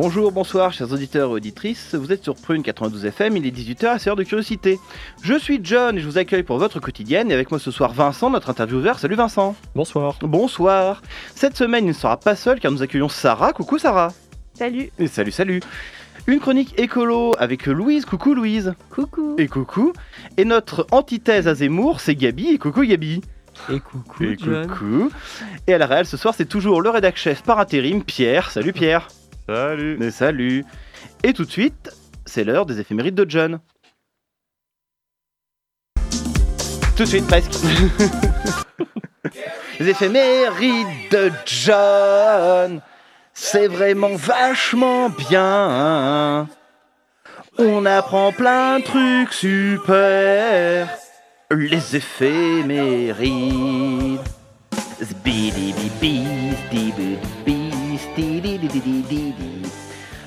Bonjour, 0.00 0.30
bonsoir, 0.30 0.72
chers 0.72 0.92
auditeurs 0.92 1.30
et 1.30 1.32
auditrices. 1.32 1.96
Vous 1.96 2.12
êtes 2.12 2.22
sur 2.22 2.36
Prune 2.36 2.62
92 2.62 3.04
FM, 3.06 3.36
il 3.36 3.46
est 3.48 3.50
18h, 3.50 3.98
c'est 3.98 4.06
l'heure 4.06 4.14
de 4.14 4.22
curiosité. 4.22 4.78
Je 5.24 5.36
suis 5.36 5.58
John 5.60 5.98
et 5.98 6.00
je 6.00 6.06
vous 6.06 6.18
accueille 6.18 6.44
pour 6.44 6.56
votre 6.58 6.78
quotidienne. 6.78 7.32
Et 7.32 7.34
avec 7.34 7.50
moi 7.50 7.58
ce 7.58 7.72
soir, 7.72 7.92
Vincent, 7.92 8.30
notre 8.30 8.48
intervieweur. 8.48 9.00
Salut 9.00 9.16
Vincent. 9.16 9.56
Bonsoir. 9.74 10.16
Bonsoir. 10.22 11.02
Cette 11.34 11.56
semaine, 11.56 11.86
il 11.86 11.88
ne 11.88 11.92
sera 11.94 12.16
pas 12.16 12.36
seul 12.36 12.60
car 12.60 12.70
nous 12.70 12.80
accueillons 12.80 13.08
Sarah. 13.08 13.52
Coucou 13.52 13.76
Sarah. 13.76 14.12
Salut. 14.54 14.92
Et 15.00 15.08
salut, 15.08 15.32
salut. 15.32 15.62
Une 16.28 16.38
chronique 16.38 16.78
écolo 16.78 17.32
avec 17.36 17.66
Louise. 17.66 18.04
Coucou 18.04 18.34
Louise. 18.34 18.74
Coucou. 18.90 19.34
Et 19.36 19.48
coucou. 19.48 19.92
Et 20.36 20.44
notre 20.44 20.86
antithèse 20.92 21.48
à 21.48 21.56
Zemmour, 21.56 21.98
c'est 21.98 22.14
Gabi. 22.14 22.50
Et 22.50 22.58
coucou 22.58 22.84
Gabi. 22.84 23.20
Et 23.68 23.80
coucou. 23.80 24.22
Et 24.22 24.36
John. 24.38 24.68
coucou. 24.68 25.10
Et 25.66 25.74
à 25.74 25.78
la 25.78 25.86
réelle, 25.86 26.06
ce 26.06 26.16
soir, 26.16 26.34
c'est 26.36 26.46
toujours 26.46 26.82
le 26.82 26.88
rédac 26.88 27.16
chef 27.16 27.42
par 27.42 27.58
intérim, 27.58 28.04
Pierre. 28.04 28.52
Salut 28.52 28.72
Pierre. 28.72 29.08
Salut. 29.48 29.96
Mais 29.98 30.10
salut. 30.10 30.64
Et 31.22 31.32
tout 31.32 31.46
de 31.46 31.50
suite, 31.50 31.90
c'est 32.26 32.44
l'heure 32.44 32.66
des 32.66 32.80
éphémérides 32.80 33.14
de 33.14 33.24
John. 33.26 33.60
Tout 36.96 37.04
de 37.04 37.08
suite, 37.08 37.26
presque. 37.26 37.52
les 39.80 39.88
éphémérides 39.88 40.86
de 41.10 41.32
John. 41.46 42.82
C'est 43.32 43.68
vraiment 43.68 44.16
vachement 44.16 45.08
bien. 45.08 46.46
On 47.56 47.86
apprend 47.86 48.32
plein 48.32 48.80
de 48.80 48.84
trucs 48.84 49.32
super. 49.32 50.90
Les 51.50 51.96
éphémérides. 51.96 54.20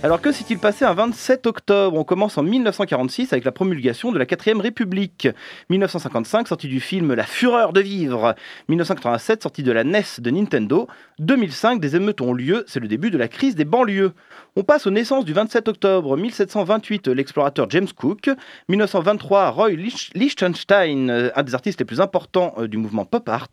Alors 0.03 0.20
que 0.20 0.31
s'est-il 0.31 0.58
passé 0.58 0.84
un 0.84 0.95
27 0.95 1.45
octobre? 1.45 1.95
On 1.95 2.03
commence 2.03 2.39
en 2.39 2.42
1946 2.44 3.34
avec 3.34 3.45
la 3.45 3.52
promulgation 3.52 4.11
de 4.11 4.17
la 4.17 4.25
4ème 4.25 4.59
République. 4.59 5.28
1955, 5.70 6.47
sortie 6.47 6.67
du 6.67 6.80
film 6.80 7.14
La 7.14 7.23
Fureur 7.23 7.72
de 7.72 7.81
vivre. 7.81 8.34
1987, 8.67 9.44
sortie 9.44 9.62
de 9.62 9.72
la 9.72 9.84
NES 9.84 10.02
de 10.17 10.31
Nintendo. 10.31 10.88
2005, 11.19 11.80
des 11.80 11.95
émeutes 11.95 12.19
ont 12.22 12.34
lieu, 12.34 12.66
c'est 12.67 12.80
le 12.80 12.88
début 12.88 13.12
de 13.12 13.19
la 13.19 13.28
crise 13.28 13.53
des 13.53 13.64
banlieues. 13.64 14.14
On 14.56 14.64
passe 14.64 14.88
aux 14.88 14.92
naissances 14.92 15.23
du 15.23 15.34
27 15.34 15.67
octobre 15.67 16.17
1728, 16.17 17.08
l'explorateur 17.09 17.69
James 17.69 17.88
Cook. 17.95 18.28
1923, 18.69 19.50
Roy 19.52 19.69
Lich- 19.73 20.09
Lichtenstein, 20.16 21.12
euh, 21.12 21.30
un 21.36 21.44
des 21.44 21.53
artistes 21.53 21.78
les 21.80 21.86
plus 21.86 22.02
importants 22.02 22.56
euh, 22.58 22.67
du 22.67 22.78
mouvement 22.78 23.06
pop 23.06 23.30
art. 23.30 23.50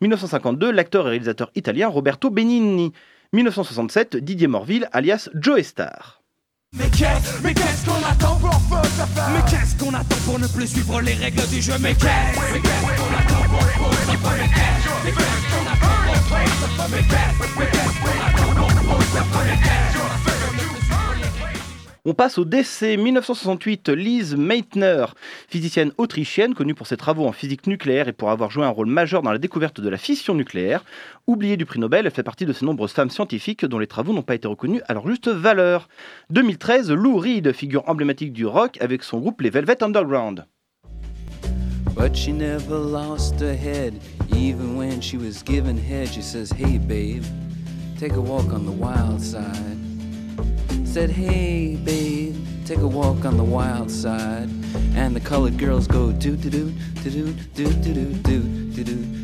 1952, 0.00 0.72
l'acteur 0.72 1.06
et 1.06 1.10
réalisateur 1.10 1.52
italien 1.54 1.86
Roberto 1.86 2.30
Benigni. 2.30 2.92
1967, 3.34 4.16
Didier 4.16 4.46
Morville, 4.46 4.88
alias 4.92 5.28
Joe 5.34 5.62
Star. 5.62 6.22
Mais 6.72 6.84
qu'est-ce, 6.90 7.84
qu'on 7.84 8.04
attend 8.04 8.36
pour 8.36 8.60
Mais 9.32 9.50
qu'est-ce 9.50 9.76
qu'on 9.76 9.94
attend 9.94 10.16
pour 10.24 10.38
ne 10.38 10.46
plus 10.46 10.66
suivre 10.68 11.00
les 11.00 11.14
règles 11.14 11.46
du 11.48 11.60
jeu 11.60 11.74
Mais 11.80 11.94
qu'est-ce, 11.94 12.38
qu'on 12.38 13.14
attend 13.14 13.44
pour 13.48 13.60
mais 13.60 14.48
qu'est-ce 14.48 14.86
qu'on 15.50 15.66
attend 15.66 15.94
pour 17.38 17.83
On 22.06 22.12
passe 22.12 22.36
au 22.36 22.44
décès 22.44 22.98
1968, 22.98 23.88
Lise 23.88 24.36
Meitner, 24.36 25.06
physicienne 25.48 25.90
autrichienne 25.96 26.52
connue 26.52 26.74
pour 26.74 26.86
ses 26.86 26.98
travaux 26.98 27.26
en 27.26 27.32
physique 27.32 27.66
nucléaire 27.66 28.08
et 28.08 28.12
pour 28.12 28.28
avoir 28.28 28.50
joué 28.50 28.66
un 28.66 28.68
rôle 28.68 28.88
majeur 28.88 29.22
dans 29.22 29.32
la 29.32 29.38
découverte 29.38 29.80
de 29.80 29.88
la 29.88 29.96
fission 29.96 30.34
nucléaire. 30.34 30.84
Oubliée 31.26 31.56
du 31.56 31.64
prix 31.64 31.80
Nobel, 31.80 32.04
elle 32.04 32.12
fait 32.12 32.22
partie 32.22 32.44
de 32.44 32.52
ces 32.52 32.66
nombreuses 32.66 32.92
femmes 32.92 33.08
scientifiques 33.08 33.64
dont 33.64 33.78
les 33.78 33.86
travaux 33.86 34.12
n'ont 34.12 34.20
pas 34.20 34.34
été 34.34 34.46
reconnus 34.46 34.82
à 34.86 34.92
leur 34.92 35.08
juste 35.08 35.28
valeur. 35.28 35.88
2013, 36.28 36.90
Lou 36.90 37.16
Reed, 37.16 37.50
figure 37.52 37.88
emblématique 37.88 38.34
du 38.34 38.44
rock 38.44 38.76
avec 38.82 39.02
son 39.02 39.20
groupe 39.20 39.40
Les 39.40 39.48
Velvet 39.48 39.82
Underground. 39.82 40.44
But 41.96 42.14
she 42.14 42.34
never 42.34 42.76
lost 42.76 43.40
her 43.40 43.56
head, 43.56 43.94
even 44.30 44.76
when 44.76 45.00
she 45.00 45.16
was 45.16 45.42
given 45.42 45.78
head. 45.78 46.08
She 46.08 46.20
says, 46.20 46.50
Hey, 46.50 46.76
babe, 46.76 47.24
take 47.98 48.12
a 48.12 48.20
walk 48.20 48.52
on 48.52 48.66
the 48.66 48.76
wild 48.78 49.22
side. 49.22 49.93
Said, 50.94 51.10
Hey, 51.10 51.74
babe, 51.74 52.36
take 52.64 52.78
a 52.78 52.86
walk 52.86 53.24
on 53.24 53.36
the 53.36 53.42
wild 53.42 53.90
side. 53.90 54.48
And 54.94 55.16
the 55.16 55.18
colored 55.18 55.58
girls 55.58 55.88
go 55.88 56.12
do 56.12 56.36
do 56.36 56.48
do 56.48 56.72
do 57.02 57.32
do 57.32 57.72
do 57.82 58.12
do 58.12 58.12
do 58.22 58.84
do 58.84 59.23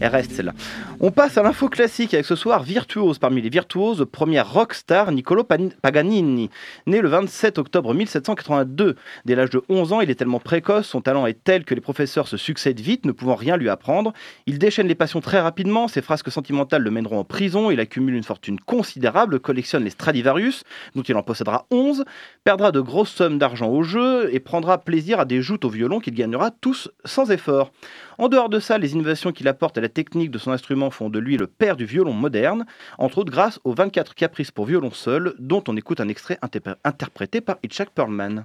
Elle 0.00 0.08
reste 0.08 0.32
celle-là. 0.32 0.52
On 1.00 1.10
passe 1.10 1.38
à 1.38 1.42
l'info 1.42 1.68
classique 1.68 2.12
avec 2.12 2.26
ce 2.26 2.36
soir 2.36 2.62
virtuose 2.62 3.18
parmi 3.18 3.40
les 3.40 3.48
virtuoses, 3.48 4.06
première 4.10 4.52
rockstar 4.52 5.10
Niccolo 5.10 5.44
Paganini. 5.44 6.50
Né 6.86 7.00
le 7.00 7.08
27 7.08 7.58
octobre 7.58 7.94
1782, 7.94 8.96
dès 9.24 9.34
l'âge 9.34 9.50
de 9.50 9.62
11 9.68 9.92
ans, 9.94 10.00
il 10.02 10.10
est 10.10 10.14
tellement 10.14 10.40
précoce, 10.40 10.86
son 10.86 11.00
talent 11.00 11.26
est 11.26 11.42
tel 11.44 11.64
que 11.64 11.74
les 11.74 11.80
professeurs 11.80 12.28
se 12.28 12.36
succèdent 12.36 12.80
vite, 12.80 13.06
ne 13.06 13.12
pouvant 13.12 13.34
rien 13.34 13.56
lui 13.56 13.70
apprendre. 13.70 14.12
Il 14.46 14.58
déchaîne 14.58 14.88
les 14.88 14.94
passions 14.94 15.20
très 15.20 15.40
rapidement, 15.40 15.88
ses 15.88 16.02
frasques 16.02 16.30
sentimentales 16.30 16.82
le 16.82 16.90
mèneront 16.90 17.20
en 17.20 17.24
prison, 17.24 17.70
il 17.70 17.80
accumule 17.80 18.14
une 18.14 18.22
fortune 18.22 18.60
considérable, 18.60 19.40
collectionne 19.40 19.84
les 19.84 19.90
Stradivarius, 19.90 20.64
dont 20.94 21.02
il 21.02 21.16
en 21.16 21.22
possédera 21.22 21.66
11, 21.70 22.04
perdra 22.44 22.70
de 22.70 22.80
grosses 22.80 23.12
sommes 23.12 23.38
d'argent 23.38 23.70
au 23.70 23.82
jeu 23.82 24.28
et 24.34 24.40
prendra 24.40 24.78
plaisir 24.78 25.18
à 25.18 25.24
des 25.24 25.40
joutes 25.40 25.64
au 25.64 25.70
violon 25.70 26.00
qu'il 26.02 26.14
gagnera 26.14 26.50
tous 26.50 26.90
sans 27.06 27.30
effort. 27.30 27.72
En 28.18 28.28
dehors 28.28 28.50
de 28.50 28.60
ça, 28.60 28.76
les 28.76 28.92
innovations 28.92 29.32
qu'il 29.32 29.48
apporte 29.48 29.78
à 29.78 29.80
la 29.80 29.88
technique 29.88 30.30
de 30.30 30.36
son 30.36 30.50
instrument 30.50 30.90
font 30.90 31.08
de 31.08 31.18
lui 31.18 31.38
le 31.38 31.46
père 31.46 31.76
du 31.76 31.86
violon 31.86 32.12
moderne, 32.12 32.66
entre 32.98 33.16
autres 33.16 33.32
grâce 33.32 33.58
aux 33.64 33.72
24 33.72 34.14
caprices 34.14 34.50
pour 34.50 34.66
violon 34.66 34.90
seul, 34.90 35.34
dont 35.38 35.64
on 35.68 35.76
écoute 35.78 36.00
un 36.00 36.08
extrait 36.08 36.38
interpr- 36.42 36.76
interprété 36.84 37.40
par 37.40 37.56
Hitchak 37.62 37.88
Perlman. 37.94 38.44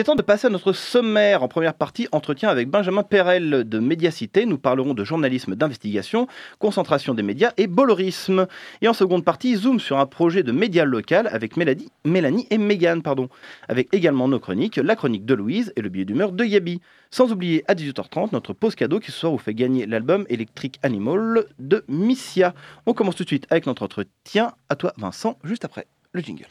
Est 0.00 0.04
temps 0.04 0.14
de 0.14 0.22
passer 0.22 0.46
à 0.46 0.50
notre 0.50 0.72
sommaire. 0.72 1.42
En 1.42 1.48
première 1.48 1.74
partie, 1.74 2.08
entretien 2.10 2.48
avec 2.48 2.70
Benjamin 2.70 3.02
Perel 3.02 3.68
de 3.68 3.78
Médiacité. 3.78 4.46
Nous 4.46 4.56
parlerons 4.56 4.94
de 4.94 5.04
journalisme 5.04 5.54
d'investigation, 5.54 6.26
concentration 6.58 7.12
des 7.12 7.22
médias 7.22 7.52
et 7.58 7.66
bollerisme. 7.66 8.46
Et 8.80 8.88
en 8.88 8.94
seconde 8.94 9.24
partie, 9.24 9.56
zoom 9.56 9.78
sur 9.78 9.98
un 9.98 10.06
projet 10.06 10.42
de 10.42 10.52
média 10.52 10.86
local 10.86 11.28
avec 11.30 11.58
Mélanie, 11.58 11.90
Mélanie 12.06 12.46
et 12.50 12.56
Mégane, 12.56 13.02
pardon. 13.02 13.28
Avec 13.68 13.92
également 13.92 14.26
nos 14.26 14.40
chroniques, 14.40 14.76
la 14.76 14.96
chronique 14.96 15.26
de 15.26 15.34
Louise 15.34 15.70
et 15.76 15.82
le 15.82 15.90
billet 15.90 16.06
d'humeur 16.06 16.32
de 16.32 16.44
Yabi. 16.44 16.80
Sans 17.10 17.30
oublier 17.30 17.62
à 17.68 17.74
18h30 17.74 18.30
notre 18.32 18.54
pause 18.54 18.74
cadeau 18.74 19.00
qui 19.00 19.12
ce 19.12 19.18
soir 19.18 19.32
vous 19.32 19.38
fait 19.38 19.54
gagner 19.54 19.84
l'album 19.84 20.24
Electric 20.30 20.78
Animal 20.82 21.44
de 21.58 21.84
Missia. 21.88 22.54
On 22.86 22.94
commence 22.94 23.16
tout 23.16 23.24
de 23.24 23.28
suite 23.28 23.46
avec 23.50 23.66
notre 23.66 23.82
entretien. 23.82 24.52
À 24.70 24.76
toi 24.76 24.94
Vincent, 24.96 25.38
juste 25.44 25.66
après 25.66 25.86
le 26.12 26.22
jingle. 26.22 26.46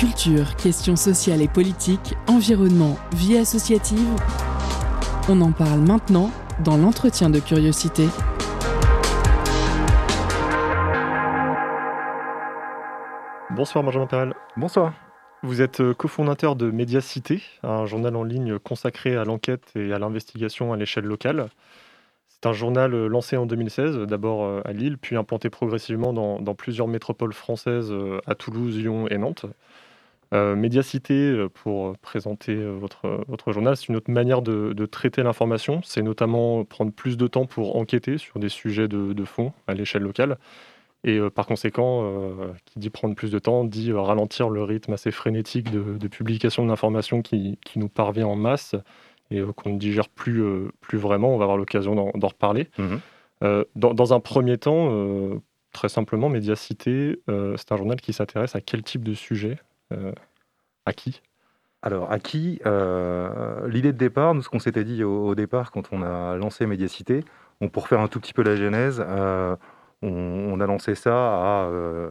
Culture, 0.00 0.56
questions 0.56 0.96
sociales 0.96 1.42
et 1.42 1.48
politiques, 1.48 2.14
environnement, 2.26 2.96
vie 3.12 3.36
associative. 3.36 4.08
On 5.28 5.42
en 5.42 5.52
parle 5.52 5.80
maintenant 5.80 6.30
dans 6.64 6.78
l'entretien 6.78 7.28
de 7.28 7.38
curiosité. 7.38 8.06
Bonsoir 13.50 13.84
Benjamin 13.84 14.06
Perel. 14.06 14.32
Bonsoir. 14.56 14.94
Vous 15.42 15.60
êtes 15.60 15.82
euh, 15.82 15.92
cofondateur 15.92 16.56
de 16.56 16.70
Médiacité, 16.70 17.42
un 17.62 17.84
journal 17.84 18.16
en 18.16 18.24
ligne 18.24 18.58
consacré 18.58 19.16
à 19.16 19.24
l'enquête 19.24 19.70
et 19.74 19.92
à 19.92 19.98
l'investigation 19.98 20.72
à 20.72 20.78
l'échelle 20.78 21.04
locale. 21.04 21.50
C'est 22.26 22.46
un 22.46 22.54
journal 22.54 22.94
euh, 22.94 23.06
lancé 23.06 23.36
en 23.36 23.44
2016, 23.44 23.98
d'abord 23.98 24.44
euh, 24.44 24.62
à 24.64 24.72
Lille, 24.72 24.96
puis 24.96 25.16
implanté 25.16 25.50
progressivement 25.50 26.14
dans, 26.14 26.40
dans 26.40 26.54
plusieurs 26.54 26.88
métropoles 26.88 27.34
françaises, 27.34 27.92
à 28.26 28.34
Toulouse, 28.34 28.78
Lyon 28.78 29.06
et 29.06 29.18
Nantes. 29.18 29.44
Euh, 30.32 30.54
Médiacité, 30.54 31.14
euh, 31.14 31.48
pour 31.48 31.98
présenter 31.98 32.54
euh, 32.54 32.70
votre, 32.70 33.24
votre 33.26 33.50
journal, 33.52 33.76
c'est 33.76 33.88
une 33.88 33.96
autre 33.96 34.12
manière 34.12 34.42
de, 34.42 34.72
de 34.72 34.86
traiter 34.86 35.22
l'information. 35.24 35.80
C'est 35.82 36.02
notamment 36.02 36.64
prendre 36.64 36.92
plus 36.92 37.16
de 37.16 37.26
temps 37.26 37.46
pour 37.46 37.76
enquêter 37.76 38.16
sur 38.16 38.38
des 38.38 38.48
sujets 38.48 38.86
de, 38.86 39.12
de 39.12 39.24
fond 39.24 39.52
à 39.66 39.74
l'échelle 39.74 40.02
locale. 40.02 40.38
Et 41.02 41.16
euh, 41.18 41.30
par 41.30 41.46
conséquent, 41.46 42.02
euh, 42.04 42.52
qui 42.66 42.78
dit 42.78 42.90
prendre 42.90 43.14
plus 43.16 43.30
de 43.32 43.38
temps, 43.38 43.64
dit 43.64 43.90
euh, 43.90 44.00
ralentir 44.00 44.50
le 44.50 44.62
rythme 44.62 44.92
assez 44.92 45.10
frénétique 45.10 45.70
de, 45.72 45.98
de 45.98 46.08
publication 46.08 46.62
de 46.62 46.68
l'information 46.68 47.22
qui, 47.22 47.58
qui 47.64 47.78
nous 47.80 47.88
parvient 47.88 48.26
en 48.26 48.36
masse 48.36 48.76
et 49.32 49.38
euh, 49.40 49.52
qu'on 49.52 49.70
ne 49.70 49.78
digère 49.78 50.08
plus, 50.08 50.42
euh, 50.42 50.68
plus 50.80 50.98
vraiment. 50.98 51.34
On 51.34 51.38
va 51.38 51.44
avoir 51.44 51.58
l'occasion 51.58 51.94
d'en 51.96 52.28
reparler. 52.28 52.68
Euh, 53.42 53.64
dans, 53.74 53.94
dans 53.94 54.12
un 54.12 54.20
premier 54.20 54.58
temps, 54.58 54.90
euh, 54.92 55.40
très 55.72 55.88
simplement, 55.88 56.28
Médiacité, 56.28 57.20
euh, 57.28 57.56
c'est 57.56 57.72
un 57.72 57.76
journal 57.76 58.00
qui 58.00 58.12
s'intéresse 58.12 58.54
à 58.54 58.60
quel 58.60 58.82
type 58.82 59.02
de 59.02 59.14
sujet? 59.14 59.58
euh, 59.58 59.69
À 60.86 60.92
qui? 60.92 61.20
Alors, 61.82 62.12
à 62.12 62.18
qui? 62.18 62.60
Euh, 62.66 63.66
L'idée 63.68 63.92
de 63.92 63.98
départ, 63.98 64.34
nous, 64.34 64.42
ce 64.42 64.48
qu'on 64.48 64.58
s'était 64.58 64.84
dit 64.84 65.02
au, 65.02 65.28
au 65.28 65.34
départ 65.34 65.70
quand 65.70 65.88
on 65.92 66.02
a 66.02 66.36
lancé 66.36 66.66
Médiacité, 66.66 67.24
on, 67.60 67.68
pour 67.68 67.88
faire 67.88 68.00
un 68.00 68.08
tout 68.08 68.20
petit 68.20 68.34
peu 68.34 68.42
la 68.42 68.56
genèse, 68.56 69.02
euh, 69.06 69.56
on, 70.02 70.08
on 70.08 70.60
a 70.60 70.66
lancé 70.66 70.94
ça 70.94 71.14
à 71.14 71.64
euh, 71.66 72.10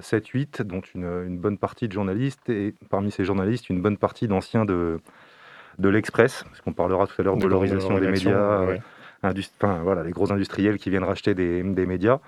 7-8, 0.00 0.62
dont 0.62 0.80
une, 0.94 1.04
une 1.26 1.38
bonne 1.38 1.58
partie 1.58 1.88
de 1.88 1.92
journalistes, 1.92 2.48
et 2.48 2.74
parmi 2.90 3.10
ces 3.10 3.24
journalistes, 3.24 3.70
une 3.70 3.80
bonne 3.82 3.96
partie 3.96 4.28
d'anciens 4.28 4.64
de, 4.64 5.00
de 5.78 5.88
l'Express, 5.88 6.44
parce 6.44 6.60
qu'on 6.60 6.72
parlera 6.72 7.06
tout 7.06 7.14
à 7.18 7.24
l'heure 7.24 7.36
de 7.36 7.42
De 7.42 8.00
des 8.00 8.10
médias, 8.10 8.64
ouais. 8.66 8.80
euh, 9.24 9.32
enfin, 9.60 9.80
voilà, 9.82 10.02
les 10.02 10.12
gros 10.12 10.30
industriels 10.32 10.76
qui 10.78 10.90
viennent 10.90 11.04
racheter 11.04 11.34
des, 11.34 11.62
des 11.62 11.86
médias. 11.86 12.20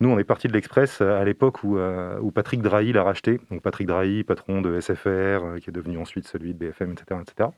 Nous, 0.00 0.08
on 0.08 0.18
est 0.18 0.24
parti 0.24 0.48
de 0.48 0.52
l'Express 0.52 1.00
euh, 1.00 1.20
à 1.20 1.24
l'époque 1.24 1.62
où, 1.64 1.78
euh, 1.78 2.18
où 2.20 2.30
Patrick 2.30 2.60
Drahi 2.62 2.92
l'a 2.92 3.02
racheté. 3.02 3.40
Donc 3.50 3.62
Patrick 3.62 3.86
Drahi, 3.86 4.24
patron 4.24 4.60
de 4.60 4.80
SFR, 4.80 5.06
euh, 5.08 5.58
qui 5.60 5.70
est 5.70 5.72
devenu 5.72 5.98
ensuite 5.98 6.26
celui 6.26 6.52
de 6.54 6.58
BFM, 6.58 6.92
etc., 6.92 7.20
etc., 7.22 7.50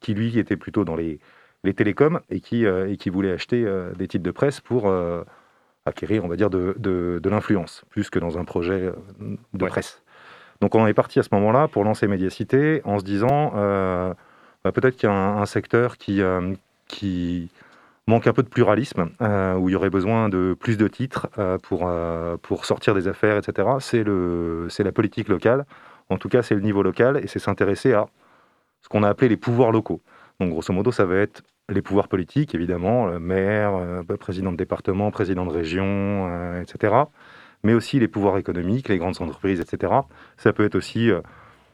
qui 0.00 0.14
lui 0.14 0.38
était 0.38 0.56
plutôt 0.56 0.84
dans 0.84 0.96
les, 0.96 1.20
les 1.62 1.74
télécoms 1.74 2.20
et 2.30 2.40
qui, 2.40 2.64
et 2.64 2.96
qui 2.96 3.08
voulait 3.10 3.30
acheter 3.30 3.64
des 3.96 4.08
titres 4.08 4.24
de 4.24 4.30
presse 4.32 4.60
pour 4.60 4.92
acquérir, 5.86 6.24
on 6.24 6.28
va 6.28 6.34
dire, 6.34 6.50
de, 6.50 6.74
de- 6.78 7.20
de 7.22 7.30
l'influence, 7.30 7.84
plus 7.88 8.10
que 8.10 8.18
dans 8.18 8.36
un 8.36 8.44
projet 8.44 8.92
de 9.20 9.62
Ouais. 9.64 9.68
presse. 9.70 10.02
Donc 10.60 10.74
on 10.74 10.86
est 10.88 10.94
parti 10.94 11.20
à 11.20 11.22
ce 11.22 11.28
moment-là 11.32 11.68
pour 11.68 11.84
lancer 11.84 12.08
Médiacité 12.08 12.80
en 12.84 12.98
se 12.98 13.04
disant, 13.04 13.52
euh, 13.54 14.12
bah, 14.64 14.72
peut-être 14.72 14.96
qu'il 14.96 15.08
y 15.08 15.12
a 15.12 15.14
un, 15.14 15.40
un 15.40 15.46
secteur 15.46 15.96
qui, 15.98 16.20
euh, 16.20 16.52
qui 16.88 17.48
manque 18.08 18.26
un 18.26 18.32
peu 18.32 18.42
de 18.42 18.48
pluralisme, 18.48 19.10
euh, 19.20 19.54
où 19.54 19.68
il 19.68 19.72
y 19.72 19.76
aurait 19.76 19.90
besoin 19.90 20.28
de 20.28 20.56
plus 20.58 20.76
de 20.76 20.88
titres 20.88 21.28
euh, 21.38 21.58
pour, 21.58 21.82
euh, 21.86 22.36
pour 22.36 22.64
sortir 22.64 22.94
des 22.94 23.08
affaires, 23.08 23.36
etc. 23.36 23.68
C'est 24.68 24.82
la 24.82 24.92
politique 24.92 25.28
locale. 25.28 25.64
En 26.08 26.18
tout 26.18 26.28
cas, 26.28 26.42
c'est 26.42 26.54
le 26.54 26.60
niveau 26.60 26.82
local 26.82 27.20
et 27.22 27.26
c'est 27.26 27.38
s'intéresser 27.38 27.92
à 27.92 28.06
ce 28.80 28.88
qu'on 28.88 29.02
a 29.02 29.08
appelé 29.08 29.28
les 29.28 29.36
pouvoirs 29.36 29.70
locaux. 29.70 30.02
Donc, 30.40 30.50
grosso 30.50 30.72
modo, 30.72 30.90
ça 30.90 31.04
va 31.04 31.16
être 31.16 31.42
les 31.68 31.82
pouvoirs 31.82 32.08
politiques, 32.08 32.54
évidemment, 32.54 33.18
maire, 33.20 34.02
bah, 34.04 34.16
président 34.16 34.50
de 34.50 34.56
département, 34.56 35.10
président 35.12 35.46
de 35.46 35.52
région, 35.52 36.60
etc. 36.60 36.94
Mais 37.62 37.72
aussi 37.72 38.00
les 38.00 38.08
pouvoirs 38.08 38.36
économiques, 38.38 38.88
les 38.88 38.98
grandes 38.98 39.22
entreprises, 39.22 39.60
etc. 39.60 39.92
Ça 40.36 40.52
peut 40.52 40.64
être 40.64 40.74
aussi 40.74 41.10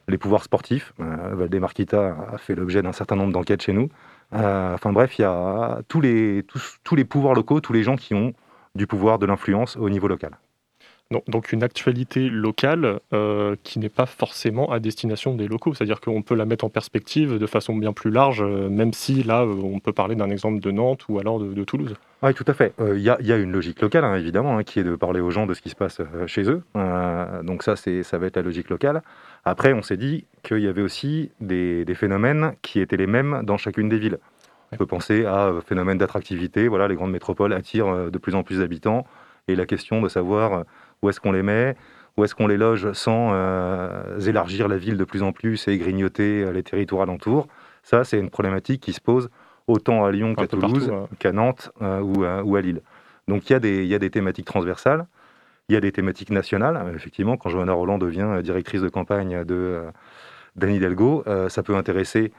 les 0.07 0.17
pouvoirs 0.19 0.43
sportifs. 0.43 0.93
Valdemarquita 0.99 2.15
a 2.33 2.37
fait 2.37 2.53
l'objet 2.53 2.83
d'un 2.83 2.93
certain 2.93 3.15
nombre 3.15 3.33
d'enquêtes 3.33 3.63
chez 3.63 3.73
nous. 3.73 3.89
Euh, 4.33 4.73
enfin 4.73 4.91
bref, 4.93 5.17
il 5.17 5.23
y 5.23 5.25
a 5.25 5.81
tous 5.87 6.01
les, 6.01 6.43
tous, 6.47 6.79
tous 6.83 6.95
les 6.95 7.05
pouvoirs 7.05 7.33
locaux, 7.33 7.61
tous 7.61 7.73
les 7.73 7.83
gens 7.83 7.95
qui 7.95 8.13
ont 8.13 8.33
du 8.75 8.87
pouvoir, 8.87 9.19
de 9.19 9.25
l'influence 9.25 9.77
au 9.77 9.89
niveau 9.89 10.07
local. 10.07 10.37
Donc, 11.27 11.53
une 11.53 11.63
actualité 11.63 12.29
locale 12.29 12.99
euh, 13.13 13.55
qui 13.63 13.79
n'est 13.79 13.89
pas 13.89 14.05
forcément 14.05 14.71
à 14.71 14.79
destination 14.79 15.33
des 15.33 15.47
locaux. 15.47 15.73
C'est-à-dire 15.73 16.01
qu'on 16.01 16.21
peut 16.21 16.35
la 16.35 16.45
mettre 16.45 16.65
en 16.65 16.69
perspective 16.69 17.39
de 17.39 17.47
façon 17.47 17.75
bien 17.75 17.93
plus 17.93 18.11
large, 18.11 18.43
euh, 18.43 18.69
même 18.69 18.93
si 18.93 19.23
là, 19.23 19.41
euh, 19.41 19.55
on 19.63 19.79
peut 19.79 19.91
parler 19.91 20.13
d'un 20.13 20.29
exemple 20.29 20.59
de 20.59 20.69
Nantes 20.69 21.05
ou 21.09 21.17
alors 21.17 21.39
de, 21.39 21.63
Toulouse. 21.63 21.95
Oui, 22.21 22.35
tout 22.35 22.45
à 22.45 22.53
fait. 22.53 22.75
Il 22.79 23.01
y, 23.01 23.09
a, 23.09 23.37
une 23.37 23.51
logique 23.51 23.81
locale, 23.81 24.05
hein, 24.05 24.17
évidemment, 24.17 24.59
hein, 24.59 24.63
qui 24.63 24.79
est 24.79 24.83
de 24.83 24.95
parler 24.95 25.19
aux 25.19 25.31
gens 25.31 25.47
de 25.47 25.55
ce 25.55 25.61
qui 25.61 25.69
se 25.69 25.75
passe 25.75 25.99
chez 26.27 26.43
eux. 26.47 26.61
Donc 27.43 27.63
ça, 27.63 27.75
ça 27.75 28.17
va 28.19 28.27
être 28.27 28.35
la 28.35 28.43
logique 28.43 28.69
locale. 28.69 29.01
Après, 29.45 29.73
on 29.73 29.81
s'est 29.81 29.97
dit 29.97 30.25
qu'il 30.43 30.59
y 30.59 30.67
avait 30.67 30.83
aussi 30.83 31.31
des, 31.41 31.85
phénomènes 31.95 32.53
qui 32.61 32.81
étaient 32.81 32.97
les 32.97 33.07
mêmes 33.07 33.41
dans 33.43 33.57
chacune 33.57 33.89
des 33.89 33.97
villes. 33.97 34.19
On 34.71 34.77
peut 34.77 34.85
penser 34.85 35.25
à 35.25 35.51
phénomène 35.65 35.97
d'attractivité. 35.97 36.67
Voilà, 36.67 36.87
les 36.87 36.95
grandes 36.95 37.11
métropoles 37.11 37.53
attirent 37.53 38.11
de 38.11 38.17
plus 38.19 38.35
en 38.35 38.43
plus 38.43 38.59
d'habitants. 38.59 39.07
Et 39.47 39.55
la 39.55 39.65
question 39.65 39.99
de 40.01 40.09
savoir 40.09 40.65
où 41.01 41.09
est-ce 41.09 41.19
qu'on 41.19 41.31
les 41.31 41.43
met, 41.43 41.75
où 42.17 42.23
est-ce 42.23 42.35
qu'on 42.35 42.47
les 42.47 42.57
loge 42.57 42.91
sans 42.93 43.29
euh, 43.33 44.19
élargir 44.19 44.67
la 44.67 44.77
ville 44.77 44.97
de 44.97 45.03
plus 45.05 45.23
en 45.23 45.31
plus 45.31 45.67
et 45.67 45.77
grignoter 45.77 46.43
euh, 46.43 46.51
les 46.51 46.63
territoires 46.63 47.03
alentours, 47.03 47.47
ça, 47.83 48.03
c'est 48.03 48.19
une 48.19 48.29
problématique 48.29 48.81
qui 48.81 48.93
se 48.93 49.01
pose 49.01 49.29
autant 49.67 50.03
à 50.05 50.11
Lyon 50.11 50.35
qu'à 50.35 50.47
Toulouse, 50.47 50.89
ouais. 50.89 51.17
qu'à 51.19 51.31
Nantes 51.31 51.71
euh, 51.81 52.01
ou, 52.01 52.23
à, 52.23 52.43
ou 52.43 52.55
à 52.55 52.61
Lille. 52.61 52.81
Donc 53.27 53.49
il 53.49 53.53
y, 53.53 53.55
a 53.55 53.59
des- 53.59 53.83
il 53.83 53.87
y 53.87 53.95
a 53.95 53.99
des 53.99 54.09
thématiques 54.09 54.45
transversales, 54.47 55.05
il 55.69 55.73
y 55.73 55.77
a 55.77 55.81
des 55.81 55.91
thématiques 55.91 56.31
nationales. 56.31 56.81
Effectivement, 56.95 57.37
quand 57.37 57.49
Johanna 57.49 57.73
Roland 57.73 57.99
devient 57.99 58.39
directrice 58.43 58.81
de 58.81 58.89
campagne 58.89 59.43
de 59.45 59.81
d'Anne 60.55 60.71
Hidalgo, 60.73 61.23
ça 61.47 61.61
peut 61.61 61.75
intéresser 61.75 62.33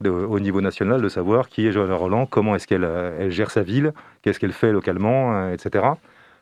de- 0.00 0.10
au 0.10 0.40
niveau 0.40 0.60
national 0.60 1.00
de 1.00 1.08
savoir 1.08 1.48
qui 1.48 1.66
est 1.66 1.70
Johanna 1.72 1.94
Roland, 1.94 2.26
comment 2.26 2.56
est-ce 2.56 2.66
qu'elle 2.66 2.82
elle 2.84 3.30
gère 3.30 3.52
sa 3.52 3.62
ville, 3.62 3.92
qu'est-ce 4.20 4.40
qu'elle 4.40 4.52
fait 4.52 4.72
localement, 4.72 5.48
etc. 5.50 5.84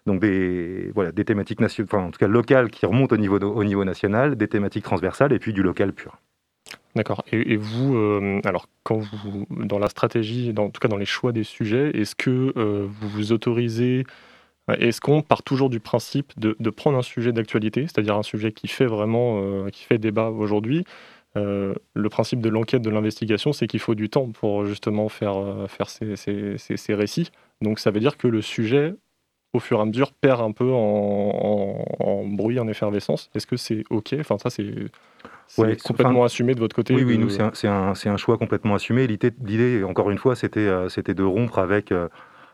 Donc 0.07 0.21
des, 0.21 0.91
voilà, 0.95 1.13
des 1.13 1.25
thématiques 1.25 1.61
nationales, 1.61 2.01
en 2.01 2.11
tout 2.11 2.19
cas 2.19 2.29
locales 2.29 2.71
qui 2.71 2.87
remontent 2.87 3.15
au 3.15 3.19
niveau, 3.19 3.39
au 3.39 3.65
niveau 3.65 3.85
national, 3.85 4.37
des 4.37 4.49
thématiques 4.49 4.85
transversales 4.85 5.33
et 5.33 5.39
puis 5.39 5.53
du 5.53 5.63
local 5.63 5.93
pur. 5.93 6.19
D'accord. 6.97 7.23
Et, 7.31 7.57
vous, 7.57 7.97
euh, 7.97 8.41
alors, 8.45 8.67
quand 8.83 8.99
vous, 8.99 9.47
dans 9.51 9.79
la 9.79 9.89
stratégie, 9.89 10.53
dans, 10.53 10.65
en 10.65 10.71
tout 10.71 10.81
cas 10.81 10.89
dans 10.89 10.97
les 10.97 11.05
choix 11.05 11.33
des 11.33 11.45
sujets, 11.45 11.91
est-ce 11.95 12.15
que 12.17 12.53
euh, 12.57 12.87
vous 12.89 13.09
vous 13.09 13.33
autorisez, 13.33 14.05
euh, 14.71 14.75
est-ce 14.79 15.01
qu'on 15.01 15.23
part 15.23 15.43
toujours 15.43 15.71
du 15.71 15.81
principe 15.81 16.33
de, 16.39 16.57
de 16.59 16.71
prendre 16.71 16.99
un 16.99 17.03
sujet 17.03 17.33
d'actualité, 17.33 17.83
c'est-à-dire 17.83 18.17
un 18.17 18.23
sujet 18.25 18.53
qui 18.53 18.67
fait 18.69 18.87
vraiment, 18.87 19.67
qui 19.71 19.85
fait 19.85 19.99
débat 19.99 20.31
aujourd'hui 20.31 20.85
Le 21.37 22.09
principe 22.11 22.41
de 22.41 22.49
l'enquête, 22.49 22.83
de 22.83 22.91
l'investigation, 22.91 23.53
c'est 23.53 23.69
qu'il 23.69 23.81
faut 23.81 23.95
du 23.95 24.09
temps 24.09 24.29
pour 24.29 24.67
justement 24.67 25.09
faire, 25.09 25.37
faire 25.69 25.89
ces- 25.89 26.17
ces- 26.17 26.57
ces 26.59 26.95
récits. 26.95 27.31
Donc 27.63 27.79
ça 27.79 27.91
veut 27.93 28.01
dire 28.01 28.17
que 28.17 28.27
le 28.27 28.43
sujet, 28.43 28.95
au 29.53 29.59
fur 29.61 29.79
et 29.79 29.83
à 29.83 29.85
mesure, 29.85 30.13
perd 30.13 30.41
un 30.41 30.53
peu 30.53 30.71
en, 30.71 30.77
en- 30.79 32.05
en 32.05 32.25
bruit, 32.27 32.59
en 32.61 32.69
effervescence. 32.69 33.31
Est-ce 33.35 33.47
que 33.47 33.57
c'est 33.57 33.83
OK? 33.91 34.15
Enfin, 34.19 34.39
ça, 34.39 34.51
c'est 34.51 34.65
Ouais, 35.59 35.77
complètement 35.77 36.19
enfin, 36.21 36.27
assumé 36.27 36.55
de 36.55 36.61
votre 36.61 36.77
côté 36.77 36.95
Oui, 36.95 37.03
oui, 37.03 37.19
nous, 37.19 37.29
c'est 37.29 37.43
un, 37.67 37.95
c'est 37.95 38.09
un- 38.09 38.17
choix 38.17 38.39
complètement 38.39 38.77
assumé. 38.77 39.07
L'idée, 39.09 39.83
encore 39.83 40.11
une 40.11 40.19
fois, 40.19 40.37
c'était 40.37 40.61
euh, 40.61 40.87
de 40.89 41.23
rompre 41.25 41.59
avec, 41.59 41.91
euh, 41.91 42.09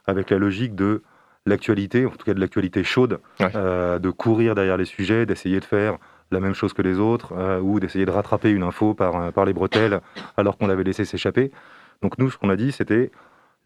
avec 0.07 0.31
la 0.31 0.39
logique 0.39 0.75
de 0.75 1.03
l'actualité, 1.45 2.07
en 2.07 2.11
tout 2.11 2.25
cas 2.25 2.33
de 2.35 2.41
l'actualité 2.41 2.83
chaude, 2.85 3.21
Ouais. 3.39 3.51
euh, 3.55 3.99
de 3.99 4.11
courir 4.11 4.55
derrière 4.55 4.79
les 4.79 4.87
sujets, 4.87 5.27
d'essayer 5.27 5.61
de 5.61 5.65
faire 5.65 5.99
la 6.31 6.41
même 6.41 6.55
chose 6.55 6.73
que 6.73 6.83
les 6.83 6.99
autres, 6.99 7.35
euh, 7.37 7.61
ou 7.61 7.79
d'essayer 7.79 8.07
de 8.07 8.11
rattraper 8.11 8.51
une 8.51 8.63
info 8.63 8.95
par, 8.95 9.15
euh, 9.17 9.31
par 9.31 9.45
les 9.45 9.53
bretelles 9.53 10.01
alors 10.37 10.57
qu'on 10.57 10.67
l'avait 10.67 10.83
laissé 10.83 11.05
s'échapper. 11.05 11.53
Donc 12.03 12.19
nous, 12.19 12.31
ce 12.31 12.39
qu'on 12.39 12.49
a 12.49 12.57
dit, 12.57 12.73
c'était 12.73 13.11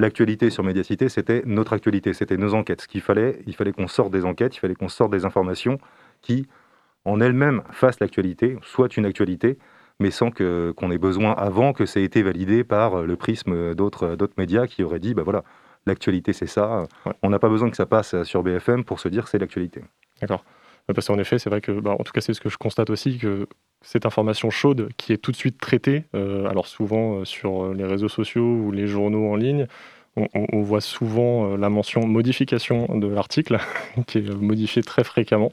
l'actualité 0.00 0.50
sur 0.50 0.64
Médiacité, 0.64 1.08
c'était 1.08 1.42
notre 1.46 1.72
actualité, 1.72 2.12
c'était 2.12 2.36
nos 2.36 2.54
enquêtes. 2.54 2.82
Ce 2.82 2.88
qu'il 2.88 3.00
fallait, 3.00 3.40
il 3.46 3.54
fallait 3.54 3.72
qu'on 3.72 3.88
sorte 3.88 4.10
des 4.12 4.24
enquêtes, 4.24 4.56
il 4.56 4.60
fallait 4.60 4.74
qu'on 4.74 4.88
sorte 4.88 5.12
des 5.12 5.24
informations 5.24 5.78
qui, 6.22 6.46
en 7.04 7.20
elles-mêmes, 7.20 7.62
fassent 7.70 8.00
l'actualité, 8.00 8.56
soit 8.62 8.96
une 8.96 9.06
actualité, 9.06 9.58
mais 10.00 10.10
sans 10.10 10.30
que 10.30 10.72
qu'on 10.76 10.90
ait 10.90 10.98
besoin 10.98 11.32
avant 11.32 11.72
que 11.72 11.86
ça 11.86 12.00
ait 12.00 12.04
été 12.04 12.22
validé 12.22 12.64
par 12.64 13.02
le 13.02 13.16
prisme 13.16 13.74
d'autres 13.74 14.16
d'autres 14.16 14.34
médias 14.38 14.66
qui 14.66 14.82
auraient 14.82 15.00
dit, 15.00 15.14
bah 15.14 15.22
voilà, 15.22 15.44
l'actualité 15.86 16.32
c'est 16.32 16.46
ça. 16.46 16.84
Ouais. 17.06 17.12
On 17.22 17.30
n'a 17.30 17.38
pas 17.38 17.48
besoin 17.48 17.70
que 17.70 17.76
ça 17.76 17.86
passe 17.86 18.22
sur 18.24 18.42
BFM 18.42 18.84
pour 18.84 19.00
se 19.00 19.08
dire 19.08 19.28
c'est 19.28 19.38
l'actualité. 19.38 19.82
D'accord. 20.20 20.44
Euh, 20.88 20.94
Parce 20.94 21.06
qu'en 21.06 21.18
effet, 21.18 21.38
c'est 21.38 21.50
vrai 21.50 21.60
que, 21.60 21.72
bah, 21.72 21.96
en 21.98 22.02
tout 22.04 22.12
cas, 22.12 22.20
c'est 22.20 22.34
ce 22.34 22.40
que 22.40 22.48
je 22.48 22.58
constate 22.58 22.90
aussi, 22.90 23.18
que 23.18 23.46
cette 23.82 24.06
information 24.06 24.50
chaude 24.50 24.88
qui 24.96 25.12
est 25.12 25.16
tout 25.18 25.30
de 25.32 25.36
suite 25.36 25.58
traitée, 25.58 26.04
euh, 26.14 26.46
alors 26.48 26.66
souvent 26.66 27.20
euh, 27.20 27.24
sur 27.24 27.64
euh, 27.64 27.74
les 27.74 27.84
réseaux 27.84 28.08
sociaux 28.08 28.44
ou 28.44 28.72
les 28.72 28.86
journaux 28.86 29.30
en 29.32 29.36
ligne, 29.36 29.66
on, 30.16 30.26
on- 30.34 30.46
on 30.52 30.62
voit 30.62 30.80
souvent 30.80 31.56
la 31.56 31.68
mention 31.70 32.06
modification 32.06 32.86
de 32.98 33.06
l'article, 33.06 33.58
qui 34.06 34.18
est 34.18 34.28
euh, 34.30 34.34
modifié 34.34 34.82
très 34.82 35.04
fréquemment. 35.04 35.52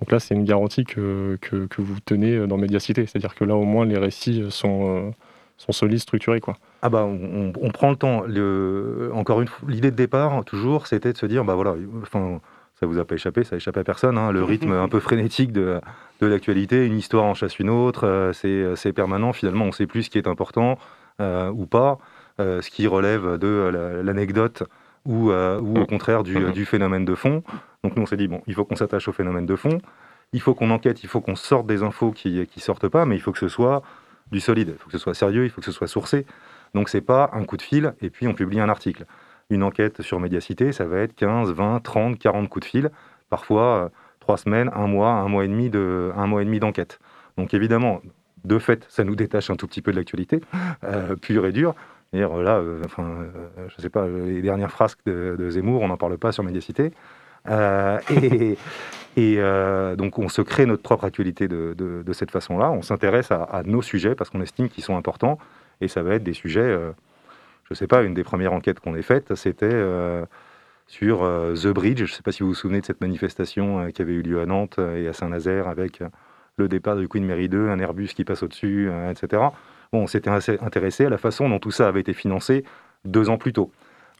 Donc 0.00 0.12
là, 0.12 0.20
c'est 0.20 0.34
une 0.34 0.44
garantie 0.44 0.84
que, 0.84 1.36
que, 1.40 1.66
que 1.66 1.82
vous 1.82 1.96
tenez 2.04 2.46
dans 2.46 2.56
Médiacité. 2.56 3.04
C'est-à-dire 3.04 3.34
que 3.34 3.42
là, 3.44 3.56
au 3.56 3.64
moins, 3.64 3.84
les 3.84 3.98
récits 3.98 4.44
sont, 4.48 4.96
euh, 4.96 5.10
sont 5.56 5.72
solides, 5.72 5.98
structurés. 5.98 6.38
Quoi. 6.40 6.54
Ah 6.82 6.88
bah 6.88 7.04
on, 7.04 7.52
prend 7.72 7.90
le 7.90 7.96
temps. 7.96 8.22
Le- 8.24 9.10
encore 9.12 9.40
une 9.40 9.48
fois, 9.48 9.68
l'idée 9.68 9.90
de 9.90 9.96
départ 9.96 10.44
toujours, 10.44 10.86
c'était 10.86 11.12
de 11.12 11.18
se 11.18 11.26
dire 11.26 11.44
bah 11.44 11.56
voilà, 11.56 11.74
enfin 12.02 12.40
ça 12.78 12.86
vous 12.86 13.00
a 13.00 13.04
pas 13.04 13.16
échappé, 13.16 13.42
ça 13.42 13.56
échappe 13.56 13.76
à 13.76 13.82
personne. 13.82 14.16
hein, 14.18 14.30
le 14.30 14.44
rythme 14.44 14.70
un 14.70 14.88
peu 14.88 15.00
frénétique 15.00 15.50
de, 15.50 15.80
de 16.20 16.26
l'actualité, 16.26 16.84
une 16.86 16.98
histoire 16.98 17.24
en 17.24 17.34
chasse 17.34 17.58
une 17.58 17.70
autre, 17.70 18.04
euh, 18.06 18.32
c'est 18.32 18.74
c'est 18.76 18.92
permanent. 18.92 19.32
Finalement, 19.32 19.64
on 19.66 19.72
sait 19.72 19.86
plus 19.86 20.04
ce 20.04 20.10
qui 20.10 20.18
est 20.18 20.26
important 20.28 20.78
euh, 21.20 21.50
ou 21.50 21.66
pas, 21.66 21.98
euh, 22.40 22.60
ce 22.62 22.70
qui 22.70 22.86
relève 22.86 23.38
de 23.38 23.70
la- 23.72 24.02
l'anecdote 24.02 24.62
ou, 25.04 25.30
euh, 25.30 25.60
ou 25.60 25.78
au 25.78 25.86
contraire 25.86 26.22
du, 26.22 26.36
Mhm. 26.38 26.52
du 26.52 26.64
phénomène 26.64 27.04
de 27.04 27.14
fond. 27.14 27.42
Donc 27.82 27.96
nous 27.96 28.02
on 28.02 28.06
s'est 28.06 28.16
dit 28.16 28.28
bon, 28.28 28.42
il 28.46 28.54
faut 28.54 28.64
qu'on 28.64 28.76
s'attache 28.76 29.08
au 29.08 29.12
phénomène 29.12 29.46
de 29.46 29.56
fond. 29.56 29.80
il 30.34 30.40
faut 30.42 30.52
qu'on 30.54 30.70
enquête, 30.70 31.02
il 31.02 31.08
faut 31.08 31.22
qu'on 31.22 31.36
sorte 31.36 31.66
des 31.66 31.82
infos 31.82 32.12
qui 32.12 32.30
ne 32.54 32.60
sortent 32.60 32.88
pas, 32.88 33.06
mais 33.06 33.16
il 33.16 33.20
faut 33.20 33.32
que 33.32 33.38
ce 33.38 33.48
soit 33.48 33.82
du 34.30 34.40
solide, 34.40 34.74
il 34.74 34.78
faut 34.78 34.86
que 34.86 34.92
ce 34.92 34.98
soit 34.98 35.14
sérieux, 35.14 35.44
il 35.44 35.50
faut 35.50 35.60
que 35.62 35.64
ce 35.64 35.72
soit 35.72 35.86
sourcé. 35.88 36.26
Donc 36.74 36.90
c'est 36.90 37.00
pas 37.00 37.30
un 37.32 37.44
coup 37.44 37.56
de 37.56 37.62
fil 37.62 37.94
et 38.02 38.10
puis 38.10 38.28
on 38.28 38.34
publie 38.34 38.60
un 38.60 38.68
article. 38.68 39.06
Une 39.48 39.62
enquête 39.62 40.02
sur 40.02 40.20
Médiacité, 40.20 40.70
ça 40.72 40.84
va 40.84 40.98
être 40.98 41.14
15, 41.14 41.50
20, 41.52 41.80
30, 41.80 42.18
40 42.18 42.48
coups 42.50 42.66
de 42.66 42.70
fil, 42.70 42.90
parfois 43.30 43.62
euh, 43.84 43.88
trois 44.28 44.36
semaines, 44.36 44.70
un 44.74 44.86
mois, 44.86 45.12
un 45.12 45.26
mois 45.26 45.46
et 45.46 45.48
demi 45.48 45.70
de, 45.70 46.12
un 46.14 46.26
mois 46.26 46.42
et 46.42 46.44
demi 46.44 46.60
d'enquête. 46.60 46.98
Donc 47.38 47.54
évidemment, 47.54 48.02
de 48.44 48.58
fait, 48.58 48.84
ça 48.90 49.02
nous 49.02 49.16
détache 49.16 49.48
un 49.48 49.56
tout 49.56 49.66
petit 49.66 49.80
peu 49.80 49.90
de 49.90 49.96
l'actualité, 49.96 50.42
euh, 50.84 51.16
pure 51.16 51.46
et 51.46 51.52
dure. 51.52 51.74
Et 52.12 52.20
là, 52.20 52.58
euh, 52.58 52.82
enfin, 52.84 53.04
euh, 53.04 53.68
je 53.74 53.80
sais 53.80 53.88
pas, 53.88 54.06
les 54.06 54.42
dernières 54.42 54.70
frasques 54.70 55.00
de, 55.06 55.48
Zemmour, 55.48 55.80
on 55.80 55.88
n'en 55.88 55.96
parle 55.96 56.18
pas 56.18 56.30
sur 56.32 56.44
Médiacité. 56.44 56.92
et, 57.48 58.58
et 59.16 59.36
donc, 59.96 60.18
on 60.18 60.28
se 60.28 60.42
crée 60.42 60.66
notre 60.66 60.82
propre 60.82 61.04
actualité 61.04 61.48
de, 61.48 61.74
de, 61.78 62.12
cette 62.12 62.30
façon-là. 62.30 62.70
On 62.70 62.82
s'intéresse 62.82 63.30
à, 63.30 63.44
à, 63.44 63.62
nos 63.62 63.80
sujets 63.80 64.14
parce 64.14 64.28
qu'on 64.28 64.42
estime 64.42 64.68
qu'ils 64.68 64.84
sont 64.84 64.98
importants. 64.98 65.38
Et 65.80 65.88
ça 65.88 66.02
va 66.02 66.16
être 66.16 66.22
des 66.22 66.34
sujets, 66.34 66.68
je 67.64 67.70
ne 67.70 67.74
sais 67.74 67.86
pas, 67.86 68.02
une 68.02 68.12
des 68.12 68.24
premières 68.24 68.52
enquêtes 68.52 68.80
qu'on 68.80 68.94
ait 68.94 69.00
faites, 69.00 69.34
c'était 69.36 69.72
sur 70.88 71.20
The 71.20 71.68
Bridge. 71.68 71.98
Je 71.98 72.02
ne 72.02 72.08
sais 72.08 72.22
pas 72.22 72.32
si 72.32 72.42
vous 72.42 72.48
vous 72.48 72.54
souvenez 72.54 72.80
de 72.80 72.86
cette 72.86 73.00
manifestation 73.00 73.90
qui 73.92 74.02
avait 74.02 74.14
eu 74.14 74.22
lieu 74.22 74.40
à 74.40 74.46
Nantes 74.46 74.78
et 74.78 75.06
à 75.06 75.12
Saint-Nazaire 75.12 75.68
avec 75.68 76.02
le 76.58 76.68
départ 76.68 76.96
du 76.96 77.08
Queen 77.08 77.24
Mary 77.24 77.48
2, 77.48 77.70
un 77.70 77.78
Airbus 77.78 78.08
qui 78.08 78.24
passe 78.24 78.42
au-dessus, 78.42 78.88
euh, 78.90 79.10
etc. 79.10 79.42
Bon, 79.92 80.02
on 80.02 80.06
s'était 80.06 80.30
intéressé 80.30 81.06
à 81.06 81.08
la 81.08 81.18
façon 81.18 81.48
dont 81.48 81.58
tout 81.58 81.70
ça 81.70 81.88
avait 81.88 82.00
été 82.00 82.12
financé 82.12 82.64
deux 83.04 83.30
ans 83.30 83.38
plus 83.38 83.52
tôt. 83.52 83.70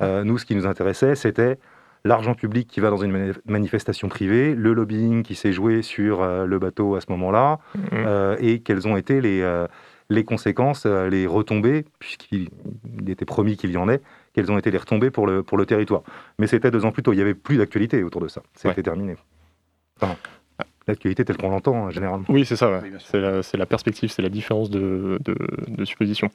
Euh, 0.01 0.25
nous, 0.25 0.39
ce 0.39 0.47
qui 0.47 0.55
nous 0.55 0.67
intéressait, 0.67 1.15
c'était 1.15 1.59
l'argent 2.05 2.35
public 2.35 2.69
qui 2.69 2.81
va 2.81 2.91
dans 2.91 2.97
une 2.97 3.35
manifestation 3.45 4.09
privée, 4.09 4.55
le 4.55 4.73
lobbying 4.73 5.25
qui 5.25 5.35
s'est 5.35 5.53
joué 5.53 5.83
sur 5.83 6.23
euh, 6.23 6.47
le 6.47 6.59
bateau 6.59 6.95
à 6.95 7.01
ce 7.01 7.07
moment-là, 7.11 7.59
mmh. 7.75 8.37
et 8.39 8.61
quelles 8.61 8.87
ont 8.87 8.97
été 8.97 9.21
les, 9.21 9.67
les 10.09 10.25
conséquences, 10.25 10.87
les 10.87 11.27
retombées, 11.27 11.85
puisqu'il 11.99 12.51
était 13.09 13.25
promis 13.25 13.57
qu'il 13.57 13.73
y 13.73 13.77
en 13.77 13.89
ait, 13.89 14.01
quelles 14.33 14.51
ont 14.51 14.59
été 14.59 14.71
les 14.71 14.79
retombées 14.79 15.11
pour 15.11 15.27
le, 15.27 15.43
pour 15.43 15.59
le 15.59 15.67
territoire. 15.67 16.03
Mais 16.39 16.47
c'était 16.47 16.71
deux 16.71 16.85
ans 16.85 16.93
plus 16.93 17.03
tôt, 17.03 17.13
il 17.13 17.17
n'y 17.17 17.23
avait 17.23 17.35
plus 17.35 17.57
d'actualité 17.57 18.03
autour 18.03 18.21
de 18.21 18.29
ça, 18.29 18.43
c'était 18.55 18.83
terminé. 18.83 19.17
Enfin, 20.01 20.17
l'actualité 20.89 21.25
telle 21.25 21.37
qu'on 21.37 21.51
l'entend 21.51 21.87
hein, 21.87 21.91
généralement. 21.91 22.25
Oui, 22.29 22.45
c'est 22.45 22.57
ça. 22.57 22.83
c'est 22.99 23.57
la, 23.57 23.67
perspective, 23.67 24.11
c'est 24.11 24.23
la 24.23 24.29
différence 24.29 24.71
de, 24.71 25.19
supposition. 25.85 26.31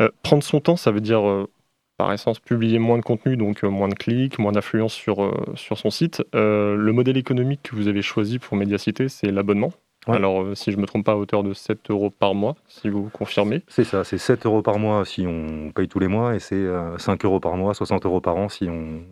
Euh, 0.00 0.08
prendre 0.22 0.42
son 0.42 0.60
temps, 0.60 0.76
ça 0.76 0.90
veut 0.90 1.00
dire 1.00 1.28
euh, 1.28 1.50
par 1.98 2.12
essence 2.12 2.38
publier 2.38 2.78
moins 2.78 2.96
de 2.96 3.02
contenu, 3.02 3.36
donc 3.36 3.62
euh, 3.64 3.68
moins 3.68 3.88
de 3.88 3.94
clics, 3.94 4.38
moins 4.38 4.52
d'affluence 4.52 4.94
sur, 4.94 5.34
sur 5.56 5.76
son 5.76 5.90
site. 5.90 6.22
le 6.32 6.90
modèle 6.92 7.16
économique 7.16 7.60
que 7.62 7.76
vous 7.76 7.88
avez 7.88 8.02
choisi 8.02 8.38
pour 8.38 8.56
Médiacité, 8.56 9.08
c'est 9.08 9.30
l'abonnement. 9.30 9.72
Alors, 10.08 10.56
si 10.56 10.72
je 10.72 10.76
ne 10.76 10.82
me 10.82 10.86
trompe 10.86 11.06
pas, 11.06 11.12
à 11.12 11.16
hauteur 11.16 11.44
de 11.44 11.54
7 11.54 11.90
euros 11.90 12.10
par 12.10 12.34
mois, 12.34 12.56
si 12.66 12.88
vous 12.88 13.08
confirmez. 13.12 13.62
C'est 13.68 13.84
ça, 13.84 14.02
c'est 14.02 14.18
7 14.18 14.46
euros 14.46 14.62
par 14.62 14.78
mois 14.78 15.04
si 15.04 15.26
on 15.26 15.70
paye 15.72 15.86
tous 15.86 16.00
les 16.00 16.08
mois 16.08 16.34
et 16.34 16.40
c'est 16.40 16.66
5 16.98 17.24
euros 17.24 17.38
par 17.38 17.56
mois, 17.56 17.72
60 17.72 18.04
euros 18.06 18.20
par 18.20 18.36
an 18.36 18.48
si 18.48 18.68
on, 18.68 19.02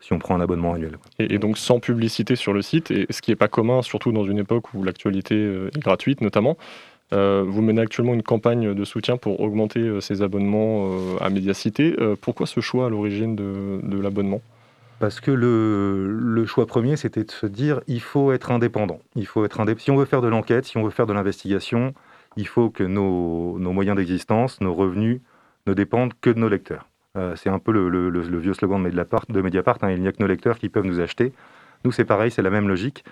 si 0.00 0.12
on 0.12 0.18
prend 0.18 0.36
un 0.36 0.40
abonnement 0.40 0.74
annuel. 0.74 0.98
Et, 1.18 1.38
donc 1.38 1.58
sans 1.58 1.80
publicité 1.80 2.36
sur 2.36 2.52
le 2.52 2.62
site, 2.62 2.90
et 2.90 3.06
ce 3.10 3.22
qui 3.22 3.30
n'est 3.30 3.36
pas 3.36 3.48
commun, 3.48 3.82
surtout 3.82 4.12
dans 4.12 4.24
une 4.24 4.38
époque 4.38 4.72
où 4.74 4.82
l'actualité 4.82 5.34
euh, 5.34 5.70
est 5.74 5.80
gratuite 5.80 6.20
notamment. 6.20 6.56
Euh, 7.12 7.44
vous 7.46 7.62
menez 7.62 7.80
actuellement 7.80 8.14
une 8.14 8.22
campagne 8.22 8.74
de 8.74 8.84
soutien 8.84 9.16
pour 9.16 9.40
augmenter 9.40 9.80
euh, 9.80 10.00
ces 10.00 10.22
abonnements 10.22 10.90
à 11.20 11.30
Médiacité. 11.30 11.94
pourquoi 12.20 12.46
ce 12.46 12.60
choix 12.60 12.86
à 12.86 12.88
l'origine 12.88 13.36
de, 13.36 14.00
l'abonnement? 14.00 14.40
Parce 14.98 15.20
que 15.20 15.30
le, 15.30 16.44
choix 16.46 16.66
premier, 16.66 16.96
c'était 16.96 17.24
de 17.24 17.30
se 17.30 17.46
dire 17.46 17.80
il 17.86 18.00
faut 18.00 18.32
être 18.32 18.50
indépendant. 18.50 19.00
Il 19.14 19.26
faut 19.26 19.44
être 19.44 19.60
Si 19.78 19.90
on 19.90 19.96
veut 19.96 20.04
faire 20.04 20.22
de 20.22 20.28
l'enquête, 20.28 20.64
si 20.64 20.78
on 20.78 20.84
veut 20.84 20.90
faire 20.90 21.06
de 21.06 21.12
l'investigation, 21.12 21.94
il 22.36 22.46
faut 22.46 22.70
que 22.70 22.84
nos, 22.84 23.58
moyens 23.58 23.96
d'existence, 23.96 24.60
nos 24.60 24.74
revenus 24.74 25.20
ne 25.66 25.74
dépendent 25.74 26.12
que 26.20 26.30
de 26.30 26.38
nos 26.38 26.48
lecteurs. 26.48 26.88
Euh, 27.16 27.34
c'est 27.36 27.48
un 27.48 27.58
peu 27.58 27.72
le, 27.72 28.38
vieux 28.38 28.54
slogan 28.54 28.78
de 28.82 28.84
Mediapart, 28.84 29.24
de 29.28 29.40
hein, 29.86 29.90
il 29.90 30.00
n'y 30.00 30.08
a 30.08 30.12
que 30.12 30.20
nos 30.20 30.26
lecteurs 30.26 30.58
qui 30.58 30.68
peuvent 30.68 30.84
nous 30.84 31.00
acheter. 31.00 31.32
Nous, 31.84 31.92
c'est 31.92 32.04
pareil, 32.04 32.30
c'est 32.30 32.42
la 32.42 32.50
même 32.50 32.68
logique. 32.68 33.04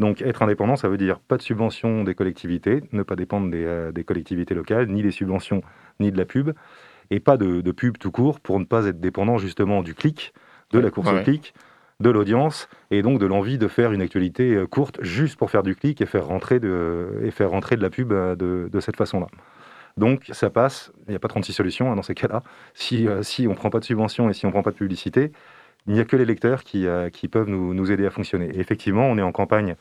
Donc 0.00 0.22
être 0.22 0.42
indépendant, 0.42 0.76
ça 0.76 0.88
veut 0.88 0.96
dire 0.96 1.20
pas 1.20 1.36
de 1.36 1.42
subvention 1.42 2.04
des 2.04 2.14
collectivités, 2.14 2.82
ne 2.92 3.02
pas 3.02 3.16
dépendre 3.16 3.50
des, 3.50 3.64
euh, 3.64 3.92
collectivités 4.06 4.54
locales, 4.54 4.88
ni 4.88 5.02
des 5.02 5.10
subventions, 5.10 5.62
ni 6.00 6.10
de 6.10 6.16
la 6.16 6.24
pub, 6.24 6.52
et 7.10 7.20
pas 7.20 7.36
de, 7.36 7.70
pub 7.70 7.98
tout 7.98 8.10
court 8.10 8.40
pour 8.40 8.58
ne 8.58 8.64
pas 8.64 8.86
être 8.86 8.98
dépendant 8.98 9.36
justement 9.36 9.82
du 9.82 9.94
clic, 9.94 10.32
de 10.72 10.78
la 10.78 10.90
course 10.90 11.08
au 11.08 11.22
clic, 11.22 11.54
de 12.00 12.10
l'audience, 12.10 12.68
et 12.90 13.02
donc 13.02 13.18
de 13.18 13.26
l'envie 13.26 13.58
de 13.58 13.68
faire 13.68 13.92
une 13.92 14.02
actualité 14.02 14.54
euh, 14.54 14.66
courte 14.66 15.02
juste 15.02 15.36
pour 15.36 15.50
faire 15.50 15.62
du 15.62 15.74
clic 15.74 16.00
et 16.00 16.06
faire 16.06 16.26
rentrer 16.26 16.60
de, 16.60 17.20
et 17.22 17.30
faire 17.30 17.50
rentrer 17.50 17.76
de 17.76 17.82
la 17.82 17.90
pub 17.90 18.12
de 18.12 18.80
cette 18.80 18.96
façon-là. 18.96 19.26
Donc 19.96 20.24
ça 20.32 20.50
passe, 20.50 20.92
il 21.06 21.10
n'y 21.10 21.16
a 21.16 21.18
pas 21.18 21.28
36 21.28 21.52
solutions 21.52 21.90
hein, 21.90 21.96
dans 21.96 22.02
ces 22.02 22.14
cas-là. 22.14 22.42
Si, 22.74 23.06
euh, 23.06 23.22
si 23.22 23.46
on 23.46 23.50
ne 23.50 23.54
prend 23.54 23.70
pas 23.70 23.80
de 23.80 23.84
subvention 23.84 24.30
et 24.30 24.32
si 24.32 24.46
on 24.46 24.48
ne 24.48 24.52
prend 24.52 24.62
pas 24.62 24.70
de 24.70 24.76
publicité, 24.76 25.32
il 25.86 25.94
n'y 25.94 26.00
a 26.00 26.04
que 26.04 26.16
les 26.16 26.24
lecteurs 26.24 26.62
qui, 26.64 26.86
euh, 26.86 27.10
qui 27.10 27.28
peuvent 27.28 27.48
nous, 27.48 27.74
nous, 27.74 27.90
aider 27.90 28.06
à 28.06 28.10
fonctionner. 28.10 28.46
Et 28.54 28.60
effectivement, 28.60 29.04
on 29.04 29.18
est 29.18 29.22
en 29.22 29.32
campagne 29.32 29.76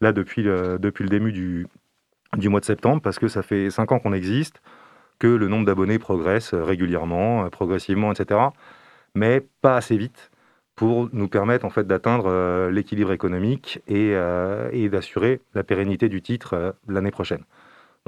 là 0.00 0.12
depuis 0.12 0.42
le, 0.42 0.78
depuis 0.78 1.02
le 1.02 1.10
début 1.10 1.32
du, 1.32 1.66
du 2.36 2.48
mois 2.48 2.60
de 2.60 2.64
septembre, 2.64 3.02
parce 3.02 3.18
que 3.18 3.28
ça 3.28 3.42
fait 3.42 3.70
5 3.70 3.92
ans 3.92 3.98
qu'on 3.98 4.12
existe, 4.12 4.62
que 5.18 5.26
le 5.26 5.48
nombre 5.48 5.66
d'abonnés 5.66 5.98
progresse 5.98 6.54
régulièrement, 6.54 7.44
euh, 7.44 7.48
progressivement, 7.48 8.12
etc. 8.12 8.40
Mais 9.14 9.46
pas 9.62 9.76
assez 9.76 9.96
vite 9.96 10.30
pour 10.76 11.08
nous 11.12 11.28
permettre 11.28 11.64
en 11.64 11.70
fait 11.70 11.86
d'atteindre 11.86 12.68
l'équilibre 12.70 13.12
économique 13.12 13.80
et, 13.88 14.12
et 14.72 14.88
d'assurer 14.88 15.40
la 15.54 15.64
pérennité 15.64 16.08
du 16.08 16.22
titre 16.22 16.76
l'année 16.86 17.10
prochaine. 17.10 17.42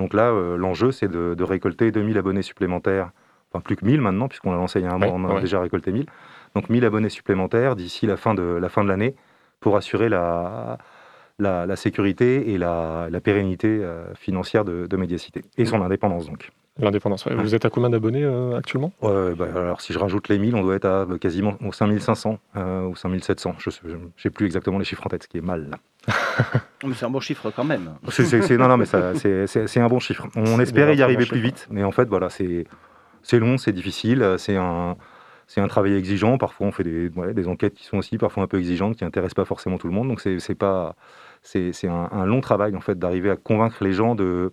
Donc 0.01 0.15
là, 0.15 0.31
euh, 0.31 0.57
l'enjeu, 0.57 0.93
c'est 0.93 1.09
de, 1.09 1.43
récolter 1.43 1.93
2000 1.93 2.17
abonnés 2.17 2.43
supplémentaires, 2.43 3.11
enfin 3.53 3.61
plus 3.61 3.77
que 3.77 3.85
1000 3.85 4.01
maintenant, 4.01 4.29
puisqu'on 4.29 4.53
a 4.53 4.57
lancé 4.57 4.81
il 4.81 4.85
y 4.85 4.89
a 4.89 4.93
un 4.93 4.99
mois, 4.99 5.13
on 5.13 5.37
a 5.37 5.41
déjà 5.41 5.61
récolté 5.61 5.93
1000. 5.93 6.07
Donc 6.55 6.71
1000 6.71 6.85
abonnés 6.87 7.11
supplémentaires 7.11 7.77
d'ici 7.77 8.07
la 8.07 8.17
fin 8.17 8.35
de 8.35 8.89
l'année 8.89 9.15
pour 9.61 9.77
assurer 9.77 10.09
la, 10.09 10.79
la, 11.39 11.77
sécurité 11.77 12.53
et 12.53 12.59
la, 12.59 13.09
pérennité 13.23 13.69
euh, 13.69 14.15
financière 14.15 14.65
de, 14.65 14.87
de 14.87 14.97
Médiacité 14.97 15.43
et 15.59 15.67
son 15.67 15.83
indépendance 15.83 16.27
donc. 16.27 16.51
L'indépendance. 16.79 17.27
Vous 17.27 17.55
êtes 17.55 17.65
à 17.65 17.71
combien 17.71 17.91
d'abonnés 17.91 18.23
euh, 18.25 18.57
actuellement? 18.57 18.93
Bah, 19.03 19.47
Alors, 19.55 19.81
si 19.81 19.93
je 19.93 19.99
rajoute 19.99 20.29
les 20.29 20.39
1000, 20.39 20.55
on 20.55 20.63
doit 20.63 20.77
être 20.77 20.87
à 20.87 21.03
euh, 21.03 21.19
quasiment 21.19 21.57
aux 21.65 21.73
5500 21.73 22.39
euh, 22.57 22.87
ou 22.87 22.97
5700. 22.97 23.57
Je 23.59 23.71
ne 23.89 23.99
sais 24.17 24.31
plus 24.31 24.47
exactement 24.47 24.79
les 24.79 24.85
chiffres 24.85 25.05
en 25.05 25.11
tête, 25.11 25.25
ce 25.25 25.29
qui 25.29 25.39
est 25.39 25.43
mal. 25.43 25.77
mais 26.87 26.95
c'est 26.95 27.05
un 27.05 27.11
bon 27.11 27.21
chiffre 27.21 27.51
quand 27.55 27.65
même. 27.65 27.95
C'est, 28.09 28.57
non, 28.57 28.69
non, 28.69 28.77
mais 28.77 28.87
c'est, 28.87 29.81
un 29.81 29.89
bon 29.89 29.99
chiffre. 29.99 30.27
On 30.37 30.59
espérait 30.61 30.97
y 30.97 31.03
arriver 31.03 31.27
plus 31.27 31.41
vite, 31.41 31.67
mais 31.71 31.85
en 31.85 31.91
fait, 31.91 32.09
voilà, 32.09 32.31
c'est, 32.31 32.67
long, 33.33 33.59
c'est 33.59 33.73
difficile, 33.73 34.37
c'est 34.39 34.57
un, 34.57 34.97
c'est 35.49 35.61
un 35.61 35.69
travail 35.69 35.95
exigeant. 35.97 36.39
Parfois, 36.39 36.69
on 36.69 36.73
fait 36.73 36.85
des, 36.85 37.11
des, 37.11 37.49
enquêtes 37.49 37.75
qui 37.75 37.85
sont 37.85 37.99
aussi 37.99 38.17
parfois 38.17 38.45
un 38.45 38.47
peu 38.47 38.59
exigeantes, 38.59 38.97
qui 38.97 39.05
n'intéressent 39.05 39.35
pas 39.35 39.45
forcément 39.45 39.77
tout 39.77 39.89
le 39.89 39.93
monde. 39.93 40.09
Donc, 40.09 40.21
c'est, 40.21 40.55
pas, 40.55 40.95
c'est, 41.43 41.73
un, 41.89 42.09
un, 42.11 42.25
long 42.25 42.41
travail 42.41 42.75
en 42.75 42.81
fait 42.81 42.99
d'arriver 42.99 43.29
à 43.29 43.37
convaincre 43.37 43.85
les 43.85 43.93
gens 43.93 44.15
de, 44.15 44.53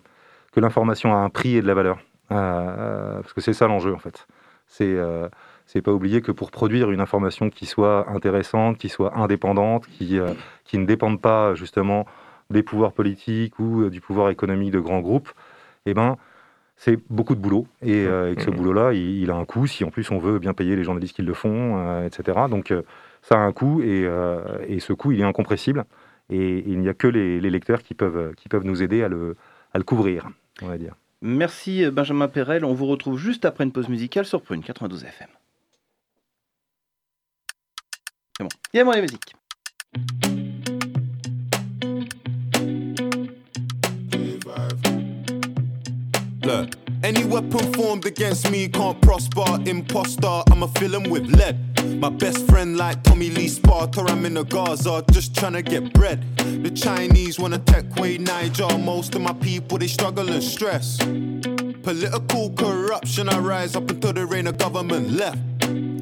que 0.51 0.59
l'information 0.59 1.13
a 1.13 1.17
un 1.17 1.29
prix 1.29 1.55
et 1.55 1.61
de 1.61 1.67
la 1.67 1.75
valeur. 1.75 1.99
Euh, 2.31 3.21
parce 3.21 3.33
que 3.33 3.41
c'est 3.41 3.53
ça 3.53 3.67
l'enjeu 3.67 3.93
en 3.93 3.99
fait. 3.99 4.27
C'est 4.67 4.95
euh, 4.97 5.29
c'est 5.65 5.81
pas 5.81 5.91
oublier 5.91 6.21
que 6.21 6.31
pour 6.31 6.51
produire 6.51 6.91
une 6.91 7.01
information 7.01 7.49
qui 7.49 7.65
soit 7.65 8.09
intéressante, 8.09 8.77
qui 8.77 8.89
soit 8.89 9.17
indépendante, 9.17 9.87
qui, 9.87 10.19
euh, 10.19 10.33
qui 10.63 10.77
ne 10.77 10.85
dépende 10.85 11.21
pas 11.21 11.55
justement 11.55 12.05
des 12.49 12.63
pouvoirs 12.63 12.93
politiques 12.93 13.59
ou 13.59 13.89
du 13.89 13.99
pouvoir 13.99 14.29
économique 14.29 14.71
de 14.71 14.79
grands 14.79 15.01
groupes, 15.01 15.29
eh 15.85 15.93
ben, 15.93 16.15
c'est 16.77 16.97
beaucoup 17.09 17.35
de 17.35 17.41
boulot. 17.41 17.67
Et, 17.81 18.05
que 18.05 18.41
ce 18.41 18.49
boulot-là, 18.49 18.93
il, 18.93 19.29
a 19.29 19.35
un 19.35 19.43
coût, 19.43 19.67
si 19.67 19.83
en 19.83 19.89
plus 19.89 20.09
on 20.11 20.19
veut 20.19 20.39
bien 20.39 20.53
payer 20.53 20.77
les 20.77 20.83
journalistes 20.83 21.15
qui 21.15 21.21
le 21.21 21.33
font, 21.33 22.05
etc. 22.05 22.39
Donc 22.49 22.73
ça 23.21 23.35
a 23.35 23.39
un 23.39 23.51
coût, 23.51 23.81
et, 23.81 24.09
et, 24.69 24.79
ce 24.79 24.93
coût, 24.93 25.11
il 25.11 25.19
est 25.19 25.25
incompressible. 25.25 25.83
Et, 26.29 26.63
il 26.65 26.79
n'y 26.79 26.87
a 26.87 26.93
que 26.93 27.07
les, 27.07 27.41
les, 27.41 27.49
lecteurs 27.49 27.83
qui 27.83 27.93
peuvent, 27.93 28.33
qui 28.35 28.47
peuvent 28.47 28.65
nous 28.65 28.81
aider 28.81 29.03
à 29.03 29.09
le, 29.09 29.35
à 29.73 29.77
le 29.79 29.83
couvrir, 29.83 30.29
on 30.61 30.67
va 30.67 30.77
dire. 30.77 30.95
Merci 31.21 31.83
euh, 31.83 31.91
Benjamin 31.91 32.27
Perel. 32.27 32.63
On 32.63 32.73
vous 32.73 32.85
retrouve 32.85 33.17
juste 33.17 33.45
après 33.45 33.63
une 33.63 33.71
pause 33.71 33.89
musicale 33.89 34.25
sur 34.25 34.41
Prune 34.41 34.63
92 34.63 35.03
FM. 35.03 35.29
C'est 38.37 38.43
bon. 38.43 38.49
Il 38.73 38.79
y 38.79 38.83
moi 38.83 38.95
la 38.95 39.01
musique. 39.01 39.33
Against 48.05 48.49
me 48.49 48.67
can't 48.67 48.99
prosper. 49.01 49.43
Imposter, 49.67 50.43
with 51.09 51.27
lead. 51.35 51.66
My 51.95 52.09
best 52.09 52.45
friend 52.47 52.77
like 52.77 53.01
Tommy 53.03 53.29
Lee 53.29 53.47
Sparta, 53.47 54.01
I'm 54.01 54.25
in 54.25 54.33
the 54.35 54.43
Gaza, 54.43 55.03
just 55.11 55.35
trying 55.35 55.53
to 55.53 55.61
get 55.61 55.93
bread. 55.93 56.23
The 56.37 56.69
Chinese 56.69 57.39
wanna 57.39 57.59
take 57.59 57.95
way 57.95 58.17
Niger, 58.17 58.77
most 58.77 59.15
of 59.15 59.21
my 59.21 59.33
people 59.33 59.77
they 59.77 59.87
struggle 59.87 60.29
and 60.29 60.43
stress. 60.43 60.97
Political 60.97 62.53
corruption, 62.53 63.29
I 63.29 63.39
rise 63.39 63.75
up 63.75 63.89
until 63.89 64.13
the 64.13 64.25
reign 64.25 64.47
of 64.47 64.57
government 64.57 65.11
left. 65.11 65.39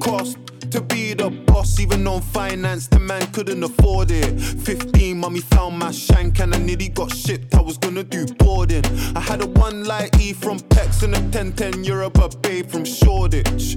Cost 0.00 0.38
to 0.70 0.80
be 0.80 1.14
the 1.14 1.30
boss, 1.30 1.78
even 1.80 2.06
on 2.06 2.20
finance, 2.20 2.88
the 2.88 2.98
man 2.98 3.24
couldn't 3.32 3.62
afford 3.62 4.10
it. 4.10 4.38
15, 4.40 5.18
mummy 5.18 5.40
found 5.40 5.78
my 5.78 5.92
shank 5.92 6.40
and 6.40 6.54
I 6.54 6.58
nearly 6.58 6.88
got 6.88 7.14
shipped. 7.14 7.54
I 7.54 7.62
was 7.62 7.78
gonna 7.78 8.04
do 8.04 8.26
boarding. 8.26 8.84
I 9.14 9.20
had 9.20 9.40
a 9.40 9.46
one 9.46 9.84
light 9.84 10.20
E 10.20 10.32
from 10.32 10.58
Pex 10.58 11.02
and 11.02 11.14
a 11.14 11.20
1010 11.20 11.84
Europe, 11.84 12.18
a 12.18 12.28
babe 12.38 12.68
from 12.68 12.84
Shoreditch. 12.84 13.76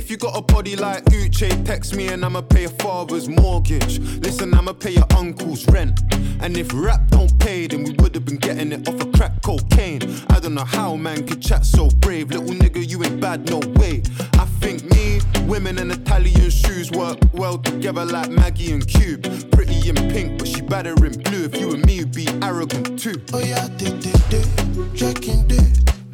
If 0.00 0.10
you 0.10 0.16
got 0.16 0.34
a 0.34 0.40
body 0.40 0.76
like 0.76 1.04
Uche, 1.04 1.62
text 1.66 1.94
me 1.94 2.08
and 2.08 2.24
I'ma 2.24 2.40
pay 2.40 2.62
your 2.62 2.70
father's 2.70 3.28
mortgage. 3.28 3.98
Listen, 3.98 4.54
I'ma 4.54 4.72
pay 4.72 4.92
your 4.92 5.04
uncle's 5.14 5.68
rent. 5.68 6.00
And 6.40 6.56
if 6.56 6.72
rap 6.72 7.06
don't 7.08 7.38
pay, 7.38 7.66
then 7.66 7.84
we 7.84 7.90
would've 7.98 8.24
been 8.24 8.38
getting 8.38 8.72
it 8.72 8.88
off 8.88 8.98
of 8.98 9.12
crack 9.12 9.42
cocaine. 9.42 10.00
I 10.30 10.40
don't 10.40 10.54
know 10.54 10.64
how 10.64 10.96
man 10.96 11.26
could 11.26 11.42
chat 11.42 11.66
so 11.66 11.90
brave. 12.00 12.30
Little 12.30 12.54
nigga, 12.54 12.80
you 12.90 13.04
ain't 13.04 13.20
bad, 13.20 13.50
no 13.50 13.58
way. 13.78 14.02
I 14.38 14.46
think 14.62 14.82
me, 14.84 15.20
women 15.46 15.78
and 15.78 15.92
Italian 15.92 16.48
shoes 16.48 16.90
work 16.90 17.18
well 17.34 17.58
together 17.58 18.06
like 18.06 18.30
Maggie 18.30 18.72
and 18.72 18.88
Cube. 18.88 19.22
Pretty 19.52 19.86
in 19.86 19.96
pink, 19.96 20.38
but 20.38 20.48
she 20.48 20.62
better 20.62 20.94
in 21.04 21.12
blue. 21.20 21.44
If 21.44 21.60
you 21.60 21.74
and 21.74 21.84
me 21.84 21.98
would 21.98 22.14
be 22.14 22.26
arrogant 22.40 22.98
too. 22.98 23.20
Oh 23.34 23.38
yeah, 23.38 23.68
de 23.76 23.90
de 24.00 24.12
de, 24.30 24.96
checking 24.96 25.46
de, 25.46 25.60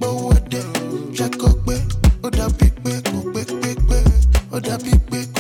but 0.01 0.13
what 0.13 0.51
de, 0.51 0.61
check 1.15 1.41
up 1.45 1.57
oh 2.25 2.31
da 2.31 2.49
big 2.49 2.75
but 4.57 4.65
that 4.65 4.83
big, 4.83 5.11
big 5.11 5.36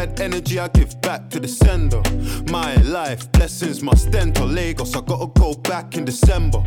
energy 0.00 0.58
I 0.58 0.68
give 0.68 1.00
back 1.02 1.28
to 1.30 1.40
the 1.40 1.48
sender. 1.48 2.02
My 2.50 2.74
life, 2.76 3.30
blessings 3.32 3.82
must 3.82 4.14
enter 4.14 4.44
Lagos. 4.44 4.96
I 4.96 5.00
gotta 5.02 5.26
go 5.26 5.54
back 5.54 5.96
in 5.96 6.04
December. 6.04 6.62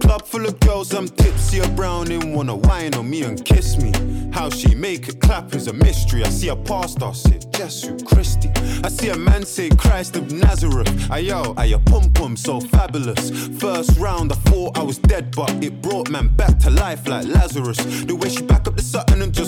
Club 0.00 0.26
full 0.26 0.46
of 0.46 0.58
girls, 0.60 0.92
I'm 0.92 1.08
tipsy, 1.08 1.60
a 1.60 1.68
browning, 1.70 2.34
wanna 2.34 2.56
wine 2.56 2.94
on 2.94 3.08
me 3.08 3.22
and 3.22 3.44
kiss 3.44 3.76
me. 3.78 3.92
How 4.32 4.50
she 4.50 4.74
make 4.74 5.08
it 5.08 5.20
clap 5.20 5.54
is 5.54 5.68
a 5.68 5.72
mystery. 5.72 6.24
I 6.24 6.28
see 6.28 6.48
a 6.48 6.56
pastor 6.56 7.12
say, 7.14 7.38
Jesus 7.54 8.02
Christi. 8.02 8.50
I 8.84 8.88
see 8.88 9.08
a 9.10 9.16
man 9.16 9.44
say, 9.44 9.68
Christ 9.70 10.16
of 10.16 10.32
Nazareth. 10.32 10.88
Ayo, 11.08 11.54
ayo, 11.54 11.84
pum 11.86 12.12
pum, 12.12 12.36
so 12.36 12.60
fabulous. 12.60 13.30
First 13.60 13.96
round, 13.98 14.32
I 14.32 14.36
thought 14.50 14.76
I 14.76 14.82
was 14.82 14.98
dead, 14.98 15.34
but 15.34 15.50
it 15.62 15.80
brought 15.82 16.10
man 16.10 16.28
back 16.28 16.58
to 16.60 16.70
life 16.70 17.06
like 17.06 17.26
Lazarus. 17.26 17.78
The 18.04 18.14
way 18.14 18.28
she 18.28 18.42
back 18.42 18.66
up 18.66 18.76
the 18.76 18.82
Sutton 18.82 19.22
and 19.22 19.32
just 19.32 19.45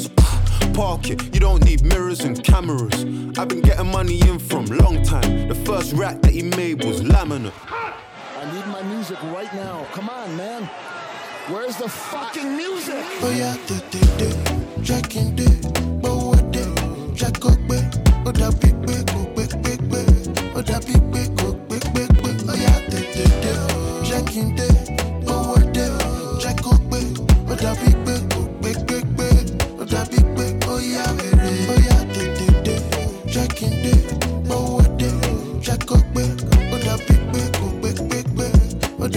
park 0.78 1.10
it. 1.10 1.34
You 1.34 1.40
don't 1.40 1.64
need 1.64 1.82
mirrors 1.82 2.20
and 2.20 2.42
cameras. 2.44 2.94
I've 3.36 3.48
been 3.48 3.62
getting 3.62 3.90
money 3.90 4.20
in 4.28 4.38
from 4.38 4.66
long 4.66 5.02
time. 5.02 5.48
The 5.48 5.54
first 5.66 5.92
rack 5.92 6.22
that 6.22 6.30
he 6.30 6.42
made 6.42 6.84
was 6.84 7.00
laminate. 7.00 7.52
I 7.68 8.44
need 8.54 8.66
my 8.68 8.82
music 8.82 9.20
right 9.24 9.52
now. 9.54 9.84
Come 9.92 10.08
on, 10.08 10.36
man. 10.36 10.70
Where's 11.50 11.76
the 11.78 11.88
fucking 11.88 12.56
music? 12.56 13.04
Oh 13.22 13.34
yeah, 13.36 13.56
de 13.66 13.76
de 13.90 14.00
de, 14.20 14.84
checking 14.84 15.34
de, 15.34 15.48
but 16.02 16.14
what 16.14 16.52
de, 16.52 16.64
check 17.16 17.44
up 17.44 17.58
be, 17.68 17.78
oh 18.26 18.32
da 18.32 18.50
big 18.62 18.76
be, 18.86 18.94
go 19.12 19.24
big 19.34 19.50
big 19.64 19.80
be, 19.90 20.02
oh 20.54 20.62
da 20.62 20.78
big 20.78 21.02
be, 21.10 21.22
go 21.40 21.54
big 21.70 21.84
big 21.94 22.10
be. 22.22 22.30
Oh 22.50 22.54
yeah, 22.54 22.78
de 22.90 23.00
de 23.14 23.24
de, 23.42 23.52
checking 24.04 24.54
de, 24.54 24.66
but 24.66 24.67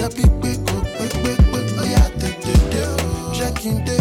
jẹ́ 0.01 0.09
pípé 0.15 0.49
kò 0.65 0.75
pépépé 0.97 1.31
ó 1.57 2.05
tètè 2.19 2.53
dé 2.71 2.81
o 2.93 2.95
ṣé 3.37 3.47
kí 3.59 3.69
n 3.75 3.77
dé. 3.85 4.00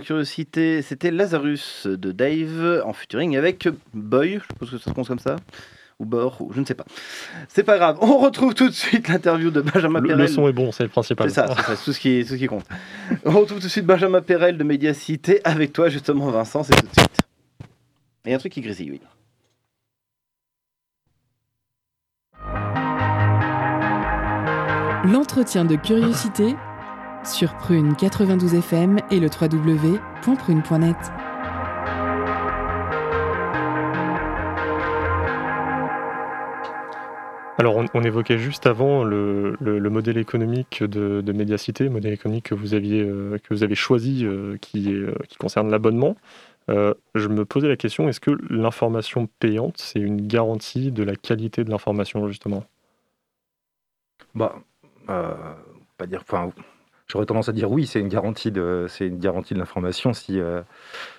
Curiosité, 0.00 0.82
c'était 0.82 1.10
Lazarus 1.10 1.86
de 1.86 2.12
Dave 2.12 2.82
en 2.84 2.92
featuring 2.92 3.36
avec 3.36 3.68
Boy, 3.94 4.40
je 4.40 4.46
suppose 4.52 4.70
que 4.70 4.78
ça 4.78 4.84
se 4.84 4.90
prononce 4.90 5.08
comme 5.08 5.18
ça, 5.18 5.36
ou 5.98 6.04
Bor, 6.04 6.40
ou 6.40 6.52
je 6.52 6.60
ne 6.60 6.64
sais 6.64 6.74
pas. 6.74 6.84
C'est 7.48 7.62
pas 7.62 7.78
grave, 7.78 7.98
on 8.00 8.18
retrouve 8.18 8.54
tout 8.54 8.68
de 8.68 8.74
suite 8.74 9.08
l'interview 9.08 9.50
de 9.50 9.60
Benjamin 9.60 10.00
Le, 10.00 10.08
Perel. 10.08 10.22
le 10.22 10.26
son 10.28 10.48
est 10.48 10.52
bon, 10.52 10.72
c'est 10.72 10.82
le 10.82 10.88
principal. 10.88 11.28
C'est 11.28 11.34
ça, 11.34 11.46
c'est 11.48 11.62
ça, 11.62 11.76
c'est 11.76 11.84
tout 11.84 11.92
ce, 11.92 12.00
qui, 12.00 12.22
tout 12.22 12.30
ce 12.30 12.38
qui 12.38 12.46
compte. 12.46 12.64
On 13.24 13.30
retrouve 13.32 13.58
tout 13.58 13.66
de 13.66 13.70
suite 13.70 13.86
Benjamin 13.86 14.22
Perel 14.22 14.56
de 14.56 14.64
Médiacité 14.64 15.40
avec 15.44 15.72
toi 15.72 15.88
justement 15.88 16.30
Vincent, 16.30 16.62
c'est 16.64 16.74
tout 16.74 16.86
de 16.86 16.92
suite. 17.00 17.18
Et 18.26 18.34
un 18.34 18.38
truc 18.38 18.52
qui 18.52 18.60
grésille, 18.60 18.90
oui. 18.90 19.00
L'entretien 25.04 25.64
de 25.64 25.76
curiosité 25.76 26.54
sur 27.24 27.54
Prune 27.56 27.94
92 27.96 28.54
FM 28.54 28.98
et 29.10 29.20
le 29.20 29.28
www.prune.net. 29.28 30.96
Alors, 37.58 37.76
on, 37.76 37.84
on 37.92 38.02
évoquait 38.02 38.38
juste 38.38 38.66
avant 38.66 39.04
le, 39.04 39.54
le- 39.60 39.78
le 39.78 39.90
modèle 39.90 40.16
économique 40.16 40.82
de, 40.82 41.20
de 41.20 41.32
Médiacité, 41.32 41.90
modèle 41.90 42.14
économique 42.14 42.46
que 42.46 42.54
vous 42.54 42.72
aviez, 42.72 43.02
euh, 43.02 43.36
que 43.38 43.52
vous 43.52 43.62
avez 43.62 43.74
choisi, 43.74 44.24
euh, 44.24 44.56
qui, 44.62 44.88
est, 44.90 44.94
euh, 44.94 45.14
qui 45.28 45.36
concerne 45.36 45.70
l'abonnement. 45.70 46.16
Euh, 46.70 46.94
je 47.14 47.28
me 47.28 47.44
posais 47.44 47.68
la 47.68 47.76
question 47.76 48.08
est-ce 48.08 48.20
que 48.20 48.30
l'information 48.48 49.28
payante, 49.40 49.76
c'est 49.76 49.98
une 49.98 50.26
garantie 50.26 50.90
de 50.90 51.02
la 51.02 51.16
qualité 51.16 51.62
de 51.64 51.70
l'information, 51.70 52.26
justement? 52.28 52.64
Bah, 54.34 54.54
euh, 55.10 55.34
pas 55.98 56.06
dire. 56.06 56.20
Enfin, 56.22 56.52
j'aurais 57.10 57.26
tendance 57.26 57.48
à 57.48 57.52
dire 57.52 57.70
oui, 57.70 57.86
c'est 57.86 58.00
une 58.00 58.08
garantie 58.08 58.52
de, 58.52 58.86
c'est 58.88 59.06
une 59.06 59.18
garantie 59.18 59.54
de 59.54 59.58
l'information 59.58 60.12
si, 60.12 60.40
euh, 60.40 60.62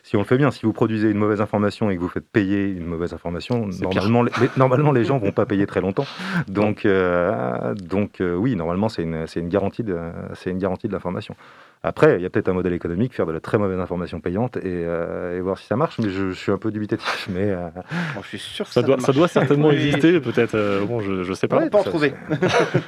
si 0.04 0.16
on 0.16 0.20
le 0.20 0.26
fait 0.26 0.38
bien. 0.38 0.52
Si 0.52 0.66
vous 0.66 0.74
produisez 0.74 1.10
une 1.10 1.18
mauvaise 1.18 1.42
information 1.42 1.90
et 1.90 1.96
que 1.96 2.02
vous 2.02 2.08
faites 2.08 2.28
payer 2.28 2.68
une 2.68 2.86
mauvaise 2.86 3.14
information, 3.14 3.68
normalement, 3.82 4.24
les, 4.24 4.32
normalement 4.56 4.92
les 4.92 5.04
gens 5.04 5.18
vont 5.18 5.32
pas 5.32 5.46
payer 5.46 5.68
très 5.68 5.82
longtemps. 5.82 6.06
Donc, 6.48 6.86
euh, 6.86 7.74
donc 7.76 8.22
euh, 8.22 8.36
oui, 8.36 8.56
normalement 8.56 8.90
c'est 8.90 9.04
une, 9.04 9.28
c'est 9.28 9.40
une 9.40 9.50
garantie 9.50 9.84
de, 9.84 9.98
c'est 10.34 10.50
une 10.50 10.58
garantie 10.58 10.88
de 10.88 10.94
l'information. 10.94 11.36
Après, 11.84 12.18
il 12.18 12.22
y 12.22 12.26
a 12.26 12.30
peut-être 12.30 12.48
un 12.50 12.54
modèle 12.54 12.74
économique, 12.74 13.14
faire 13.16 13.26
de 13.26 13.32
la 13.32 13.40
très 13.40 13.58
mauvaise 13.58 13.80
information 13.80 14.20
payante 14.20 14.58
et, 14.58 14.62
euh, 14.66 15.36
et 15.38 15.42
voir 15.42 15.58
si 15.58 15.66
ça 15.66 15.76
marche. 15.76 15.98
Mais 15.98 16.10
je, 16.10 16.30
je 16.30 16.40
suis 16.40 16.52
un 16.52 16.60
peu 16.60 16.70
dubitatif. 16.72 17.28
Mais 17.34 17.50
euh, 17.50 17.70
Bon, 18.16 18.22
je 18.22 18.28
suis 18.28 18.38
sûr 18.38 18.66
que 18.66 18.72
ça, 18.72 18.82
ça, 18.82 18.86
doit, 18.86 18.98
ne 18.98 19.02
ça 19.02 19.28
certainement 19.28 19.70
Oui. 19.70 19.76
exister, 19.88 20.20
peut-être. 20.22 20.54
euh, 20.54 20.86
bon, 20.86 21.00
je, 21.02 21.24
je 21.24 21.34
sais 21.34 21.48
pas. 21.48 21.58
Ouais, 21.58 21.70
pas 21.72 21.80
en 21.80 21.84
trouver. 21.84 22.14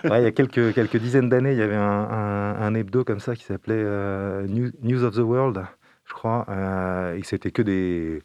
Ouais, 0.04 0.22
il 0.22 0.24
y 0.24 0.28
a 0.28 0.32
quelques, 0.32 0.74
quelques 0.76 0.98
dizaines 0.98 1.28
d'années, 1.30 1.54
il 1.54 1.58
y 1.58 1.62
avait 1.64 1.74
un, 1.76 1.82
un- 1.82 2.56
un 2.62 2.74
hebdo 2.76 3.04
comme 3.04 3.20
ça 3.20 3.36
qui 3.36 3.44
s'appelait 3.46 3.74
euh, 3.78 4.46
New- 4.48 4.72
News 4.84 5.04
of 5.04 5.16
the 5.16 5.20
World, 5.22 5.64
je 6.06 6.14
crois, 6.14 6.46
euh, 6.50 7.16
et 7.16 7.22
que 7.22 7.28
c'était 7.28 7.50
que 7.50 7.64
des, 7.64 8.22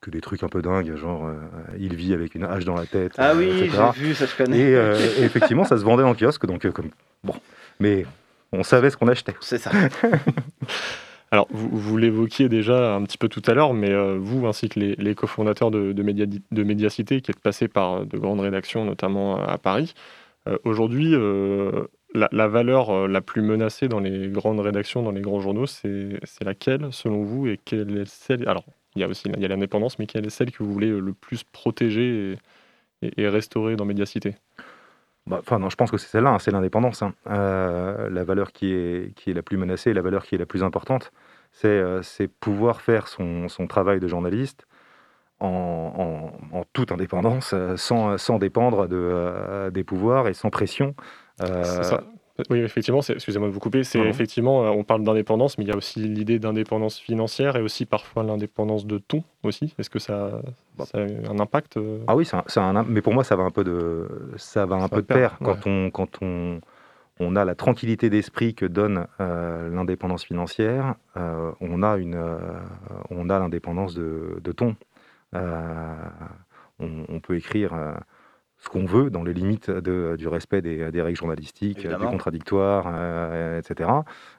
que 0.00 0.10
des 0.10 0.20
trucs 0.20 0.44
un 0.44 0.48
peu 0.48 0.62
dingues, 0.62 0.94
genre 0.94 1.26
euh, 1.26 1.34
il 1.76 1.96
vit 1.96 2.14
avec 2.14 2.36
une 2.36 2.44
hache 2.44 2.64
dans 2.64 2.76
la 2.76 2.86
tête, 2.86 3.14
Ah 3.18 3.30
euh, 3.30 3.34
oui, 3.36 3.50
j'ai 3.72 4.00
vu, 4.00 4.14
ça 4.14 4.26
je 4.26 4.36
connais. 4.36 4.60
Et, 4.60 4.76
euh, 4.76 4.96
et 5.18 5.24
effectivement, 5.24 5.64
ça 5.64 5.76
se 5.76 5.82
vendait 5.84 6.04
en 6.04 6.14
kiosque, 6.14 6.46
donc 6.46 6.64
euh, 6.66 6.70
comme 6.70 6.90
bon, 7.24 7.34
mais 7.80 8.06
on 8.58 8.62
savait 8.62 8.90
ce 8.90 8.96
qu'on 8.96 9.08
achetait. 9.08 9.34
C'est 9.40 9.58
ça. 9.58 9.70
Alors, 11.30 11.48
vous, 11.50 11.68
vous 11.76 11.96
l'évoquiez 11.96 12.48
déjà 12.48 12.94
un 12.94 13.02
petit 13.02 13.18
peu 13.18 13.28
tout 13.28 13.42
à 13.46 13.54
l'heure, 13.54 13.74
mais 13.74 13.90
euh, 13.90 14.16
vous, 14.20 14.46
ainsi 14.46 14.68
que 14.68 14.78
les, 14.78 14.94
les 14.96 15.14
cofondateurs 15.14 15.70
de, 15.70 15.92
de, 15.92 16.02
Média- 16.02 16.26
de 16.26 16.62
Médiacité, 16.62 17.20
qui 17.20 17.30
êtes 17.32 17.40
passés 17.40 17.66
par 17.68 17.94
euh, 17.94 18.04
de 18.04 18.18
grandes 18.18 18.40
rédactions, 18.40 18.84
notamment 18.84 19.40
euh, 19.40 19.46
à 19.46 19.58
Paris, 19.58 19.94
euh, 20.48 20.58
aujourd'hui, 20.64 21.14
euh, 21.14 21.86
la, 22.14 22.28
la 22.30 22.46
valeur 22.46 23.08
la 23.08 23.20
plus 23.20 23.42
menacée 23.42 23.88
dans 23.88 23.98
les 24.00 24.28
grandes 24.28 24.60
rédactions, 24.60 25.02
dans 25.02 25.10
les 25.10 25.20
grands 25.22 25.40
journaux, 25.40 25.66
c'est 25.66 26.20
c'est 26.24 26.44
laquelle, 26.44 26.88
selon 26.92 27.24
vous, 27.24 27.48
et 27.48 27.58
quelle 27.64 27.98
est 27.98 28.06
celle... 28.08 28.48
Alors, 28.48 28.64
il 28.94 29.00
y 29.00 29.04
a 29.04 29.08
aussi 29.08 29.28
il 29.34 29.40
y 29.42 29.44
a 29.44 29.48
l'indépendance, 29.48 29.98
mais 29.98 30.06
quelle 30.06 30.26
est 30.26 30.30
celle 30.30 30.52
que 30.52 30.62
vous 30.62 30.72
voulez 30.72 30.90
le 30.90 31.12
plus 31.14 31.42
protéger 31.42 32.36
est, 33.02 33.28
restaurée 33.28 33.76
dans 33.76 33.84
Médiacité 33.84 34.36
Enfin, 35.30 35.58
non, 35.58 35.70
je 35.70 35.76
pense 35.76 35.90
que 35.90 35.96
c'est 35.96 36.08
celle-là, 36.08 36.30
hein, 36.30 36.38
c'est 36.38 36.50
l'indépendance. 36.50 37.02
Hein. 37.02 37.14
Euh, 37.28 38.10
la 38.10 38.24
valeur 38.24 38.52
qui 38.52 38.72
est, 38.72 39.14
qui 39.14 39.30
est 39.30 39.34
la 39.34 39.42
plus 39.42 39.56
menacée, 39.56 39.94
la 39.94 40.02
valeur 40.02 40.24
qui 40.24 40.34
est 40.34 40.38
la 40.38 40.46
plus 40.46 40.62
importante, 40.62 41.12
c'est 41.52 41.68
euh, 41.68 42.02
pouvoir 42.40 42.80
faire 42.80 43.08
son, 43.08 43.48
son, 43.48 43.66
travail 43.66 44.00
de 44.00 44.08
journaliste 44.08 44.66
en, 45.40 46.30
en, 46.52 46.64
toute 46.72 46.92
indépendance, 46.92 47.54
sans, 47.76 48.18
sans 48.18 48.38
dépendre 48.38 48.86
de, 48.86 49.70
des 49.70 49.84
pouvoirs 49.84 50.28
et 50.28 50.34
sans 50.34 50.50
pression. 50.50 50.94
Ça. 51.38 52.02
Oui, 52.50 52.58
effectivement, 52.58 53.00
excusez-moi 53.00 53.48
de 53.48 53.52
vous 53.52 53.60
couper, 53.60 53.84
c'est 53.84 54.00
effectivement, 54.00 54.64
euh, 54.64 54.70
on 54.70 54.82
parle 54.82 55.04
d'indépendance, 55.04 55.56
mais 55.56 55.64
il 55.64 55.68
y 55.68 55.72
a 55.72 55.76
aussi 55.76 56.00
l'idée 56.00 56.40
d'indépendance 56.40 56.98
financière 56.98 57.54
et 57.54 57.62
aussi 57.62 57.86
parfois 57.86 58.24
l'indépendance 58.24 58.86
de 58.86 58.98
ton 58.98 59.22
aussi. 59.44 59.72
Est-ce 59.78 59.88
que 59.88 60.00
ça, 60.00 60.42
bah. 60.76 60.84
a 60.94 60.98
un 60.98 61.38
impact 61.38 61.76
euh 61.76 62.00
Ah 62.08 62.16
oui, 62.16 62.24
ça, 62.24 62.44
un, 62.56 62.82
mais 62.82 63.02
pour 63.02 63.14
moi, 63.14 63.22
ça 63.22 63.36
va 63.36 63.44
un 63.44 63.50
peu 63.50 63.62
de, 63.62 64.08
ça 64.36 64.66
va 64.66 64.76
un 64.76 64.88
peu 64.88 65.02
de 65.02 65.06
pair. 65.06 65.38
Quand, 65.44 65.64
on, 65.66 65.90
quand 65.90 66.22
on, 66.22 66.60
on 67.20 67.36
a 67.36 67.44
la 67.44 67.54
tranquillité 67.54 68.10
d'esprit 68.10 68.54
que 68.54 68.66
donne 68.66 69.06
euh, 69.20 69.70
l'indépendance 69.70 70.24
financière, 70.24 70.96
on 71.14 71.82
a, 71.84 71.96
une, 71.98 72.20
on 73.10 73.30
a 73.30 73.38
l'indépendance 73.38 73.94
de, 73.94 74.40
de, 74.42 74.52
ton. 74.52 74.74
On, 75.32 77.04
on, 77.08 77.20
peut 77.20 77.36
écrire 77.36 77.72
ce 78.64 78.70
qu'on 78.70 78.86
veut 78.86 79.10
dans 79.10 79.22
les 79.22 79.34
limites 79.34 79.70
du 79.70 80.26
respect 80.26 80.62
des, 80.62 81.02
règles 81.02 81.18
journalistiques, 81.18 81.86
du 81.86 82.06
contradictoire, 82.06 82.86
euh, 82.88 83.60
etc. 83.60 83.90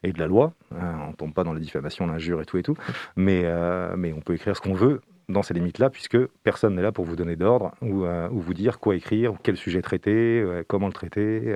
Et 0.01 0.13
de 0.13 0.19
la 0.19 0.25
loi. 0.25 0.53
Hein, 0.73 0.95
on 1.05 1.09
ne 1.09 1.15
tombe 1.15 1.33
pas 1.33 1.43
dans 1.43 1.53
la 1.53 1.59
diffamation, 1.59 2.07
l'injure 2.07 2.41
et 2.41 2.45
tout 2.45 2.57
et 2.57 2.63
tout. 2.63 2.75
Mais, 3.15 3.41
euh, 3.45 3.93
mais 3.95 4.13
on 4.13 4.21
peut 4.21 4.33
écrire 4.33 4.55
ce 4.55 4.61
qu'on 4.61 4.73
veut 4.73 5.01
dans 5.29 5.43
ces 5.43 5.53
limites-là, 5.53 5.91
puisque 5.91 6.17
personne 6.43 6.75
n'est 6.75 6.81
là 6.81 6.91
pour 6.91 7.05
vous 7.05 7.15
donner 7.15 7.35
d'ordre 7.35 7.71
ou, 7.83 8.05
euh, 8.05 8.27
ou, 8.31 8.39
vous 8.39 8.55
dire 8.55 8.79
quoi 8.79 8.95
écrire, 8.95 9.33
quel 9.43 9.57
sujet 9.57 9.83
traiter, 9.83 10.43
comment 10.67 10.88
le 10.88 10.93
traiter. 10.93 11.55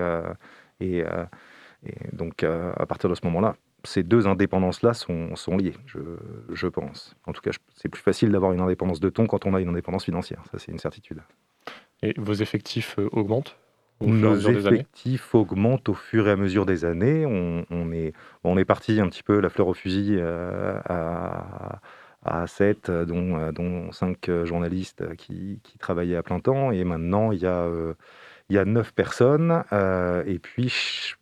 Et, 0.79 0.99
et, 0.99 1.03
donc, 2.13 2.43
à 2.43 2.85
partir 2.85 3.09
de 3.09 3.15
ce 3.15 3.21
moment-là, 3.25 3.55
ces 3.83 4.03
deux 4.03 4.27
indépendances-là 4.27 4.93
sont, 4.93 5.35
sont, 5.35 5.57
liées, 5.57 5.75
je, 5.87 5.99
je, 6.51 6.67
pense. 6.67 7.15
En 7.25 7.33
tout 7.33 7.41
cas, 7.41 7.51
c'est 7.73 7.89
plus 7.89 8.01
facile 8.01 8.31
d'avoir 8.31 8.51
une 8.51 8.59
indépendance 8.59 8.99
de 8.99 9.09
ton 9.09 9.25
quand 9.25 9.47
on 9.47 9.55
a 9.55 9.61
une 9.61 9.69
indépendance 9.69 10.05
financière. 10.05 10.43
Ça, 10.51 10.59
c'est 10.59 10.71
une 10.71 10.79
certitude. 10.79 11.21
Et 12.01 12.13
vos 12.17 12.33
effectifs 12.33 12.97
euh, 12.99 13.09
augmentent 13.11 13.57
Nos 14.01 14.37
effectifs 14.37 15.35
augmentent 15.35 15.89
au 15.89 15.93
fur 15.93 16.27
et 16.27 16.31
à 16.31 16.35
mesure 16.35 16.65
des 16.65 16.85
années. 16.85 17.25
On, 17.25 17.91
est, 17.91 18.13
on 18.43 18.57
est 18.57 18.65
parti 18.65 19.01
un 19.01 19.09
petit 19.09 19.23
peu 19.23 19.39
la 19.39 19.49
fleur 19.49 19.67
au 19.67 19.73
fusil 19.73 20.15
euh, 20.17 20.79
à, 20.85 21.81
à 22.23 22.47
7, 22.47 22.89
dont, 22.91 23.51
dont 23.51 23.91
5 23.91 24.45
journalistes 24.45 25.15
qui, 25.15 25.59
qui, 25.63 25.77
travaillaient 25.77 26.15
à 26.15 26.23
plein 26.23 26.39
temps. 26.39 26.71
Et 26.71 26.83
maintenant, 26.85 27.33
il 27.33 27.39
y 27.39 27.45
a, 27.45 27.69
il 28.49 28.55
y 28.55 28.59
a 28.59 28.63
9 28.63 28.93
personnes. 28.93 29.63
Euh, 29.73 30.23
et 30.25 30.39
puis, 30.39 30.73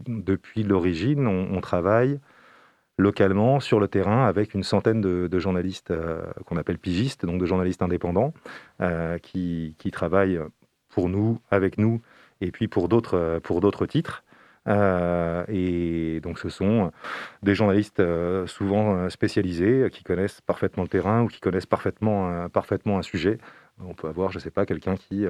depuis 0.07 0.61
l'origine, 0.61 1.25
on, 1.25 1.59
travaille 1.61 2.19
localement 2.99 3.59
sur 3.59 3.79
le 3.79 3.87
terrain 3.87 4.25
avec 4.25 4.53
une 4.53 4.63
centaine 4.63 5.01
de, 5.01 5.39
journalistes 5.39 5.93
qu'on 6.45 6.57
appelle 6.57 6.77
pigistes, 6.77 7.25
donc 7.25 7.39
de 7.41 7.45
journalistes 7.47 7.81
indépendants, 7.81 8.33
qui, 9.23 9.75
qui, 9.79 9.89
travaillent 9.89 10.39
pour 10.97 11.09
nous, 11.09 11.37
avec 11.51 11.77
nous, 11.77 12.01
et 12.41 12.49
puis 12.49 12.67
pour 12.67 12.89
d'autres, 12.89 13.17
euh, 13.17 13.39
pour 13.39 13.61
d'autres 13.61 13.85
titres. 13.85 14.23
Euh, 14.67 15.45
et 15.47 16.19
donc 16.21 16.39
ce 16.39 16.49
sont 16.49 16.91
des 17.43 17.53
journalistes 17.53 17.99
euh, 17.99 18.47
souvent 18.47 19.07
spécialisés 19.11 19.89
qui 19.91 20.03
connaissent 20.03 20.41
parfaitement 20.41 20.81
le 20.81 20.89
terrain 20.89 21.21
ou 21.21 21.27
qui 21.27 21.39
connaissent 21.39 21.67
parfaitement, 21.67 22.49
parfaitement 22.49 22.97
un 22.97 23.03
sujet. 23.03 23.37
On 23.79 23.93
peut 23.93 24.07
avoir, 24.07 24.31
je 24.31 24.39
ne 24.39 24.41
sais 24.41 24.49
pas, 24.49 24.65
quelqu'un 24.65 24.95
qui 24.95 25.27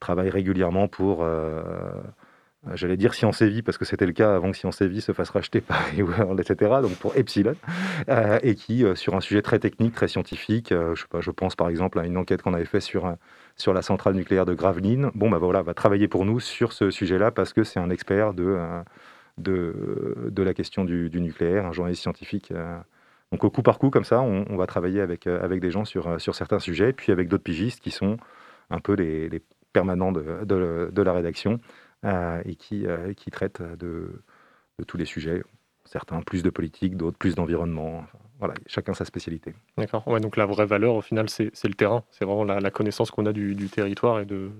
travaille 0.00 0.30
régulièrement 0.30 0.88
pour 0.88 1.18
euh, 1.22 2.02
j'allais 2.74 2.96
dire 2.96 3.14
Science 3.14 3.42
et 3.42 3.48
Vie 3.48 3.62
parce 3.62 3.78
que 3.78 3.84
c'était 3.84 4.06
le 4.06 4.12
cas 4.12 4.34
avant 4.34 4.50
que 4.50 4.56
Science 4.56 4.80
et 4.80 4.88
Vie 4.88 5.00
se 5.00 5.12
fasse 5.12 5.30
racheter 5.30 5.60
par 5.60 5.82
World, 5.98 6.40
etc. 6.40 6.76
Donc 6.82 6.96
pour 6.96 7.16
Epsilon, 7.16 7.54
euh, 8.08 8.38
et 8.42 8.54
qui, 8.54 8.84
euh, 8.84 8.94
sur 8.94 9.14
un 9.14 9.20
sujet 9.20 9.42
très 9.42 9.58
technique, 9.58 9.94
très 9.94 10.08
scientifique, 10.08 10.72
pas, 11.10 11.20
je 11.20 11.30
pense 11.30 11.56
par 11.56 11.68
exemple 11.68 11.98
à 11.98 12.06
une 12.06 12.16
enquête 12.16 12.42
qu'on 12.42 12.54
avait 12.54 12.64
faite 12.64 12.82
sur, 12.82 13.14
sur 13.56 13.74
la 13.74 13.82
centrale 13.82 14.14
nucléaire 14.14 14.46
de 14.46 14.54
Gravelines, 14.54 15.10
bon, 15.14 15.30
bah 15.30 15.38
voilà, 15.38 15.62
va 15.62 15.74
travailler 15.74 16.08
pour 16.08 16.24
nous 16.24 16.40
sur 16.40 16.72
ce 16.72 16.90
sujet-là 16.90 17.30
parce 17.30 17.52
que 17.52 17.64
c'est 17.64 17.80
un 17.80 17.90
expert 17.90 18.34
de, 18.34 18.58
de, 19.38 20.42
la 20.42 20.54
question 20.54 20.84
du, 20.84 21.10
nucléaire, 21.14 21.66
un 21.66 21.72
journaliste 21.72 22.02
scientifique. 22.02 22.52
Donc 23.32 23.44
au 23.44 23.50
coup 23.50 23.62
par 23.62 23.78
coup, 23.78 23.90
comme 23.90 24.04
ça, 24.04 24.22
on, 24.22 24.56
va 24.56 24.66
travailler 24.66 25.00
avec, 25.00 25.26
avec 25.26 25.60
des 25.60 25.70
gens 25.70 25.84
sur, 25.84 26.20
sur 26.20 26.34
certains 26.34 26.58
sujets, 26.58 26.92
puis 26.92 27.12
avec 27.12 27.28
d'autres 27.28 27.42
pigistes 27.42 27.80
qui 27.80 27.90
sont 27.90 28.16
un 28.70 28.80
peu 28.80 28.94
les, 28.94 29.42
permanents 29.72 30.12
de, 30.12 30.44
de 30.44 31.02
la 31.02 31.12
rédaction. 31.12 31.60
Euh, 32.04 32.42
et 32.44 32.54
qui, 32.54 32.86
euh, 32.86 33.14
qui 33.14 33.30
traite 33.30 33.62
de, 33.62 34.22
tous 34.86 34.96
les 34.96 35.06
sujets. 35.06 35.42
Certains 35.86 36.20
plus 36.20 36.42
de 36.42 36.50
politique, 36.50 36.96
d'autres 36.96 37.16
plus 37.16 37.34
d'environnement. 37.34 38.04
voilà, 38.38 38.54
chacun 38.66 38.92
sa 38.94 39.04
spécialité. 39.04 39.54
D'accord. 39.78 40.06
Ouais, 40.06 40.20
donc 40.20 40.36
la 40.36 40.44
vraie 40.44 40.66
valeur, 40.66 40.94
au 40.94 41.00
final, 41.00 41.30
c'est 41.30 41.50
le 41.64 41.74
terrain. 41.74 42.04
C'est 42.10 42.24
vraiment 42.24 42.44
la, 42.44 42.70
connaissance 42.70 43.10
qu'on 43.10 43.26
a 43.26 43.32
du, 43.32 43.68
territoire 43.68 44.20
et 44.20 44.26
de, 44.26 44.50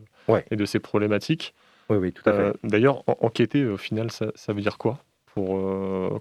et 0.51 0.57
de 0.57 0.65
ses 0.65 0.79
problématiques. 0.79 1.55
Oui, 1.91 1.99
oui, 1.99 2.13
tout 2.13 2.29
à 2.29 2.33
fait. 2.33 2.39
Euh, 2.39 2.53
d'ailleurs, 2.63 3.05
enquêter, 3.07 3.67
au 3.67 3.77
final, 3.77 4.11
ça, 4.11 4.33
veut 4.49 4.63
dire 4.63 4.79
quoi 4.79 4.99
pour, 5.27 5.59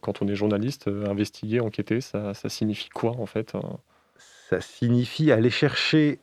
quand 0.02 0.24
on 0.24 0.28
est 0.28 0.36
journaliste, 0.36 0.88
investiguer, 0.88 1.60
enquêter, 1.60 2.02
ça, 2.02 2.34
ça, 2.34 2.50
signifie 2.50 2.90
quoi 2.90 3.12
en 3.12 3.28
fait 3.28 3.54
Ça 4.50 4.60
signifie 4.60 5.32
aller 5.32 5.52
chercher 5.52 6.20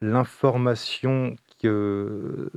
l'information 0.00 1.36
que 1.62 2.50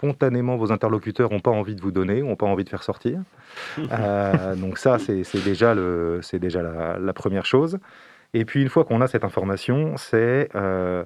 spontanément 0.00 0.56
vos 0.56 0.72
interlocuteurs 0.72 1.30
n'ont 1.30 1.40
pas 1.40 1.50
envie 1.50 1.74
de 1.74 1.82
vous 1.82 1.90
donner, 1.90 2.22
n'ont 2.22 2.36
pas 2.36 2.46
envie 2.46 2.64
de 2.64 2.70
faire 2.70 2.82
sortir. 2.82 3.20
Euh, 3.92 4.54
donc 4.54 4.78
ça, 4.78 4.98
c'est 4.98 5.44
déjà, 5.44 5.74
le, 5.74 6.20
déjà 6.34 6.62
la, 6.62 7.12
première 7.12 7.44
chose. 7.44 7.78
Et 8.34 8.44
puis 8.44 8.62
une 8.62 8.68
fois 8.68 8.84
qu'on 8.84 9.00
a 9.00 9.08
cette 9.08 9.24
information, 9.24 9.96
c'est 9.96 10.48
euh, 10.54 11.04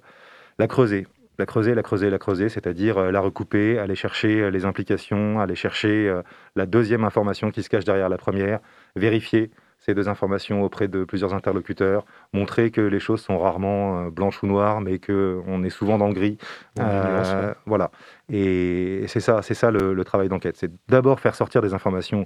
la 0.59 0.69
creuser. 0.69 1.07
La 1.39 1.47
creuser, 1.47 1.75
la 1.75 1.83
creuser, 1.83 2.11
la 2.11 2.19
creuser, 2.19 2.49
c'est-à-dire 2.49 2.99
euh, 2.99 3.11
la 3.11 3.21
recouper, 3.21 3.79
aller 3.79 3.97
chercher 3.97 4.51
les 4.51 4.65
implications, 4.67 5.41
aller 5.41 5.55
chercher 5.55 6.21
la 6.57 6.67
deuxième 6.67 7.05
information 7.05 7.51
qui 7.51 7.63
se 7.63 7.71
cache 7.71 7.85
derrière 7.85 8.09
la 8.09 8.19
première, 8.19 8.61
vérifier 8.97 9.51
ces 9.85 9.95
deux 9.95 10.09
informations 10.09 10.63
auprès 10.63 10.89
de 10.89 11.05
plusieurs 11.05 11.35
interlocuteurs, 11.35 12.07
montrer 12.33 12.71
que 12.71 12.81
les 12.81 13.01
choses 13.01 13.21
sont 13.21 13.39
rarement 13.39 14.07
euh, 14.07 14.11
blanches 14.11 14.43
ou 14.43 14.47
noires, 14.47 14.81
mais 14.81 14.99
qu'on 14.99 15.63
est 15.63 15.71
souvent 15.71 15.99
dans 15.99 16.09
le 16.09 16.15
gris. 16.15 16.39
Euh, 16.81 17.53
voilà. 17.67 17.91
Et 18.31 19.05
c'est 19.09 19.21
ça, 19.21 19.43
c'est 19.43 19.55
ça 19.55 19.71
le, 19.71 20.03
travail 20.05 20.29
d'enquête. 20.29 20.57
C'est 20.57 20.71
d'abord 20.89 21.21
faire 21.21 21.35
sortir 21.35 21.61
des 21.61 21.75
informations 21.75 22.25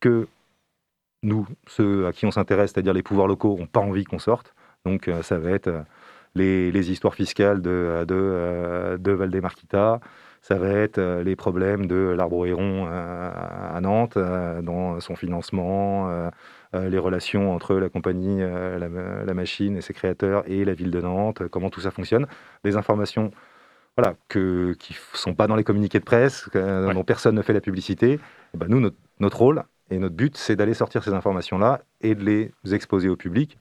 que 0.00 0.28
nous, 1.22 1.46
ceux 1.66 2.06
à 2.06 2.12
qui 2.12 2.26
on 2.26 2.30
s'intéresse, 2.30 2.72
c'est-à-dire 2.72 2.92
les 2.92 3.02
pouvoirs 3.02 3.26
locaux, 3.26 3.56
n'ont 3.58 3.66
pas 3.66 3.80
envie 3.80 4.04
qu'on 4.04 4.18
sorte. 4.18 4.54
Donc 4.84 5.08
euh, 5.08 5.22
ça 5.22 5.38
va 5.38 5.50
être 5.50 5.70
les, 6.34 6.90
histoires 6.90 7.14
fiscales 7.14 7.62
de, 7.62 8.04
de, 8.06 8.96
de 8.98 9.12
Valdemarquita, 9.12 10.00
ça 10.40 10.54
va 10.56 10.68
être 10.68 11.00
les 11.00 11.36
problèmes 11.36 11.86
de 11.86 12.14
l'arbre 12.16 12.46
héron 12.46 12.86
à 12.86 13.78
Nantes, 13.80 14.16
dans 14.16 15.00
son 15.00 15.16
financement, 15.16 16.30
euh, 16.74 16.90
les 16.90 16.98
relations 16.98 17.54
entre 17.54 17.76
la 17.76 17.88
compagnie, 17.88 18.42
euh, 18.42 19.24
la, 19.24 19.34
machine 19.34 19.76
et 19.76 19.80
ses 19.80 19.94
créateurs 19.94 20.42
et 20.46 20.66
la 20.66 20.74
ville 20.74 20.90
de 20.90 21.00
Nantes, 21.00 21.48
comment 21.48 21.70
tout 21.70 21.80
ça 21.80 21.90
fonctionne, 21.90 22.26
des 22.62 22.76
informations 22.76 23.30
voilà, 23.96 24.16
que, 24.28 24.74
qui 24.78 24.92
ne 24.92 25.18
sont 25.18 25.34
pas 25.34 25.46
dans 25.46 25.56
les 25.56 25.64
communiqués 25.64 25.98
de 25.98 26.04
presse, 26.04 26.48
dont 26.52 27.04
personne 27.04 27.34
ne 27.34 27.42
fait 27.42 27.54
la 27.54 27.60
publicité. 27.60 28.20
Et 28.54 28.58
ben 28.58 28.68
nous, 28.68 28.80
notre, 29.18 29.38
rôle 29.38 29.62
et 29.90 29.98
notre 29.98 30.14
but, 30.14 30.36
c'est 30.36 30.56
d'aller 30.56 30.74
sortir 30.74 31.02
ces 31.02 31.14
informations-là 31.14 31.80
et 32.02 32.14
de 32.14 32.22
les 32.22 32.52
exposer 32.72 33.08
au 33.08 33.16
public, 33.16 33.58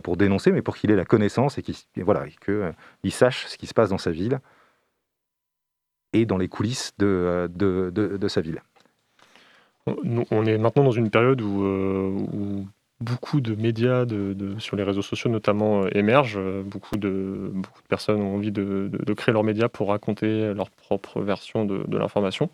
pour 0.00 0.16
dénoncer, 0.16 0.52
mais 0.52 0.62
pour 0.62 0.76
qu'il 0.76 0.90
ait 0.90 0.96
la 0.96 1.04
connaissance 1.04 1.58
et 1.58 1.62
qu'il 1.62 1.74
voilà, 2.02 2.24
euh, 2.48 2.72
sache 3.10 3.46
ce 3.46 3.56
qui 3.56 3.66
se 3.66 3.74
passe 3.74 3.90
dans 3.90 3.98
sa 3.98 4.10
ville 4.10 4.40
et 6.12 6.26
dans 6.26 6.38
les 6.38 6.48
coulisses 6.48 6.92
de, 6.98 7.50
de 7.54 8.28
sa 8.28 8.40
ville 8.40 8.62
on 9.86 10.44
est 10.46 10.58
maintenant 10.58 10.84
dans 10.84 10.90
une 10.90 11.10
période 11.10 11.40
où, 11.40 11.64
euh, 11.64 12.62
beaucoup 13.00 13.40
de 13.40 13.54
médias 13.54 14.04
sur 14.58 14.76
les 14.76 14.82
réseaux 14.82 15.02
sociaux 15.02 15.30
notamment 15.30 15.84
euh, 15.84 15.88
émergent. 15.92 16.40
Beaucoup 16.64 16.96
de, 16.96 17.52
personnes 17.88 18.20
ont 18.20 18.34
envie 18.34 18.52
de, 18.52 18.90
créer 19.14 19.32
leurs 19.32 19.44
médias 19.44 19.68
pour 19.68 19.88
raconter 19.88 20.54
leur 20.54 20.70
propre 20.70 21.20
version 21.20 21.64
de, 21.64 21.96
l'information. 21.96 22.50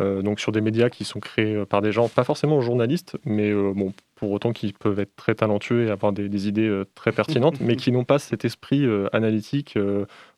Euh, 0.00 0.22
donc 0.22 0.40
sur 0.40 0.50
des 0.50 0.60
médias 0.60 0.90
qui 0.90 1.04
sont 1.04 1.20
créés 1.20 1.64
par 1.66 1.80
des 1.80 1.92
gens, 1.92 2.08
pas 2.08 2.24
forcément 2.24 2.60
journalistes, 2.60 3.16
mais 3.24 3.52
bon, 3.52 3.92
pour 4.16 4.32
autant 4.32 4.52
qui 4.52 4.72
peuvent 4.72 4.98
être 4.98 5.14
très 5.14 5.34
talentueux 5.34 5.86
et 5.86 5.90
avoir 5.90 6.12
des, 6.12 6.48
idées 6.48 6.82
très 6.94 7.12
pertinentes, 7.12 7.60
mais 7.60 7.76
qui 7.76 7.92
n'ont 7.92 8.04
pas 8.04 8.18
cet 8.18 8.44
esprit 8.44 8.84
analytique 9.12 9.78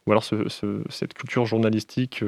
ou 0.06 0.10
alors 0.10 0.24
cette 0.24 1.14
culture 1.14 1.46
journalistique 1.46 2.22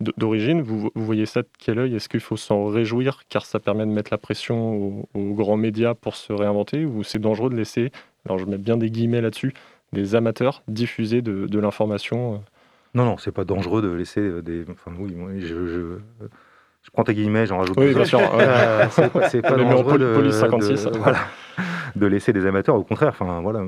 d'origine. 0.00 0.60
Vous, 0.62 0.90
voyez 0.94 1.26
ça 1.26 1.42
de 1.42 1.48
quel 1.58 1.78
œil? 1.78 1.94
Est-ce 1.94 2.08
qu'il 2.08 2.20
faut 2.20 2.36
s'en 2.36 2.66
réjouir 2.66 3.22
car 3.28 3.46
ça 3.46 3.60
permet 3.60 3.86
de 3.86 3.90
mettre 3.90 4.12
la 4.12 4.18
pression 4.18 5.06
aux, 5.14 5.34
grands 5.34 5.56
médias 5.56 5.94
pour 5.94 6.16
se 6.16 6.32
réinventer 6.32 6.84
ou 6.84 7.02
c'est 7.02 7.18
dangereux 7.18 7.50
de 7.50 7.56
laisser, 7.56 7.92
alors 8.24 8.38
je 8.38 8.44
mets 8.44 8.58
bien 8.58 8.76
des 8.76 8.90
guillemets 8.90 9.20
là-dessus, 9.20 9.54
des 9.92 10.14
amateurs 10.14 10.62
diffuser 10.68 11.22
de, 11.22 11.58
l'information 11.58 12.42
Non, 12.94 13.04
non, 13.04 13.16
c'est 13.18 13.32
pas 13.32 13.44
dangereux 13.44 13.82
de 13.82 13.90
laisser 13.90 14.20
euh, 14.20 14.42
des. 14.42 14.64
Enfin, 14.70 14.92
oui, 14.98 15.14
je, 15.40 15.46
je, 15.66 15.98
je 16.82 16.90
prends 16.92 17.04
tes 17.04 17.14
guillemets, 17.14 17.46
j'en 17.46 17.58
rajoute 17.58 17.76
Oui, 17.78 17.94
bien 17.94 18.04
sûr. 18.04 18.20
Euh, 18.20 18.86
c'est 18.90 19.12
pas- 19.12 19.28
c'est 19.28 19.42
pas 19.42 19.56
les 19.56 19.64
dangereux 19.64 19.98
de, 19.98 20.14
police 20.14 20.36
56. 20.36 20.84
de- 20.86 20.98
voilà, 20.98 21.18
de 21.94 22.06
laisser 22.06 22.32
des 22.32 22.46
amateurs. 22.46 22.74
Au 22.76 22.84
contraire, 22.84 23.08
enfin 23.10 23.40
voilà, 23.42 23.62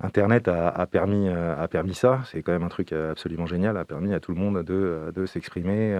Internet 0.00 0.46
a, 0.46 0.68
a 0.68 0.86
permis 0.86 1.28
euh, 1.28 1.60
a 1.60 1.66
permis 1.66 1.94
ça. 1.94 2.20
C'est 2.30 2.42
quand 2.42 2.52
même 2.52 2.62
un 2.62 2.68
truc 2.68 2.92
euh, 2.92 3.10
absolument 3.10 3.46
génial. 3.46 3.76
A 3.76 3.84
permis 3.84 4.14
à 4.14 4.20
tout 4.20 4.30
le 4.32 4.38
monde 4.38 4.62
de, 4.62 5.10
de 5.12 5.26
s'exprimer. 5.26 5.96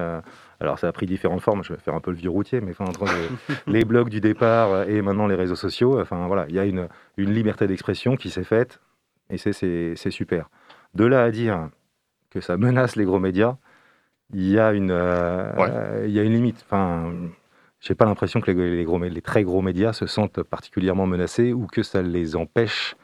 Alors 0.61 0.79
ça 0.79 0.87
a 0.87 0.93
pris 0.93 1.07
différentes 1.07 1.41
formes. 1.41 1.65
Je 1.65 1.73
vais 1.73 1.81
faire 1.81 1.95
un 1.95 2.01
peu 2.01 2.13
le 2.13 2.17
vieux 2.17 2.31
routier, 2.31 2.61
mais 2.61 2.71
enfin 2.71 2.85
entre 2.85 3.07
le- 3.07 3.55
les 3.73 3.85
blogs 3.85 4.09
du 4.09 4.21
départ 4.21 4.89
et 4.89 5.03
maintenant 5.03 5.27
les 5.27 5.35
réseaux 5.35 5.57
sociaux, 5.57 6.01
enfin 6.01 6.29
voilà, 6.29 6.47
il 6.49 6.55
y 6.55 6.61
a 6.61 6.65
une, 6.65 6.87
une 7.17 7.33
liberté 7.33 7.67
d'expression 7.67 8.15
qui 8.17 8.31
s'est 8.31 8.45
faite 8.45 8.79
et 9.31 9.37
c'est- 9.39 9.53
c'est 9.53 9.95
c'est 9.97 10.13
super. 10.13 10.49
De 10.95 11.05
là 11.05 11.25
à 11.25 11.31
dire 11.33 11.69
que 12.31 12.41
ça 12.41 12.57
menace 12.57 12.97
les 12.97 13.05
gros 13.05 13.19
médias, 13.21 13.57
il 14.35 14.49
y 14.51 14.59
a 14.59 14.73
une, 14.73 14.91
euh, 14.91 15.53
Ouais. 15.57 15.69
euh, 15.71 16.05
il 16.07 16.13
y 16.13 16.21
a 16.21 16.23
une 16.25 16.33
limite. 16.35 16.63
Enfin, 16.67 17.13
j'ai 17.81 17.95
pas 17.95 18.05
l'impression 18.07 18.41
que 18.41 18.51
les, 18.51 18.77
les 18.77 18.85
gros, 18.85 18.99
mé- 18.99 19.09
les 19.11 19.23
très 19.23 19.45
gros 19.45 19.63
médias 19.63 19.93
se 19.93 20.07
sentent 20.07 20.43
particulièrement 20.43 21.07
menacés 21.07 21.53
ou 21.53 21.67
que 21.67 21.83
ça 21.83 22.03
les 22.03 22.37
empêche 22.37 22.97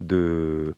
de, 0.00 0.74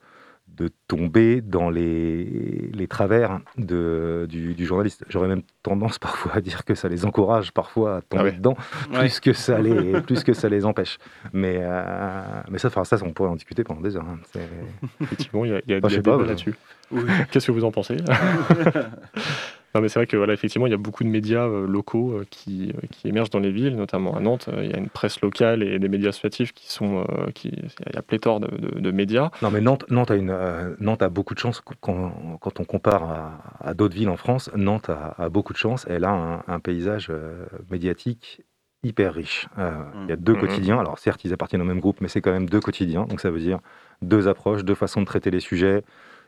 de 0.56 0.70
tomber 0.88 1.40
dans 1.40 1.68
les, 1.70 2.70
les 2.72 2.86
travers 2.86 3.40
de, 3.58 4.26
du, 4.28 4.54
du 4.54 4.64
journaliste. 4.66 5.04
J'aurais 5.08 5.28
même 5.28 5.42
tendance 5.62 5.98
parfois 5.98 6.36
à 6.36 6.40
dire 6.40 6.64
que 6.64 6.74
ça 6.74 6.88
les 6.88 7.04
encourage 7.04 7.50
parfois 7.52 7.96
à 7.96 8.00
tomber 8.02 8.20
Ah 8.20 8.24
ouais. 8.24 8.32
dedans, 8.32 8.56
Ouais. 8.92 8.98
plus, 9.00 9.20
que 9.20 9.32
ça 9.32 9.58
les, 9.60 10.00
plus 10.02 10.22
que 10.24 10.32
ça 10.32 10.48
les 10.48 10.64
empêche. 10.64 10.98
Mais, 11.32 11.58
euh, 11.60 12.22
mais 12.50 12.58
ça, 12.58 12.68
enfin, 12.68 12.84
ça, 12.84 12.96
on 13.04 13.12
pourrait 13.12 13.30
en 13.30 13.34
discuter 13.36 13.64
pendant 13.64 13.80
des 13.80 13.96
heures. 13.96 14.06
hein. 14.08 14.18
Effectivement, 15.00 15.44
il 15.44 15.50
y 15.50 15.54
a, 15.54 15.60
y 15.66 15.72
a, 15.74 15.78
y 15.78 15.80
débat 15.80 16.16
là-dessus. 16.18 16.54
Qu'est-ce 17.30 17.46
que 17.48 17.52
vous 17.52 17.64
en 17.64 17.72
pensez? 17.72 17.96
Non, 19.74 19.80
mais 19.80 19.88
c'est 19.88 19.98
vrai 19.98 20.06
que 20.06 20.16
voilà, 20.16 20.32
effectivement, 20.34 20.68
il 20.68 20.70
y 20.70 20.74
a 20.74 20.76
beaucoup 20.78 21.02
de 21.02 21.08
médias 21.08 21.48
euh, 21.48 21.66
locaux 21.66 22.12
euh, 22.12 22.24
qui, 22.30 22.70
euh, 22.76 22.86
qui 22.92 23.08
émergent 23.08 23.30
dans 23.30 23.40
les 23.40 23.50
villes, 23.50 23.74
notamment 23.74 24.16
à 24.16 24.20
Nantes. 24.20 24.48
Il 24.62 24.70
y 24.70 24.72
a 24.72 24.78
une 24.78 24.88
presse 24.88 25.20
locale 25.20 25.64
et 25.64 25.80
des 25.80 25.88
médias 25.88 26.10
associatifs 26.10 26.52
qui 26.52 26.70
sont, 26.72 27.04
qui, 27.34 27.48
il 27.48 27.92
y 27.92 27.96
a 27.96 28.02
pléthore 28.02 28.38
de, 28.38 28.46
de- 28.56 28.78
de 28.78 28.90
médias. 28.92 29.30
Non, 29.42 29.50
mais 29.50 29.60
Nantes, 29.60 29.84
Nantes, 29.90 30.12
a, 30.12 30.14
une, 30.14 30.30
euh, 30.30 30.76
Nantes 30.78 31.02
a 31.02 31.08
beaucoup 31.08 31.34
de 31.34 31.40
chance 31.40 31.60
quand, 31.80 32.38
quand 32.40 32.60
on 32.60 32.64
compare 32.64 33.02
à, 33.02 33.40
à 33.60 33.74
d'autres 33.74 33.96
villes 33.96 34.10
en 34.10 34.16
France. 34.16 34.48
Nantes 34.54 34.90
a, 34.90 35.14
a 35.18 35.28
beaucoup 35.28 35.52
de 35.52 35.58
chance. 35.58 35.86
Elle 35.90 36.04
a 36.04 36.10
un, 36.12 36.44
un 36.46 36.60
paysage 36.60 37.08
euh, 37.10 37.44
médiatique 37.68 38.42
hyper 38.84 39.14
riche. 39.14 39.48
Euh, 39.58 39.72
Il 40.06 40.10
y 40.10 40.12
a 40.12 40.16
deux 40.16 40.34
Mhm. 40.34 40.40
quotidiens. 40.40 40.78
Alors 40.78 40.98
certes, 41.00 41.24
ils 41.24 41.32
appartiennent 41.32 41.62
au 41.62 41.64
même 41.64 41.80
groupe, 41.80 42.00
mais 42.00 42.08
c'est 42.08 42.20
quand 42.20 42.32
même 42.32 42.48
deux 42.48 42.60
quotidiens. 42.60 43.06
Donc 43.06 43.20
ça 43.20 43.30
veut 43.30 43.40
dire 43.40 43.58
deux 44.02 44.28
approches, 44.28 44.62
deux 44.62 44.74
façons 44.74 45.00
de 45.00 45.06
traiter 45.06 45.30
les 45.30 45.40
sujets, 45.40 45.82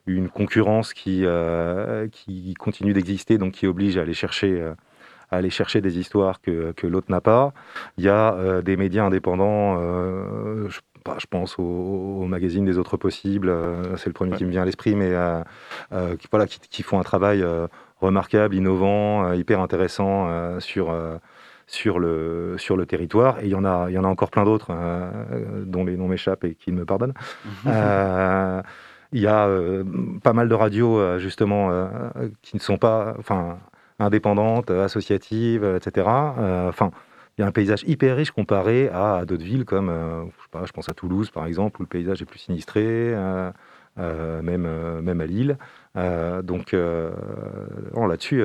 une 0.07 0.29
concurrence 0.29 0.95
qui, 0.95 1.23
euh, 1.25 2.09
qui 2.09 2.55
continue 2.55 2.93
d'exister, 2.93 3.39
donc 3.39 3.53
qui 3.53 3.67
oblige 3.67 3.97
à 3.99 4.03
aller 4.03 4.15
chercher. 4.15 4.61
euh, 4.61 4.75
à 5.33 5.39
aller 5.39 5.51
chercher 5.51 5.81
des 5.81 5.99
histoires 5.99 6.41
que, 6.41 6.71
que 6.71 6.87
l'autre 6.87 7.09
n'a 7.11 7.21
pas. 7.21 7.53
Il 7.99 8.05
y 8.05 8.09
a 8.09 8.35
euh, 8.35 8.63
des 8.63 8.77
médias 8.77 9.03
indépendants, 9.05 9.77
je, 10.69 10.79
bah, 11.05 11.17
je 11.19 11.27
pense 11.29 11.59
au, 11.59 11.63
au 11.65 12.27
magazine 12.27 12.65
des 12.65 12.79
autres 12.79 12.97
possibles, 12.97 13.53
c'est 13.97 14.07
le 14.07 14.13
premier 14.13 14.31
Ouais. 14.33 14.37
qui 14.39 14.45
me 14.45 14.51
vient 14.51 14.63
à 14.63 14.65
l'esprit, 14.65 14.95
mais 14.95 15.11
qui, 16.21 16.29
voilà, 16.31 16.47
qui, 16.47 16.61
qui 16.61 16.83
font 16.85 17.01
un 17.01 17.03
travail 17.03 17.45
remarquable, 18.01 18.55
innovant, 18.55 19.33
hyper 19.33 19.61
intéressant 19.61 20.61
sur, 20.61 20.95
sur, 21.67 21.99
le, 21.99 22.55
sur 22.57 22.77
le 22.77 22.87
territoire. 22.87 23.41
Et 23.41 23.47
il 23.47 23.51
y 23.51 23.55
en 23.57 23.65
a, 23.65 23.87
il 23.91 23.95
y 23.95 23.99
en 23.99 24.05
a 24.05 24.09
encore 24.09 24.31
plein 24.31 24.45
d'autres 24.45 24.69
euh, 24.71 25.11
dont 25.65 25.85
les 25.85 25.97
noms 25.97 26.07
m'échappent 26.07 26.45
et 26.45 26.55
qu'ils 26.55 26.75
me 26.75 26.85
pardonnent. 26.85 27.15
Euh, 27.67 28.63
il 29.13 29.21
y 29.21 29.27
a 29.27 29.47
euh, 29.47 29.85
pas 30.23 30.33
mal 30.33 30.49
de 30.49 30.55
radios 30.55 30.99
euh, 30.99 31.19
justement 31.19 31.71
euh, 31.71 31.89
qui 32.43 32.57
ne 32.57 32.61
sont 32.61 32.79
pas, 32.79 33.17
indépendantes, 33.99 34.71
associatives, 34.71 35.65
etc. 35.65 36.07
Enfin, 36.69 36.91
il 37.39 37.43
y 37.43 37.45
a 37.45 37.47
un 37.47 37.53
paysage 37.53 37.83
hyper 37.87 38.17
riche 38.17 38.31
comparé 38.31 38.91
à, 38.93 39.25
d'autres 39.25 39.45
villes 39.45 39.65
comme, 39.65 39.91
je, 40.65 40.73
pense 40.73 40.89
à 40.89 40.93
Toulouse 40.93 41.31
par 41.31 41.47
exemple, 41.47 41.81
où 41.81 41.85
le 41.85 41.89
paysage 41.89 42.21
est 42.21 42.27
plus 42.27 42.39
sinistré, 42.39 43.15
même, 43.97 45.01
même 45.01 45.21
à 45.21 45.27
Lille. 45.27 45.57
Donc 45.95 46.75
là-dessus, 46.75 48.45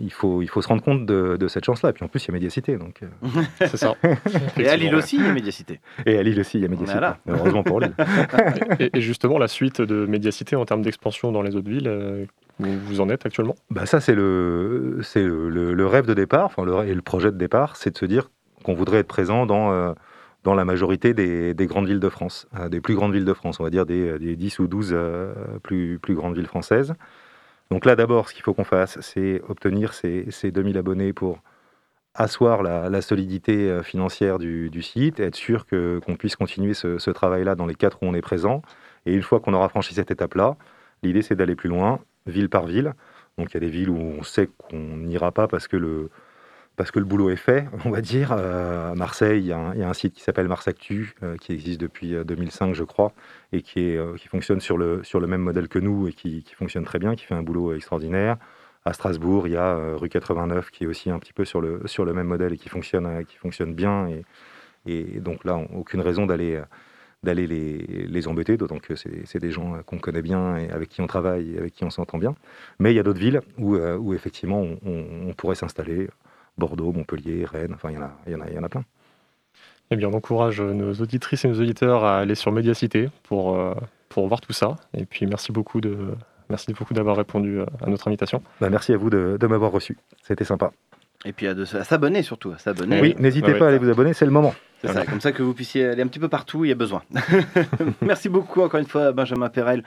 il, 0.00 0.12
faut, 0.12 0.42
il 0.42 0.48
faut 0.48 0.62
se 0.62 0.68
rendre 0.68 0.82
compte 0.82 1.06
de, 1.06 1.36
de 1.36 1.48
cette 1.48 1.64
chance-là. 1.64 1.90
Et 1.90 1.92
puis 1.92 2.04
en 2.04 2.08
plus, 2.08 2.24
il 2.24 2.28
y 2.28 2.30
a 2.30 2.34
Médiacité. 2.34 2.76
Donc, 2.76 3.02
euh, 3.02 3.28
C'est 3.60 3.76
ça. 3.76 3.94
Et 4.58 4.68
à 4.68 4.76
Lille 4.76 4.94
aussi, 4.94 5.16
il 5.16 5.24
y 5.24 5.28
a 5.28 5.32
Médiacité. 5.32 5.80
Et 6.06 6.18
à 6.18 6.22
Lille 6.22 6.38
aussi, 6.40 6.58
il 6.58 6.62
y 6.62 6.64
a 6.64 6.68
Médiacité. 6.68 6.98
Voilà. 6.98 7.18
Heureusement 7.28 7.62
pour 7.62 7.80
Lille. 7.80 7.94
Et, 8.80 8.90
et 8.96 9.00
justement, 9.00 9.38
la 9.38 9.48
suite 9.48 9.80
de 9.80 10.06
Médiacité 10.06 10.56
en 10.56 10.64
termes 10.64 10.82
d'expansion 10.82 11.32
dans 11.32 11.42
les 11.42 11.56
autres 11.56 11.68
villes, 11.70 11.88
euh, 11.88 12.24
où 12.60 12.66
vous 12.66 13.00
en 13.00 13.08
êtes 13.08 13.24
actuellement? 13.26 13.54
Bah 13.70 13.86
ça, 13.86 14.00
c'est 14.00 14.14
le, 14.14 14.98
c'est 15.02 15.22
le, 15.22 15.48
le- 15.48 15.74
le 15.74 15.86
rêve 15.86 16.06
de 16.06 16.14
départ, 16.14 16.46
enfin, 16.46 16.64
le, 16.64 16.88
et 16.88 16.94
le 16.94 17.02
projet 17.02 17.30
de 17.30 17.36
départ, 17.36 17.76
c'est 17.76 17.90
de 17.92 17.98
se 17.98 18.04
dire 18.04 18.30
qu'on 18.64 18.74
voudrait 18.74 18.98
être 18.98 19.06
présent 19.06 19.46
dans, 19.46 19.70
euh, 19.72 19.92
dans 20.42 20.54
la 20.54 20.64
majorité 20.64 21.14
des, 21.14 21.54
des 21.54 21.66
grandes 21.66 21.86
villes 21.86 22.00
de 22.00 22.08
France, 22.08 22.48
euh, 22.58 22.68
des 22.68 22.80
plus 22.80 22.94
grandes 22.96 23.12
villes 23.12 23.24
de 23.24 23.32
France, 23.34 23.60
on 23.60 23.64
va 23.64 23.70
dire 23.70 23.86
des, 23.86 24.18
des 24.18 24.34
10 24.34 24.58
ou 24.58 24.66
12 24.66 24.90
euh, 24.92 25.32
plus, 25.62 25.98
plus 26.00 26.14
grandes 26.14 26.34
villes 26.36 26.46
françaises. 26.48 26.94
Donc 27.70 27.84
là, 27.84 27.96
d'abord, 27.96 28.28
ce 28.28 28.34
qu'il 28.34 28.42
faut 28.42 28.54
qu'on 28.54 28.64
fasse, 28.64 28.98
c'est 29.00 29.42
obtenir 29.48 29.92
ces, 29.92 30.30
ces 30.30 30.50
2000 30.50 30.78
abonnés 30.78 31.12
pour 31.12 31.42
asseoir 32.14 32.62
la, 32.62 33.00
solidité 33.02 33.70
euh, 33.70 33.82
financière 33.82 34.38
du, 34.38 34.82
site, 34.82 35.20
être 35.20 35.36
sûr 35.36 35.66
qu'on 35.66 36.16
puisse 36.16 36.36
continuer 36.36 36.74
ce, 36.74 36.98
ce 36.98 37.10
travail-là 37.10 37.54
dans 37.54 37.66
les 37.66 37.74
quatre 37.74 38.02
où 38.02 38.06
on 38.06 38.14
est 38.14 38.22
présent. 38.22 38.62
Et 39.06 39.14
une 39.14 39.22
fois 39.22 39.40
qu'on 39.40 39.54
aura 39.54 39.68
franchi 39.68 39.94
cette 39.94 40.10
étape-là, 40.10 40.56
l'idée, 41.02 41.22
c'est 41.22 41.36
d'aller 41.36 41.54
plus 41.54 41.68
loin, 41.68 42.00
ville 42.26 42.48
par 42.48 42.66
ville. 42.66 42.94
Donc 43.36 43.50
il 43.52 43.54
y 43.54 43.56
a 43.58 43.60
des 43.60 43.70
villes 43.70 43.90
où 43.90 43.98
on 43.98 44.22
sait 44.22 44.48
qu'on 44.48 44.96
n'ira 44.96 45.30
pas 45.30 45.46
parce 45.46 45.68
que 45.68 45.76
le, 45.76 46.10
parce 46.78 46.92
que 46.92 47.00
le 47.00 47.04
boulot 47.04 47.28
est 47.28 47.36
fait, 47.36 47.66
on 47.84 47.90
va 47.90 48.00
dire. 48.00 48.32
Euh, 48.32 48.92
à 48.92 48.94
Marseille, 48.94 49.40
il 49.40 49.46
y, 49.46 49.52
a 49.52 49.58
un- 49.58 49.92
site 49.94 50.14
qui 50.14 50.22
s'appelle 50.22 50.48
Marsactu, 50.48 51.14
euh, 51.22 51.36
qui 51.36 51.52
existe 51.52 51.80
depuis 51.80 52.14
euh, 52.14 52.24
2005, 52.24 52.72
je 52.74 52.84
crois, 52.84 53.12
et 53.52 53.62
qui, 53.62 53.96
euh, 53.96 54.16
fonctionne 54.30 54.60
sur 54.60 54.78
le, 54.78 55.02
même 55.26 55.42
modèle 55.42 55.68
que 55.68 55.80
nous 55.80 56.08
et 56.08 56.12
qui, 56.12 56.44
fonctionne 56.56 56.84
très 56.84 57.00
bien, 57.00 57.16
qui 57.16 57.24
fait 57.24 57.34
un 57.34 57.42
boulot 57.42 57.74
extraordinaire. 57.74 58.36
À 58.84 58.92
Strasbourg, 58.92 59.48
il 59.48 59.54
y 59.54 59.56
a 59.56 59.74
euh, 59.74 59.96
rue 59.96 60.08
89 60.08 60.70
qui 60.70 60.84
est 60.84 60.86
aussi 60.86 61.10
un 61.10 61.18
petit 61.18 61.32
peu 61.32 61.44
sur 61.44 61.60
le, 61.60 62.12
même 62.14 62.28
modèle 62.28 62.52
et 62.52 62.56
qui 62.56 62.68
fonctionne, 62.68 63.06
euh, 63.06 63.64
bien. 63.66 64.08
Et, 64.86 65.20
donc 65.20 65.44
là, 65.44 65.60
aucune 65.74 66.00
raison 66.00 66.26
d'aller 66.26 66.54
euh, 66.56 67.34
les, 67.34 68.28
embêter, 68.28 68.56
d'autant 68.56 68.78
que 68.78 68.94
c'est 68.94 69.38
des 69.38 69.50
gens 69.50 69.74
euh, 69.74 69.82
qu'on 69.82 69.98
connaît 69.98 70.22
bien 70.22 70.56
et 70.56 70.70
avec 70.70 70.88
qui 70.90 71.00
on 71.00 71.08
travaille 71.08 71.58
avec 71.58 71.74
qui 71.74 71.84
on 71.84 71.90
s'entend 71.90 72.18
bien. 72.18 72.36
Mais 72.78 72.92
il 72.92 72.96
y 72.96 73.00
a 73.00 73.02
d'autres 73.02 73.18
villes 73.18 73.40
où, 73.58 73.74
euh, 73.74 74.14
effectivement 74.14 74.64
on 74.84 75.34
pourrait 75.34 75.56
s'installer. 75.56 76.08
Bordeaux, 76.58 76.92
Montpellier, 76.92 77.44
Rennes, 77.44 77.72
enfin 77.74 77.90
il 77.90 77.94
y 77.94 77.98
en 77.98 78.02
a, 78.02 78.10
il 78.26 78.32
y 78.32 78.36
en 78.36 78.40
a, 78.40 78.48
il 78.48 78.54
y 78.54 78.58
en 78.58 78.64
a 78.64 78.68
plein. 78.68 78.84
Eh 79.90 79.96
bien, 79.96 80.08
on 80.08 80.12
encourage 80.14 80.60
nos 80.60 80.92
auditrices 80.94 81.44
et 81.46 81.48
nos 81.48 81.58
auditeurs 81.60 82.04
à 82.04 82.18
aller 82.18 82.34
sur 82.34 82.52
Médiacité 82.52 83.08
pour, 83.22 83.56
euh, 83.56 83.74
pour 84.10 84.28
voir 84.28 84.40
tout 84.42 84.52
ça. 84.52 84.76
Et 84.94 85.06
puis, 85.06 85.26
merci 85.26 85.50
beaucoup 85.50 85.80
de 85.80 85.96
merci 86.50 86.72
beaucoup 86.74 86.92
d'avoir 86.92 87.16
répondu 87.16 87.60
euh, 87.60 87.66
à 87.82 87.88
notre 87.88 88.06
invitation. 88.08 88.42
Bah, 88.60 88.68
merci 88.70 88.92
à 88.92 88.96
vous 88.98 89.08
de, 89.08 89.38
de 89.40 89.46
m'avoir 89.46 89.70
reçu, 89.72 89.96
c'était 90.22 90.44
sympa. 90.44 90.72
Et 91.24 91.32
puis 91.32 91.46
à, 91.48 91.54
de- 91.54 91.62
à 91.76 91.84
s'abonner 91.84 92.22
surtout, 92.22 92.52
à 92.52 92.58
s'abonner. 92.58 93.00
Oui, 93.00 93.14
n'hésitez 93.18 93.52
ouais, 93.52 93.58
pas 93.58 93.64
à 93.64 93.68
aller 93.68 93.78
vous 93.78 93.88
abonner, 93.90 94.12
c'est 94.12 94.24
le 94.26 94.30
moment. 94.30 94.54
C'est 94.80 94.92
ça, 94.92 95.04
comme 95.04 95.20
ça 95.20 95.32
que 95.32 95.42
vous 95.42 95.52
puissiez 95.52 95.86
aller 95.86 96.02
un 96.02 96.06
petit 96.06 96.20
peu 96.20 96.28
partout 96.28 96.58
où 96.60 96.64
il 96.64 96.68
y 96.68 96.72
a 96.72 96.76
besoin. 96.76 97.02
Merci 98.00 98.28
beaucoup 98.28 98.60
encore 98.62 98.78
une 98.78 98.86
fois 98.86 99.10
Benjamin 99.12 99.48
Perel 99.48 99.82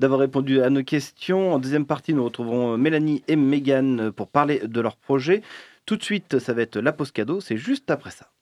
d'avoir 0.00 0.18
répondu 0.18 0.60
à 0.60 0.70
nos 0.70 0.82
questions. 0.82 1.54
En 1.54 1.58
deuxième 1.60 1.86
partie, 1.86 2.12
nous 2.14 2.24
retrouverons 2.24 2.76
Mélanie 2.76 3.22
et 3.28 3.36
Megan 3.36 4.10
pour 4.10 4.26
parler 4.28 4.60
de 4.66 4.80
leur 4.80 4.96
projet. 4.96 5.42
Tout 5.86 5.96
de 5.96 6.02
suite, 6.02 6.38
ça 6.40 6.54
va 6.54 6.62
être 6.62 6.78
la 6.78 6.92
pause 6.92 7.12
cadeau, 7.12 7.40
c'est 7.40 7.56
juste 7.56 7.90
après 7.90 8.10
ça. 8.10 8.32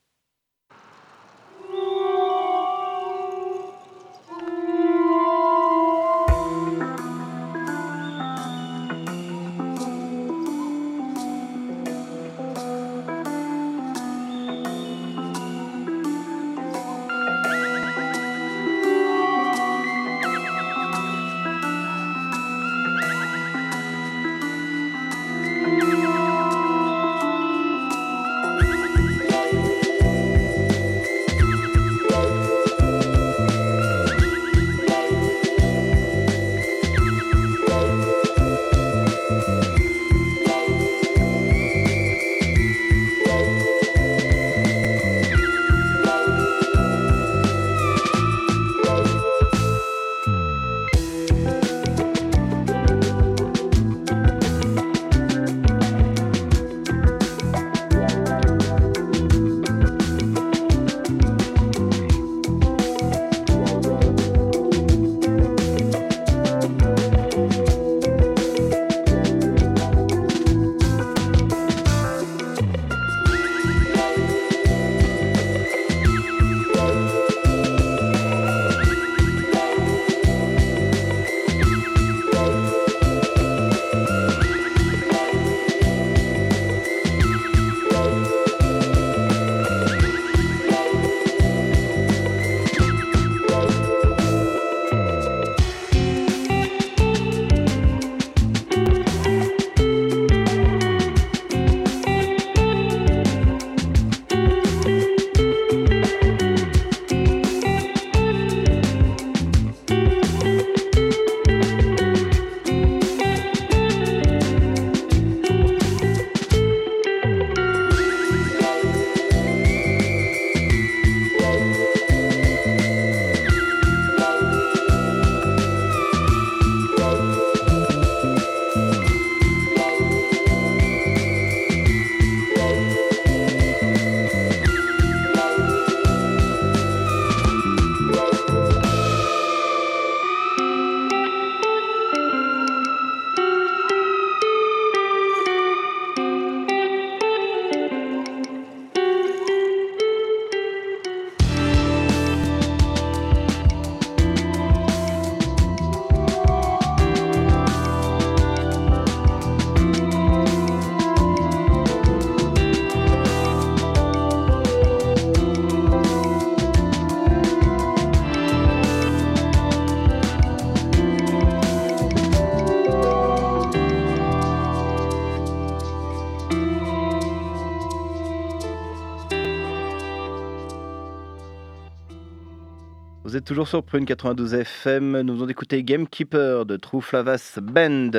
Toujours 183.51 183.67
sur 183.67 183.83
Prune 183.83 184.05
92 184.05 184.53
FM. 184.53 185.19
Nous 185.23 185.33
venons 185.33 185.45
d'écouter 185.45 185.83
Gamekeeper 185.83 186.65
de 186.65 186.77
True 186.77 187.01
Flavas 187.01 187.59
Band. 187.61 188.11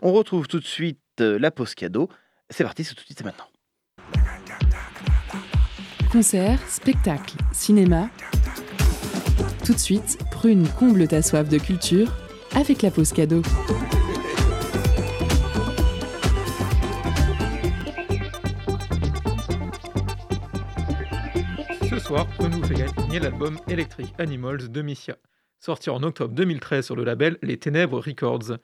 On 0.00 0.12
retrouve 0.12 0.46
tout 0.46 0.60
de 0.60 0.64
suite 0.64 1.00
euh, 1.20 1.40
la 1.40 1.50
pause 1.50 1.74
cadeau. 1.74 2.08
C'est 2.50 2.62
parti, 2.62 2.84
c'est 2.84 2.94
tout 2.94 3.00
de 3.00 3.06
suite, 3.06 3.24
maintenant. 3.24 3.46
Concerts, 6.12 6.60
spectacles, 6.68 7.34
cinéma. 7.50 8.08
Tout 9.64 9.72
de 9.72 9.78
suite, 9.78 10.18
Prune 10.30 10.68
comble 10.78 11.08
ta 11.08 11.20
soif 11.20 11.48
de 11.48 11.58
culture 11.58 12.06
avec 12.54 12.82
la 12.82 12.92
pause 12.92 13.12
cadeau. 13.12 13.42
Ce 21.88 22.00
soir, 22.00 22.26
Prune 22.26 22.50
vous 22.50 22.64
fait 22.64 22.74
gagner 22.74 23.20
l'album 23.20 23.60
Electric 23.68 24.12
Animals 24.18 24.72
de 24.72 24.82
Missia, 24.82 25.16
sorti 25.60 25.88
en 25.88 26.02
octobre 26.02 26.34
2013 26.34 26.84
sur 26.84 26.96
le 26.96 27.04
label 27.04 27.38
Les 27.42 27.58
Ténèbres 27.58 28.00
Records. 28.00 28.58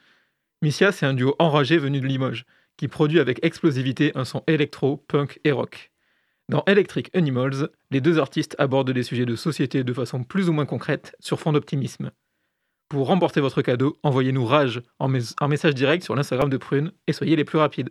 Missia, 0.61 0.91
c'est 0.91 1.07
un 1.07 1.15
duo 1.15 1.37
enragé 1.39 1.79
venu 1.79 2.01
de 2.01 2.07
Limoges, 2.07 2.45
qui 2.77 2.89
produit 2.89 3.21
avec 3.21 3.45
explosivité 3.45 4.11
un 4.17 4.25
son 4.25 4.43
électro, 4.49 4.97
punk 5.09 5.39
et 5.45 5.53
rock. 5.53 5.93
Dans 6.49 6.65
Electric 6.67 7.15
Animals, 7.15 7.69
les 7.93 8.01
deux 8.01 8.19
artistes 8.19 8.57
abordent 8.59 8.91
des 8.91 9.05
sujets 9.05 9.27
de 9.27 9.37
société 9.37 9.85
de 9.85 9.93
façon 9.93 10.25
plus 10.25 10.49
ou 10.49 10.53
moins 10.53 10.67
concrète, 10.67 11.15
sur 11.21 11.39
fond 11.39 11.53
d'optimisme. 11.53 12.11
Pour 12.89 13.07
remporter 13.07 13.41
votre 13.41 13.63
cadeau, 13.63 13.99
envoyez-nous 14.03 14.45
Rage 14.45 14.83
en 14.99 15.09
message 15.09 15.75
direct 15.75 16.03
sur 16.03 16.17
l'Instagram 16.17 16.51
de 16.51 16.57
Prune 16.57 16.93
et 17.07 17.13
soyez 17.13 17.37
les 17.37 17.45
plus 17.45 17.59
rapides. 17.59 17.91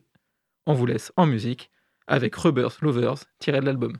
On 0.67 0.73
vous 0.73 0.85
laisse 0.85 1.13
en 1.15 1.25
musique 1.25 1.71
avec 2.05 2.35
Rubbers 2.35 2.77
Lovers 2.81 3.23
tiré 3.39 3.61
de 3.61 3.65
l'album. 3.65 3.97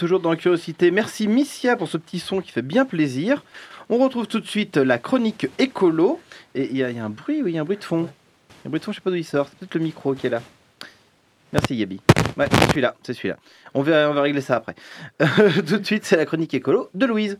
Toujours 0.00 0.20
dans 0.20 0.34
Curiosité. 0.34 0.90
Merci 0.90 1.28
Missia 1.28 1.76
pour 1.76 1.86
ce 1.86 1.98
petit 1.98 2.20
son 2.20 2.40
qui 2.40 2.50
fait 2.50 2.62
bien 2.62 2.86
plaisir. 2.86 3.44
On 3.90 3.98
retrouve 3.98 4.26
tout 4.26 4.40
de 4.40 4.46
suite 4.46 4.78
la 4.78 4.96
chronique 4.96 5.48
écolo. 5.58 6.18
Et 6.54 6.70
il 6.70 6.76
y, 6.78 6.82
a 6.82 7.04
un 7.04 7.10
bruit, 7.10 7.42
oui, 7.42 7.58
un 7.58 7.64
bruit 7.64 7.76
de 7.76 7.84
fond. 7.84 8.08
Un 8.64 8.70
bruit 8.70 8.80
de 8.80 8.84
fond, 8.84 8.92
je 8.92 8.96
sais 8.96 9.02
pas 9.02 9.10
d'où 9.10 9.16
il 9.16 9.24
sort. 9.24 9.48
C'est 9.50 9.58
peut-être 9.58 9.74
le 9.74 9.82
micro 9.82 10.14
qui 10.14 10.26
est 10.26 10.30
là. 10.30 10.40
Merci. 11.52 11.86
Ouais, 12.36 12.46
c'est 12.50 12.68
celui-là, 12.68 12.96
c'est 13.02 13.12
celui-là. 13.12 13.36
On 13.74 13.82
va, 13.82 14.08
on 14.08 14.14
va 14.14 14.22
régler 14.22 14.40
ça 14.40 14.56
après. 14.56 14.74
tout 15.66 15.76
de 15.76 15.84
suite, 15.84 16.06
c'est 16.06 16.16
la 16.16 16.24
chronique 16.24 16.54
écolo 16.54 16.88
de 16.94 17.04
Louise. 17.04 17.38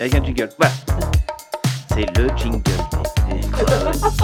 Avec 0.00 0.14
un 0.14 0.24
jingle. 0.24 0.48
Voilà. 0.58 0.74
C'est 1.90 2.18
le 2.18 2.28
jingle. 2.36 2.62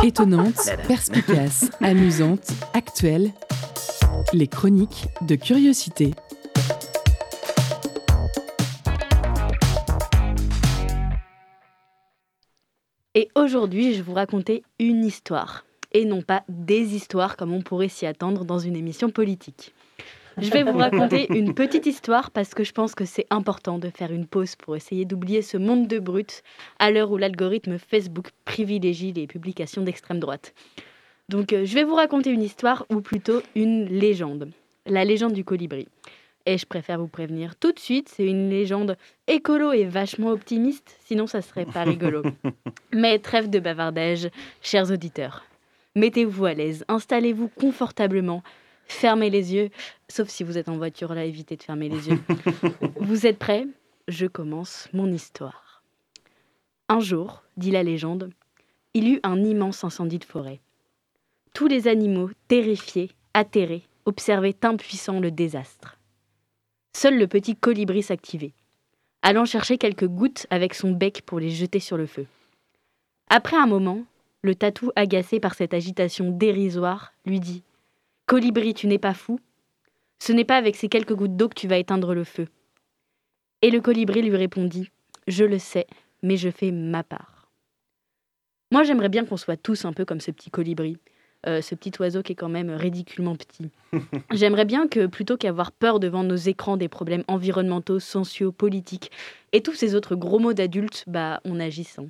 Étonnante, 0.02 0.70
perspicace, 0.88 1.70
amusante, 1.82 2.50
actuelle. 2.72 3.32
Les 4.32 4.46
chroniques 4.46 5.06
de 5.22 5.34
curiosité. 5.34 6.12
Et 13.14 13.28
aujourd'hui, 13.34 13.92
je 13.92 13.96
vais 13.98 14.02
vous 14.02 14.14
raconter 14.14 14.62
une 14.78 15.04
histoire, 15.04 15.64
et 15.92 16.04
non 16.04 16.22
pas 16.22 16.44
des 16.48 16.94
histoires 16.94 17.36
comme 17.36 17.52
on 17.52 17.62
pourrait 17.62 17.88
s'y 17.88 18.06
attendre 18.06 18.44
dans 18.44 18.58
une 18.58 18.76
émission 18.76 19.10
politique. 19.10 19.74
Je 20.38 20.50
vais 20.50 20.62
vous 20.62 20.78
raconter 20.78 21.26
une 21.36 21.54
petite 21.54 21.86
histoire 21.86 22.30
parce 22.30 22.54
que 22.54 22.64
je 22.64 22.72
pense 22.72 22.94
que 22.94 23.04
c'est 23.04 23.26
important 23.30 23.78
de 23.78 23.90
faire 23.90 24.12
une 24.12 24.26
pause 24.26 24.54
pour 24.54 24.76
essayer 24.76 25.04
d'oublier 25.04 25.42
ce 25.42 25.56
monde 25.56 25.88
de 25.88 25.98
brutes 25.98 26.42
à 26.78 26.90
l'heure 26.90 27.10
où 27.10 27.16
l'algorithme 27.16 27.78
Facebook 27.78 28.28
privilégie 28.44 29.12
les 29.12 29.26
publications 29.26 29.82
d'extrême 29.82 30.20
droite. 30.20 30.54
Donc 31.31 31.53
euh, 31.53 31.64
je 31.64 31.74
vais 31.74 31.85
vous 31.85 31.95
raconter 31.95 32.31
une 32.31 32.43
histoire 32.43 32.85
ou 32.91 33.01
plutôt 33.01 33.41
une 33.55 33.87
légende. 33.87 34.51
La 34.85 35.05
légende 35.05 35.33
du 35.33 35.45
colibri. 35.45 35.87
Et 36.45 36.59
je 36.59 36.66
préfère 36.66 36.99
vous 36.99 37.07
prévenir 37.07 37.55
tout 37.55 37.70
de 37.70 37.78
suite, 37.78 38.09
c'est 38.09 38.26
une 38.26 38.51
légende 38.51 38.97
écolo 39.28 39.72
et 39.72 39.85
vachement 39.85 40.31
optimiste, 40.31 40.99
sinon 41.05 41.28
ça 41.28 41.41
serait 41.41 41.66
pas 41.66 41.85
rigolo. 41.85 42.22
Mais 42.93 43.20
trêve 43.20 43.49
de 43.49 43.61
bavardage, 43.61 44.28
chers 44.61 44.91
auditeurs. 44.91 45.45
Mettez-vous 45.95 46.47
à 46.47 46.55
l'aise, 46.55 46.85
installez-vous 46.89 47.49
confortablement, 47.49 48.43
fermez 48.89 49.31
les 49.31 49.55
yeux, 49.55 49.70
sauf 50.09 50.28
si 50.28 50.43
vous 50.43 50.59
êtes 50.59 50.68
en 50.68 50.78
voiture, 50.78 51.14
là, 51.14 51.24
évitez 51.24 51.57
de 51.57 51.62
fermer 51.62 51.89
les 51.89 52.09
yeux. 52.09 52.18
vous 53.01 53.26
êtes 53.26 53.39
prêts? 53.39 53.68
Je 54.09 54.26
commence 54.26 54.89
mon 54.93 55.12
histoire. 55.12 55.85
Un 56.89 57.01
jour, 57.01 57.45
dit 57.57 57.70
la 57.70 57.85
légende, 57.85 58.31
il 58.95 59.07
y 59.07 59.12
eut 59.12 59.20
un 59.22 59.45
immense 59.45 59.85
incendie 59.85 60.18
de 60.18 60.24
forêt. 60.24 60.61
Tous 61.55 61.66
les 61.66 61.88
animaux, 61.88 62.30
terrifiés, 62.48 63.11
atterrés, 63.34 63.82
observaient 64.05 64.57
impuissants 64.62 65.20
le 65.20 65.30
désastre. 65.30 65.98
Seul 66.96 67.18
le 67.18 67.26
petit 67.26 67.57
colibri 67.57 68.03
s'activait, 68.03 68.53
allant 69.22 69.44
chercher 69.44 69.78
quelques 69.78 70.07
gouttes 70.07 70.46
avec 70.51 70.74
son 70.74 70.92
bec 70.92 71.22
pour 71.22 71.40
les 71.40 71.51
jeter 71.51 71.80
sur 71.80 71.96
le 71.96 72.07
feu. 72.07 72.26
Après 73.28 73.57
un 73.57 73.66
moment, 73.66 74.05
le 74.42 74.55
tatou, 74.55 74.90
agacé 74.96 75.38
par 75.38 75.55
cette 75.55 75.74
agitation 75.74 76.30
dérisoire, 76.30 77.12
lui 77.26 77.40
dit 77.40 77.62
Colibri, 78.26 78.74
tu 78.74 78.86
n'es 78.86 78.98
pas 78.98 79.14
fou 79.14 79.38
Ce 80.18 80.32
n'est 80.32 80.44
pas 80.44 80.57
avec 80.57 80.76
ces 80.76 80.88
quelques 80.88 81.14
gouttes 81.14 81.36
d'eau 81.36 81.48
que 81.48 81.55
tu 81.55 81.68
vas 81.68 81.78
éteindre 81.78 82.14
le 82.14 82.24
feu. 82.24 82.48
Et 83.62 83.70
le 83.70 83.80
colibri 83.80 84.22
lui 84.22 84.36
répondit 84.36 84.90
Je 85.26 85.44
le 85.44 85.59
sais, 85.59 85.86
mais 86.22 86.36
je 86.36 86.51
fais 86.51 86.70
ma 86.70 87.03
part. 87.03 87.51
Moi, 88.72 88.84
j'aimerais 88.84 89.09
bien 89.09 89.24
qu'on 89.24 89.36
soit 89.36 89.57
tous 89.57 89.84
un 89.84 89.92
peu 89.92 90.05
comme 90.05 90.20
ce 90.20 90.30
petit 90.30 90.51
colibri, 90.51 90.96
euh, 91.47 91.62
ce 91.62 91.74
petit 91.74 91.93
oiseau 92.01 92.22
qui 92.22 92.32
est 92.32 92.36
quand 92.36 92.49
même 92.49 92.70
ridiculement 92.70 93.34
petit. 93.36 93.70
J'aimerais 94.32 94.64
bien 94.64 94.88
que 94.88 95.07
plutôt 95.07 95.36
qu'avoir 95.36 95.72
peur 95.72 95.99
devant 96.01 96.22
nos 96.22 96.36
écrans 96.36 96.76
des 96.76 96.88
problèmes 96.88 97.24
environnementaux, 97.28 97.99
sociaux, 97.99 98.53
politiques 98.53 99.11
et 99.53 99.62
tous 99.62 99.74
ces 99.74 99.95
autres 99.95 100.16
gros 100.16 100.38
mots 100.38 100.53
d'adultes, 100.53 101.05
bah 101.07 101.41
on 101.45 101.59
agisse. 101.61 101.99
hein. 101.99 102.07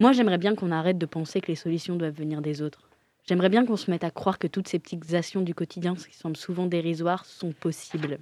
Moi 0.00 0.12
j'aimerais 0.12 0.38
bien 0.38 0.54
qu'on 0.54 0.70
arrête 0.70 0.98
de 0.98 1.06
penser 1.06 1.40
que 1.40 1.48
les 1.48 1.56
solutions 1.56 1.96
doivent 1.96 2.14
venir 2.16 2.42
des 2.42 2.62
autres. 2.62 2.88
J'aimerais 3.26 3.48
bien 3.48 3.64
qu'on 3.64 3.76
se 3.76 3.90
mette 3.90 4.04
à 4.04 4.10
croire 4.10 4.38
que 4.38 4.46
toutes 4.46 4.68
ces 4.68 4.78
petites 4.78 5.14
actions 5.14 5.40
du 5.40 5.54
quotidien 5.54 5.94
qui 5.94 6.14
semblent 6.14 6.36
souvent 6.36 6.66
dérisoires 6.66 7.24
sont 7.24 7.52
possibles. 7.52 8.18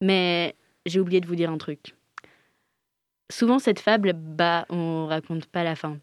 Mais 0.00 0.54
j'ai 0.84 1.00
oublié 1.00 1.20
de 1.20 1.26
vous 1.26 1.36
dire 1.36 1.50
un 1.50 1.58
truc. 1.58 1.94
Souvent 3.30 3.58
cette 3.58 3.80
fable, 3.80 4.12
bah 4.12 4.66
on 4.68 5.06
raconte 5.06 5.46
pas 5.46 5.64
la 5.64 5.74
fin. 5.74 5.96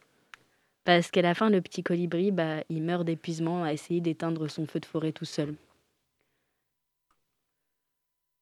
Parce 0.89 1.11
qu'à 1.11 1.21
la 1.21 1.35
fin, 1.35 1.51
le 1.51 1.61
petit 1.61 1.83
colibri, 1.83 2.31
bah, 2.31 2.63
il 2.67 2.81
meurt 2.81 3.05
d'épuisement 3.05 3.63
à 3.63 3.73
essayer 3.73 4.01
d'éteindre 4.01 4.49
son 4.49 4.65
feu 4.65 4.79
de 4.79 4.87
forêt 4.87 5.11
tout 5.11 5.23
seul. 5.23 5.53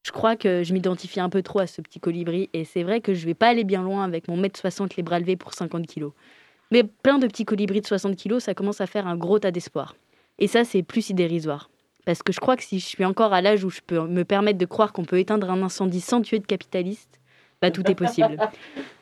Je 0.06 0.14
crois 0.14 0.38
que 0.38 0.64
je 0.64 0.72
m'identifie 0.72 1.20
un 1.20 1.28
peu 1.28 1.44
trop 1.44 1.60
à 1.60 1.68
ce 1.68 1.82
petit 1.82 2.00
colibri 2.00 2.50
et 2.54 2.64
c'est 2.64 2.84
vrai 2.84 3.02
que 3.02 3.14
je 3.14 3.26
vais 3.26 3.34
pas 3.34 3.50
aller 3.50 3.66
bien 3.66 3.84
loin 3.84 4.06
avec 4.06 4.30
mon 4.30 4.38
mètre 4.38 4.58
60 4.58 4.96
les 4.96 5.04
bras 5.04 5.20
levés 5.20 5.36
pour 5.36 5.54
50 5.54 5.88
kilos. 5.88 6.14
Mais 6.72 6.86
plein 6.86 7.20
de 7.20 7.28
petits 7.28 7.44
colibris 7.44 7.82
de 7.82 7.88
60 7.88 8.16
kilos, 8.16 8.46
ça 8.46 8.54
commence 8.54 8.80
à 8.80 8.88
faire 8.88 9.08
un 9.08 9.18
gros 9.18 9.40
tas 9.40 9.52
d'espoir. 9.52 9.98
Et 10.40 10.48
ça, 10.48 10.64
c'est 10.64 10.84
plus 10.84 11.02
si 11.02 11.14
dérisoire. 11.14 11.70
Parce 12.06 12.24
que 12.24 12.32
je 12.32 12.40
crois 12.40 12.56
que 12.56 12.64
si 12.64 12.80
je 12.80 12.86
suis 12.86 13.04
encore 13.04 13.34
à 13.34 13.42
l'âge 13.42 13.66
où 13.66 13.70
je 13.70 13.82
peux 13.86 14.08
me 14.08 14.24
permettre 14.24 14.58
de 14.58 14.66
croire 14.66 14.94
qu'on 14.94 15.04
peut 15.04 15.20
éteindre 15.20 15.50
un 15.52 15.62
incendie 15.64 16.00
sans 16.00 16.22
tuer 16.22 16.40
de 16.40 16.46
capitaliste, 16.46 17.20
bah 17.62 17.72
tout 17.72 17.90
est 17.90 17.96
possible. 17.96 18.38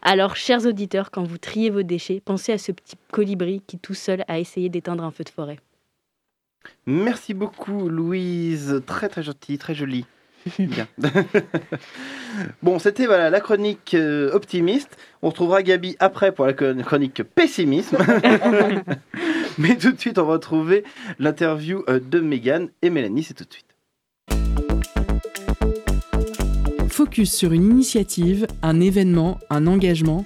Alors, 0.02 0.36
chers 0.36 0.66
auditeurs, 0.66 1.12
quand 1.12 1.24
vous 1.24 1.38
triez 1.38 1.70
vos 1.70 1.84
déchets, 1.84 2.22
pensez 2.24 2.54
à 2.54 2.58
ce 2.58 2.72
petit 2.72 2.96
colibri 3.12 3.62
qui 3.68 3.78
tout 3.78 3.94
seul 3.94 4.24
a 4.28 4.40
essayé 4.40 4.70
d'éteindre 4.70 5.04
un 5.04 5.12
feu 5.12 5.24
de 5.24 5.30
forêt. 5.30 5.60
Merci 6.86 7.34
beaucoup, 7.34 7.90
Louise. 7.90 8.82
Très, 8.86 9.10
très 9.10 9.24
gentil, 9.24 9.58
très 9.58 9.76
joli. 9.76 10.06
Bien. 10.60 10.88
bon, 12.62 12.78
c'était 12.80 13.08
voilà, 13.08 13.30
la 13.30 13.40
chronique 13.40 13.94
euh, 13.96 14.32
optimiste. 14.32 14.96
On 15.22 15.30
retrouvera 15.30 15.64
Gabi 15.64 15.96
après 16.00 16.32
pour 16.32 16.46
la 16.46 16.54
chron- 16.54 16.82
chronique 16.84 17.24
pessimisme. 17.24 17.98
Mais 19.58 19.76
tout 19.78 19.92
de 19.92 20.00
suite, 20.00 20.18
on 20.20 20.26
va 20.26 20.34
retrouver 20.34 20.84
l'interview 21.18 21.84
euh, 21.90 22.00
de 22.00 22.20
Megan 22.20 22.70
et 22.82 22.90
Mélanie. 22.90 23.24
C'est 23.24 23.34
tout 23.34 23.46
de 23.46 23.54
suite. 23.54 23.75
Focus 26.96 27.34
sur 27.34 27.52
une 27.52 27.66
initiative, 27.66 28.48
un 28.62 28.80
événement, 28.80 29.38
un 29.50 29.68
engagement. 29.68 30.24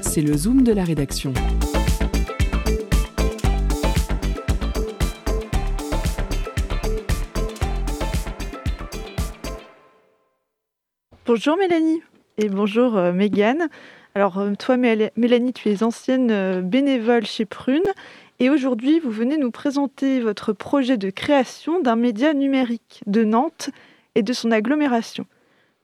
C'est 0.00 0.20
le 0.20 0.36
zoom 0.36 0.62
de 0.62 0.70
la 0.70 0.84
rédaction. 0.84 1.34
Bonjour 11.26 11.56
Mélanie 11.56 12.00
et 12.38 12.48
bonjour 12.48 12.96
euh, 12.96 13.12
Mégane. 13.12 13.68
Alors 14.14 14.38
euh, 14.38 14.52
toi 14.56 14.76
Mél- 14.76 15.10
Mélanie, 15.16 15.52
tu 15.52 15.68
es 15.68 15.82
ancienne 15.82 16.30
euh, 16.30 16.60
bénévole 16.62 17.26
chez 17.26 17.44
Prune 17.44 17.82
et 18.38 18.50
aujourd'hui 18.50 19.00
vous 19.00 19.10
venez 19.10 19.36
nous 19.36 19.50
présenter 19.50 20.20
votre 20.20 20.52
projet 20.52 20.96
de 20.96 21.10
création 21.10 21.80
d'un 21.80 21.96
média 21.96 22.34
numérique 22.34 23.02
de 23.08 23.24
Nantes 23.24 23.70
et 24.14 24.22
de 24.22 24.32
son 24.32 24.52
agglomération. 24.52 25.26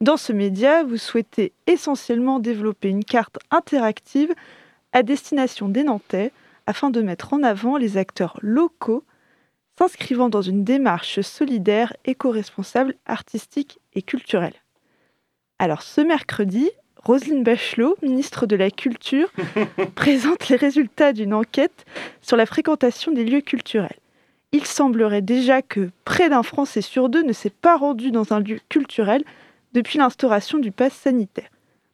Dans 0.01 0.17
ce 0.17 0.33
média, 0.33 0.83
vous 0.83 0.97
souhaitez 0.97 1.53
essentiellement 1.67 2.39
développer 2.39 2.89
une 2.89 3.05
carte 3.05 3.39
interactive 3.51 4.33
à 4.91 5.03
destination 5.03 5.69
des 5.69 5.83
Nantais 5.83 6.31
afin 6.67 6.89
de 6.89 7.01
mettre 7.01 7.33
en 7.33 7.43
avant 7.43 7.77
les 7.77 7.97
acteurs 7.97 8.37
locaux 8.41 9.03
s'inscrivant 9.77 10.29
dans 10.29 10.41
une 10.41 10.63
démarche 10.63 11.21
solidaire, 11.21 11.93
éco-responsable, 12.05 12.95
artistique 13.05 13.79
et 13.93 14.01
culturelle. 14.01 14.53
Alors 15.57 15.81
ce 15.81 16.01
mercredi, 16.01 16.69
Roselyne 17.03 17.43
Bachelot, 17.43 17.97
ministre 18.01 18.45
de 18.45 18.55
la 18.55 18.71
Culture, 18.71 19.31
présente 19.95 20.49
les 20.49 20.55
résultats 20.55 21.13
d'une 21.13 21.33
enquête 21.33 21.85
sur 22.21 22.37
la 22.37 22.45
fréquentation 22.45 23.11
des 23.11 23.25
lieux 23.25 23.41
culturels. 23.41 23.97
Il 24.51 24.65
semblerait 24.65 25.21
déjà 25.21 25.61
que 25.61 25.89
près 26.05 26.29
d'un 26.29 26.43
Français 26.43 26.81
sur 26.81 27.09
deux 27.09 27.23
ne 27.23 27.33
s'est 27.33 27.49
pas 27.49 27.75
rendu 27.75 28.11
dans 28.11 28.33
un 28.33 28.39
lieu 28.39 28.59
culturel 28.69 29.23
depuis 29.73 29.97
l'instauration 29.97 30.59
du 30.59 30.71
pass 30.71 30.93
sanitaire, 30.93 31.49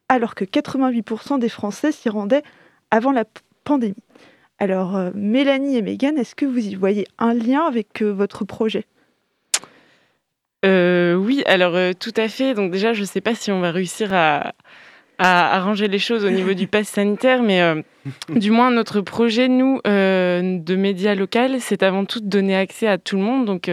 alors 0.08 0.36
que 0.36 0.46
88% 0.46 1.40
des 1.40 1.50
Français 1.50 1.92
s'y 1.92 2.10
rendaient 2.10 2.44
avant 2.92 3.12
la 3.12 3.26
pandémie. 3.64 3.96
Alors, 4.60 4.98
euh, 4.98 5.12
Mélanie 5.16 5.78
et 5.78 5.82
Mégane, 5.82 6.18
est-ce 6.18 6.36
que 6.36 6.46
vous 6.46 6.60
y 6.60 6.76
voyez 6.76 7.08
un 7.18 7.34
lien 7.34 7.62
avec 7.62 8.02
euh, 8.02 8.12
votre 8.12 8.44
projet? 8.44 8.84
Euh, 10.66 11.16
oui, 11.16 11.42
alors 11.46 11.78
tout 11.98 12.14
à 12.18 12.28
fait. 12.28 12.54
Donc 12.54 12.72
déjà, 12.72 12.92
je 12.92 13.02
ne 13.02 13.06
sais 13.06 13.22
pas 13.22 13.34
si 13.34 13.50
on 13.50 13.62
va 13.62 13.72
réussir 13.72 14.14
à, 14.14 14.54
à 15.18 15.56
arranger 15.56 15.88
les 15.88 16.00
choses 16.00 16.26
au 16.26 16.30
niveau 16.30 16.54
du 16.54 16.68
pass 16.68 16.90
sanitaire, 16.90 17.42
mais 17.42 17.62
du 18.28 18.52
moins 18.52 18.70
notre 18.70 19.00
projet, 19.00 19.48
nous, 19.48 19.80
de 19.86 20.76
médias 20.76 21.16
local, 21.16 21.62
c'est 21.62 21.82
avant 21.82 22.04
tout 22.04 22.20
de 22.20 22.28
donner 22.28 22.58
accès 22.58 22.88
à 22.88 22.98
tout 22.98 23.16
le 23.16 23.24
monde, 23.24 23.46
donc 23.46 23.72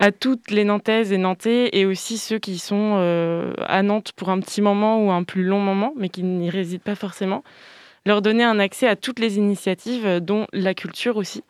à 0.00 0.12
toutes 0.12 0.50
les 0.50 0.64
Nantaises 0.64 1.12
et 1.12 1.18
Nantais, 1.18 1.70
et 1.72 1.86
aussi 1.86 2.18
ceux 2.18 2.38
qui 2.38 2.58
sont 2.58 2.96
euh, 2.98 3.52
à 3.66 3.82
Nantes 3.82 4.12
pour 4.12 4.28
un 4.30 4.40
petit 4.40 4.62
moment 4.62 5.04
ou 5.04 5.10
un 5.10 5.24
plus 5.24 5.44
long 5.44 5.60
moment, 5.60 5.92
mais 5.96 6.08
qui 6.08 6.22
n'y 6.22 6.50
résident 6.50 6.82
pas 6.82 6.94
forcément, 6.94 7.42
leur 8.06 8.22
donner 8.22 8.44
un 8.44 8.58
accès 8.58 8.86
à 8.86 8.96
toutes 8.96 9.18
les 9.18 9.38
initiatives, 9.38 10.06
euh, 10.06 10.20
dont 10.20 10.46
la 10.52 10.74
culture 10.74 11.16
aussi 11.16 11.42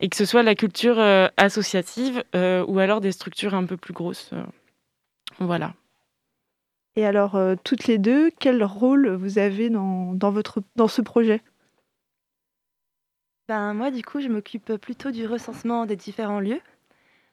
et 0.00 0.08
que 0.08 0.16
ce 0.16 0.24
soit 0.24 0.42
la 0.42 0.54
culture 0.54 0.98
euh, 0.98 1.28
associative 1.36 2.22
euh, 2.34 2.64
ou 2.66 2.78
alors 2.78 3.00
des 3.00 3.12
structures 3.12 3.54
un 3.54 3.64
peu 3.64 3.76
plus 3.76 3.94
grosses. 3.94 4.30
Voilà. 5.38 5.74
Et 6.96 7.04
alors, 7.04 7.36
euh, 7.36 7.56
toutes 7.62 7.86
les 7.86 7.98
deux, 7.98 8.30
quel 8.38 8.64
rôle 8.64 9.10
vous 9.10 9.38
avez 9.38 9.68
dans, 9.68 10.14
dans, 10.14 10.30
votre, 10.30 10.62
dans 10.76 10.88
ce 10.88 11.02
projet? 11.02 11.42
Ben, 13.48 13.74
moi, 13.74 13.90
du 13.90 14.02
coup, 14.02 14.20
je 14.20 14.28
m'occupe 14.28 14.76
plutôt 14.76 15.10
du 15.10 15.26
recensement 15.26 15.86
des 15.86 15.96
différents 15.96 16.40
lieux. 16.40 16.60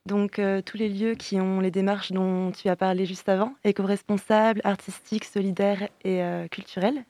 Donc, 0.06 0.38
euh, 0.38 0.62
tous 0.62 0.76
les 0.76 0.90
lieux 0.90 1.16
qui 1.16 1.40
ont 1.40 1.62
les 1.62 1.72
démarches 1.72 2.12
dont 2.12 2.52
tu 2.52 2.68
as 2.68 2.76
parlé 2.76 3.06
juste 3.06 3.30
avant, 3.30 3.56
éco-responsables, 3.64 4.60
artistiques, 4.66 5.24
solidaires 5.24 5.88
et 6.04 6.22
euh, 6.22 6.48
culturels. 6.50 7.06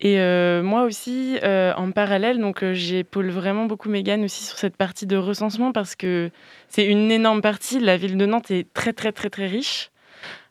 Et 0.00 0.20
euh, 0.20 0.62
moi 0.62 0.84
aussi, 0.84 1.38
euh, 1.42 1.72
en 1.74 1.90
parallèle, 1.90 2.38
donc 2.38 2.62
j'épaule 2.72 3.30
vraiment 3.30 3.64
beaucoup 3.64 3.88
Mégane 3.88 4.24
aussi 4.24 4.44
sur 4.44 4.58
cette 4.58 4.76
partie 4.76 5.06
de 5.06 5.16
recensement 5.16 5.72
parce 5.72 5.96
que 5.96 6.30
c'est 6.68 6.84
une 6.84 7.10
énorme 7.10 7.40
partie. 7.40 7.80
La 7.80 7.96
ville 7.96 8.16
de 8.18 8.26
Nantes 8.26 8.50
est 8.50 8.72
très 8.74 8.92
très 8.92 9.10
très 9.10 9.30
très 9.30 9.46
riche. 9.46 9.90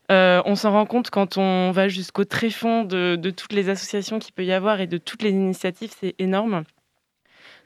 On 0.09 0.55
s'en 0.55 0.71
rend 0.71 0.85
compte 0.85 1.11
quand 1.11 1.37
on 1.37 1.71
va 1.71 1.87
jusqu'au 1.87 2.25
tréfonds 2.25 2.83
de, 2.83 3.15
de 3.15 3.29
toutes 3.29 3.53
les 3.53 3.69
associations 3.69 4.19
qu'il 4.19 4.33
peut 4.33 4.45
y 4.45 4.51
avoir 4.51 4.81
et 4.81 4.87
de 4.87 4.97
toutes 4.97 5.21
les 5.21 5.31
initiatives, 5.31 5.93
c'est 5.97 6.15
énorme. 6.19 6.63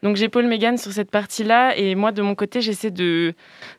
Donc 0.04 0.16
j'épaule 0.16 0.48
Mégane 0.48 0.78
sur 0.78 0.92
cette 0.92 1.12
partie-là 1.12 1.78
et 1.78 1.96
moi 1.96 2.12
de 2.12 2.22
mon 2.22 2.34
côté 2.34 2.62
j'essaie 2.62 2.92
de 2.92 3.34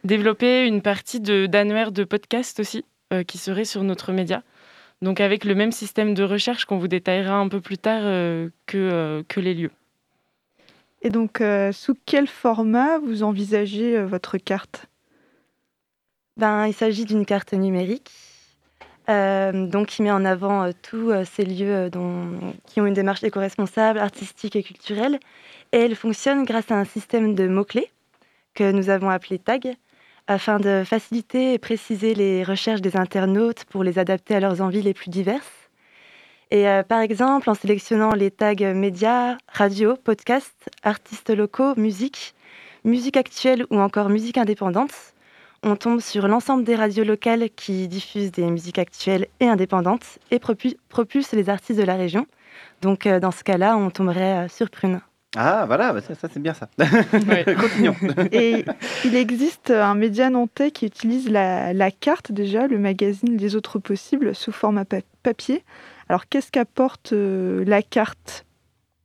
développer 0.05 0.66
une 0.66 0.81
partie 0.81 1.20
de- 1.20 1.47
d'annuaire 1.47 1.91
de, 1.91 2.05
podcast 2.05 2.61
aussi 2.61 2.85
euh, 3.12 3.25
qui 3.25 3.39
serait 3.39 3.64
sur 3.64 3.83
notre 3.83 4.12
média. 4.12 4.43
Donc 5.03 5.20
avec 5.20 5.45
le 5.45 5.55
même 5.57 5.73
système 5.73 6.14
de 6.14 6.23
recherche 6.23 6.64
qu'on 6.64 6.79
vous 6.79 6.89
détaillera 6.89 7.35
un 7.35 7.49
peu 7.49 7.61
plus 7.61 7.79
tard 7.79 8.03
euh, 8.05 8.51
que, 8.66 8.79
euh, 8.79 9.23
que 9.27 9.41
les 9.41 9.55
lieux. 9.55 9.73
Et 11.03 11.11
donc, 11.11 11.41
euh, 11.41 11.73
sous 11.73 11.97
quel 12.07 12.29
format 12.29 12.99
vous 12.99 13.25
envisagez 13.25 13.99
euh, 13.99 14.07
votre 14.07 14.39
carte? 14.39 14.87
Ben, 16.37 16.68
il 16.68 16.73
s'agit 16.73 17.05
d'une 17.05 17.27
carte 17.27 17.53
numérique 17.53 18.11
euh, 19.09 19.66
donc 19.66 19.88
qui 19.88 20.03
met 20.03 20.11
en 20.12 20.24
avant 20.24 20.64
euh, 20.64 20.70
tous 20.80 21.11
euh, 21.11 21.24
ces 21.24 21.44
lieux 21.44 21.90
qui 22.66 22.80
ont 22.80 22.86
une 22.86 22.94
démarche 22.94 23.24
éco-responsable, 23.24 23.98
artistique 23.98 24.55
et 24.55 24.62
culturelle. 24.62 25.18
Et 25.72 25.78
elle 25.78 25.96
fonctionne 25.96 26.44
grâce 26.44 26.70
à 26.70 26.76
un 26.76 26.84
système 26.84 27.34
de 27.34 27.48
mots-clés 27.48 27.90
que 28.55 28.70
nous 28.70 28.90
avons 28.90 29.09
appelé 29.11 29.38
tag, 29.38 29.74
afin 30.26 30.61
de 30.61 30.84
faciliter 30.86 31.55
et 31.55 31.59
préciser 31.59 32.14
les 32.14 32.44
recherches 32.44 32.82
des 32.82 32.96
internautes 32.96 33.64
pour 33.64 33.82
les 33.82 33.98
adapter 33.98 34.34
à 34.34 34.40
leurs 34.40 34.61
envies 34.61 34.82
les 34.82 34.94
plus 34.94 35.11
diverses. 35.11 35.50
Et 36.50 36.66
par 36.86 37.00
exemple, 37.00 37.48
en 37.48 37.55
sélectionnant 37.55 38.12
les 38.12 38.30
tags 38.30 38.74
médias, 38.74 39.38
radio, 39.48 39.96
podcast, 39.96 40.53
artistes 40.82 41.30
locaux, 41.30 41.74
musique, 41.78 42.34
musique 42.84 43.16
actuelle 43.16 43.64
ou 43.70 43.80
encore 43.80 44.11
musique 44.11 44.36
indépendante, 44.36 45.12
on 45.63 45.77
tombe 45.77 46.01
sur 46.01 46.27
l'ensemble 46.29 46.65
des 46.65 46.75
radios 46.75 47.05
locales 47.05 47.49
qui 47.55 47.89
diffusent 47.89 48.33
des 48.33 48.47
musiques 48.51 48.79
actuelles 48.79 49.27
et 49.41 49.47
indépendantes 49.49 50.19
et 50.31 50.39
propu- 50.39 50.77
propulsent 50.89 51.33
les 51.33 51.49
artistes 51.49 51.79
de 51.79 51.85
la 51.85 51.95
région. 51.97 52.27
Donc 52.81 53.07
euh, 53.07 53.21
dans 53.21 53.31
ce 53.31 53.45
cas-là, 53.45 53.77
on 53.77 53.91
tomberait 53.91 54.45
euh, 54.45 54.49
sur 54.49 54.71
Prune. 54.71 55.01
Ah, 55.35 55.65
voilà, 55.67 55.95
bah 55.95 56.03
ça, 56.03 56.15
ça, 56.15 56.29
c'est 56.31 56.41
bien 56.43 56.53
ça. 56.53 56.69
Continuons. 57.59 57.95
Et 58.33 58.67
il 59.05 59.15
existe 59.17 59.71
un 59.71 59.95
média 59.95 60.29
nantais 60.29 60.71
qui 60.71 60.85
utilise 60.85 61.31
la, 61.31 61.73
la 61.73 61.91
carte 61.91 62.33
déjà, 62.33 62.67
le 62.67 62.79
magazine 62.79 63.39
Les 63.39 63.57
Autres 63.57 63.79
Possibles, 63.79 64.35
sous 64.35 64.53
format 64.53 64.85
pa- 64.85 64.99
papier. 65.23 65.65
Alors 66.11 66.29
qu'est-ce 66.29 66.51
qu'apporte 66.53 67.15
euh, 67.15 67.65
la 67.67 67.81
carte 67.83 68.45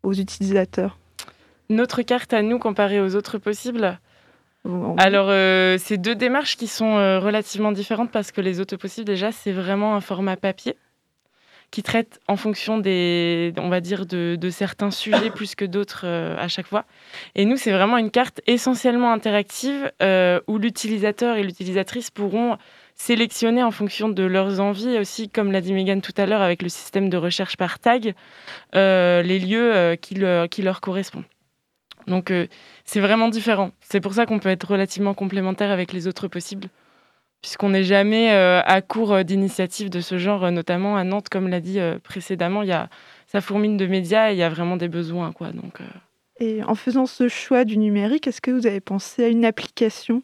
aux 0.04 0.14
utilisateurs? 0.14 0.98
Notre 1.70 2.02
carte 2.02 2.34
à 2.34 2.42
nous 2.42 2.60
comparée 2.60 3.00
aux 3.00 3.16
autres 3.16 3.38
possibles? 3.38 3.98
Alors, 4.98 5.28
euh, 5.30 5.78
c'est 5.80 5.98
deux 5.98 6.16
démarches 6.16 6.58
qui 6.58 6.68
sont 6.68 6.98
euh, 6.98 7.20
relativement 7.20 7.72
différentes 7.72 8.12
parce 8.12 8.32
que 8.32 8.42
les 8.42 8.60
autres 8.60 8.76
possibles, 8.76 9.06
déjà, 9.06 9.32
c'est 9.32 9.52
vraiment 9.52 9.96
un 9.96 10.02
format 10.02 10.36
papier 10.36 10.76
qui 11.70 11.84
traite 11.84 12.20
en 12.28 12.38
fonction 12.38 12.78
des, 12.78 13.54
on 13.58 13.68
va 13.68 13.82
dire, 13.82 14.06
de, 14.06 14.50
certains 14.50 14.92
sujets 14.92 15.30
plus 15.30 15.54
que 15.54 15.66
d'autres 15.66 16.02
euh, 16.06 16.36
à 16.38 16.48
chaque 16.48 16.66
fois. 16.66 16.86
Et 17.36 17.46
nous, 17.46 17.58
c'est 17.58 17.72
vraiment 17.72 17.98
une 17.98 18.10
carte 18.10 18.42
essentiellement 18.48 19.12
interactive 19.12 19.92
euh, 20.02 20.40
où 20.48 20.58
l'utilisateur 20.58 21.36
et 21.36 21.44
l'utilisatrice 21.44 22.10
pourront 22.10 22.58
sélectionner 22.96 23.64
en 23.64 23.72
fonction 23.72 24.10
de 24.10 24.24
leurs 24.24 24.60
envies 24.60 24.96
et 24.96 25.00
aussi, 25.00 25.30
comme 25.30 25.52
l'a 25.52 25.62
dit 25.62 25.74
Megan 25.74 26.02
tout 26.02 26.14
à 26.18 26.26
l'heure, 26.26 26.42
avec 26.42 26.62
le 26.62 26.70
système 26.70 27.10
de 27.10 27.18
recherche 27.18 27.58
par 27.58 27.80
tag, 27.80 28.16
les 28.74 29.40
lieux 29.40 29.96
qui, 30.02 30.16
leur, 30.16 30.50
qui 30.50 30.64
leur 30.64 30.82
correspondent. 30.82 31.26
Donc, 32.08 32.32
c'est 32.88 33.00
vraiment 33.02 33.28
différent. 33.30 33.70
C'est 33.82 34.02
pour 34.02 34.14
ça 34.16 34.26
qu'on 34.26 34.40
peut 34.40 34.50
être 34.50 34.64
relativement 34.72 35.14
complémentaire 35.14 35.70
avec 35.70 35.94
les 35.94 36.08
autres 36.08 36.28
possibles, 36.28 36.70
puisqu'on 37.42 37.70
n'est 37.70 37.84
jamais 37.84 38.32
euh, 38.34 38.62
à 38.66 38.82
court 38.82 39.14
euh, 39.14 39.24
d'initiatives 39.24 39.90
de 39.92 40.02
ce 40.02 40.18
genre, 40.18 40.46
euh, 40.46 40.52
notamment 40.52 40.98
à 40.98 41.04
Nantes, 41.04 41.30
comme 41.30 41.48
l'a 41.50 41.60
dit 41.60 41.80
euh, 41.80 42.00
précédemment, 42.00 42.64
il 42.64 42.70
y 42.70 42.74
a, 42.74 42.90
ça 43.28 43.42
fourmine 43.42 43.78
de 43.78 43.86
médias 43.86 44.32
et 44.32 44.34
il 44.34 44.38
y 44.40 44.44
a 44.44 44.50
vraiment 44.50 44.78
des 44.78 44.88
besoins. 44.88 45.32
Quoi, 45.34 45.52
donc, 45.52 45.82
euh, 45.82 45.86
Et 46.40 46.64
en 46.64 46.74
faisant 46.76 47.06
ce 47.06 47.28
choix 47.28 47.66
du 47.66 47.78
numérique, 47.78 48.26
est-ce 48.26 48.42
que 48.42 48.52
vous 48.52 48.66
avez 48.66 48.80
pensé 48.80 49.24
à 49.26 49.28
une 49.28 49.46
application? 49.46 50.24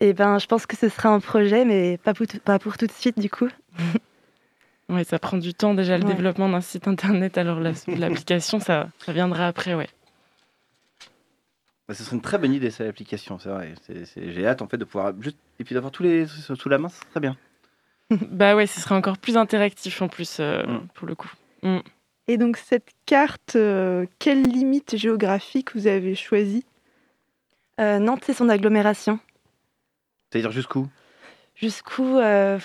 Et 0.00 0.12
ben, 0.12 0.38
je 0.38 0.46
pense 0.46 0.66
que 0.66 0.76
ce 0.76 0.88
sera 0.90 1.08
un 1.08 1.20
projet, 1.20 1.64
mais 1.64 1.96
pas 1.96 2.12
pour, 2.12 2.26
tout- 2.26 2.38
pas 2.40 2.58
pour 2.58 2.76
tout 2.76 2.86
de 2.86 2.92
suite 2.92 3.18
du 3.18 3.30
coup. 3.30 3.48
ouais, 4.90 5.04
ça 5.04 5.18
prend 5.18 5.38
du 5.38 5.54
temps 5.54 5.72
déjà 5.74 5.96
le 5.96 6.04
Ouais. 6.04 6.12
développement 6.12 6.48
d'un 6.50 6.60
site 6.60 6.86
internet, 6.86 7.38
alors 7.38 7.60
la- 7.60 7.72
l'application, 7.96 8.58
ça, 8.60 8.88
ça 8.98 9.12
viendra 9.12 9.46
après, 9.46 9.74
ouais. 9.74 9.88
Bah, 11.88 11.94
ce 11.94 12.02
serait 12.02 12.16
une 12.16 12.22
très 12.22 12.38
bonne 12.38 12.52
idée, 12.52 12.70
cette 12.70 12.88
application, 12.88 13.38
c'est 13.38 13.48
vrai. 13.48 13.74
J'ai 14.16 14.46
hâte 14.46 14.60
en 14.60 14.66
fait 14.66 14.76
de 14.76 14.84
pouvoir 14.84 15.12
juste 15.20 15.36
et 15.60 15.64
puis 15.64 15.74
d'avoir 15.74 15.92
tous 15.92 16.02
les 16.02 16.26
sous 16.26 16.68
la 16.68 16.78
main, 16.78 16.88
c'est 16.88 17.08
très 17.10 17.20
bien. 17.20 17.36
bah 18.10 18.56
ouais, 18.56 18.66
ce 18.66 18.80
serait 18.80 18.94
encore 18.94 19.18
plus 19.18 19.36
interactif 19.36 20.02
en 20.02 20.08
plus, 20.08 20.38
euh, 20.40 20.64
Mm. 20.64 20.86
pour 20.94 21.06
le 21.06 21.14
coup. 21.14 21.30
Mm. 21.62 21.78
Et 22.28 22.38
donc 22.38 22.56
cette 22.56 22.88
carte, 23.06 23.54
euh, 23.54 24.06
quelle 24.18 24.42
limite 24.42 24.96
géographique 24.96 25.74
vous 25.76 25.86
avez 25.86 26.14
choisie? 26.16 26.64
Euh, 27.80 27.98
Nantes, 27.98 28.22
c'est 28.24 28.34
son 28.34 28.48
agglomération. 28.48 29.20
C'est-à-dire 30.30 30.50
jusqu'où? 30.50 30.88
Jusqu'où 31.54 32.18
euh, 32.18 32.58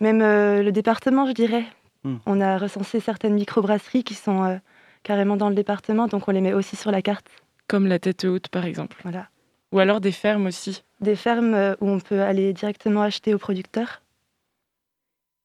Même 0.00 0.22
euh, 0.22 0.62
le 0.62 0.72
département, 0.72 1.26
je 1.26 1.32
dirais. 1.32 1.64
Hmm. 2.02 2.16
On 2.26 2.40
a 2.40 2.58
recensé 2.58 2.98
certaines 3.00 3.34
microbrasseries 3.34 4.02
qui 4.02 4.14
sont 4.14 4.42
euh, 4.44 4.56
carrément 5.04 5.36
dans 5.36 5.48
le 5.48 5.54
département, 5.54 6.08
donc 6.08 6.26
on 6.28 6.32
les 6.32 6.40
met 6.40 6.52
aussi 6.52 6.74
sur 6.76 6.90
la 6.90 7.00
carte. 7.00 7.26
Comme 7.68 7.86
la 7.86 7.98
tête 7.98 8.24
haute, 8.24 8.48
par 8.48 8.64
exemple. 8.64 8.98
Voilà. 9.02 9.28
Ou 9.72 9.78
alors 9.78 10.00
des 10.00 10.12
fermes 10.12 10.46
aussi. 10.46 10.84
Des 11.00 11.16
fermes 11.16 11.54
euh, 11.54 11.74
où 11.80 11.88
on 11.88 12.00
peut 12.00 12.22
aller 12.22 12.52
directement 12.52 13.02
acheter 13.02 13.34
aux 13.34 13.38
producteurs. 13.38 14.02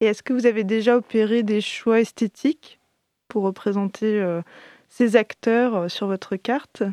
Et 0.02 0.06
est-ce 0.06 0.24
que 0.24 0.34
vous 0.34 0.46
avez 0.46 0.64
déjà 0.64 0.96
opéré 0.96 1.44
des 1.44 1.62
choix 1.62 2.00
esthétiques 2.00 2.80
pour 3.28 3.44
représenter 3.44 4.20
euh, 4.20 4.42
ces 4.90 5.16
acteurs 5.16 5.76
euh, 5.76 5.88
sur 5.88 6.08
votre 6.08 6.36
carte? 6.36 6.84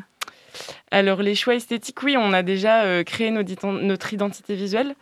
Alors, 0.91 1.21
les 1.21 1.35
choix 1.35 1.55
esthétiques, 1.55 2.01
oui, 2.03 2.15
on 2.17 2.33
a 2.33 2.43
déjà 2.43 2.83
euh, 2.83 3.03
créé 3.03 3.31
notre 3.31 4.13
identité 4.13 4.55
visuelle. 4.55 4.95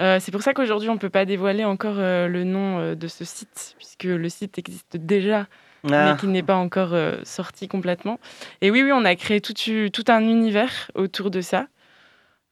Euh, 0.00 0.18
c'est 0.20 0.32
pour 0.32 0.42
ça 0.42 0.52
qu'aujourd'hui, 0.52 0.88
on 0.88 0.94
ne 0.94 0.98
peut 0.98 1.10
pas 1.10 1.24
dévoiler 1.24 1.64
encore 1.64 1.96
le 1.96 2.44
nom 2.44 2.94
de 2.94 3.08
ce 3.08 3.24
site, 3.24 3.74
puisque 3.78 4.04
le 4.04 4.28
site 4.28 4.58
existe 4.58 4.96
déjà, 4.96 5.46
Ah. 5.90 6.12
mais 6.12 6.18
qui 6.18 6.26
n'est 6.26 6.42
pas 6.42 6.56
encore 6.56 6.94
euh, 6.94 7.16
sorti 7.24 7.68
complètement. 7.68 8.18
Et 8.60 8.70
oui, 8.70 8.82
oui, 8.82 8.90
on 8.92 9.04
a 9.04 9.14
créé 9.16 9.40
tout, 9.40 9.54
tout 9.54 10.04
un 10.08 10.20
univers 10.20 10.90
autour 10.94 11.30
de 11.30 11.40
ça, 11.40 11.66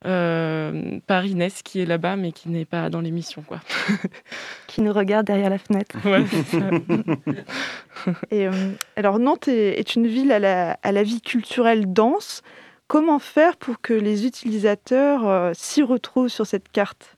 euh, 0.06 0.98
par 1.06 1.24
Inès, 1.24 1.62
qui 1.62 1.80
est 1.80 1.86
là-bas, 1.86 2.16
mais 2.16 2.32
qui 2.32 2.50
n'est 2.50 2.66
pas 2.66 2.90
dans 2.90 3.00
l'émission, 3.00 3.42
quoi. 3.42 3.60
Qui 4.66 4.82
nous 4.82 4.92
regarde 4.92 5.26
derrière 5.26 5.48
la 5.48 5.58
fenêtre. 5.58 5.96
Ouais, 6.04 6.24
c'est 6.30 6.44
ça. 6.58 8.12
Et, 8.30 8.46
euh, 8.46 8.72
alors 8.96 9.18
Nantes 9.18 9.48
est, 9.48 9.78
est 9.78 9.94
une 9.94 10.06
ville 10.06 10.30
à 10.30 10.38
la, 10.38 10.78
à 10.82 10.92
la 10.92 11.02
vie 11.02 11.22
culturelle 11.22 11.90
dense. 11.90 12.42
Comment 12.86 13.18
faire 13.18 13.56
pour 13.56 13.80
que 13.80 13.94
les 13.94 14.26
utilisateurs 14.26 15.26
euh, 15.26 15.52
s'y 15.54 15.82
retrouvent 15.82 16.28
sur 16.28 16.46
cette 16.46 16.70
carte? 16.70 17.16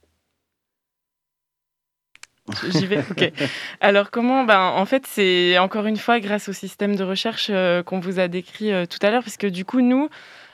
J'y 2.70 2.86
vais. 2.86 3.02
Alors 3.80 4.10
comment 4.10 4.44
Ben 4.44 4.60
en 4.60 4.84
fait 4.84 5.06
c'est 5.06 5.58
encore 5.58 5.86
une 5.86 5.96
fois 5.96 6.20
grâce 6.20 6.48
au 6.48 6.52
système 6.52 6.94
de 6.94 7.02
recherche 7.02 7.48
euh, 7.50 7.82
qu'on 7.82 7.98
vous 7.98 8.20
a 8.20 8.28
décrit 8.28 8.72
euh, 8.72 8.86
tout 8.86 8.98
à 9.02 9.10
l'heure, 9.10 9.24
parce 9.24 9.36
que 9.36 9.46
du 9.46 9.64
coup 9.64 9.80
nous 9.80 10.08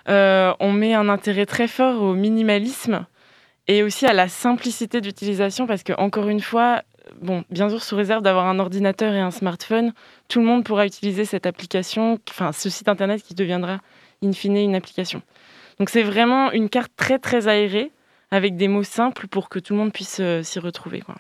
euh, 0.09 0.53
on 0.59 0.73
met 0.73 0.95
un 0.95 1.09
intérêt 1.09 1.47
très 1.47 1.69
fort 1.69 2.03
au 2.03 2.15
minimalisme 2.15 3.07
et 3.69 3.83
aussi 3.83 4.07
à 4.07 4.13
la 4.13 4.29
simplicité 4.29 5.01
d'utilisation, 5.01 5.67
parce 5.67 5.83
que 5.83 5.93
encore 5.93 6.29
une 6.29 6.41
fois, 6.41 6.83
bon 7.21 7.45
bien 7.51 7.69
sûr 7.69 7.83
sous 7.83 7.95
réserve 7.95 8.23
d'avoir 8.23 8.47
un 8.47 8.59
ordinateur 8.59 9.13
et 9.13 9.21
un 9.21 9.31
smartphone, 9.31 9.93
tout 10.29 10.41
le 10.41 10.47
monde 10.47 10.65
pourra 10.65 10.87
utiliser 10.87 11.25
cette 11.25 11.47
application, 11.47 12.19
enfin 12.31 12.53
ce 12.53 12.71
site 12.71 12.89
internet 12.89 13.23
qui 13.23 13.35
deviendra 13.35 13.79
in 14.25 14.33
fine 14.33 14.57
une 14.57 14.75
application. 14.75 15.23
Donc 15.79 15.91
c'est 15.91 16.03
vraiment 16.03 16.53
une 16.53 16.69
carte 16.69 16.93
très 16.97 17.19
très 17.19 17.49
aérée 17.49 17.93
avec 18.31 18.57
des 18.57 18.67
mots 18.67 18.83
simples 18.83 19.29
pour 19.29 19.51
que 19.51 19.59
tout 19.59 19.75
le 19.75 19.79
monde 19.79 19.93
puisse 19.93 20.23
s'y 20.43 20.59
retrouver. 20.59 21.01
Quoi. 21.01 21.17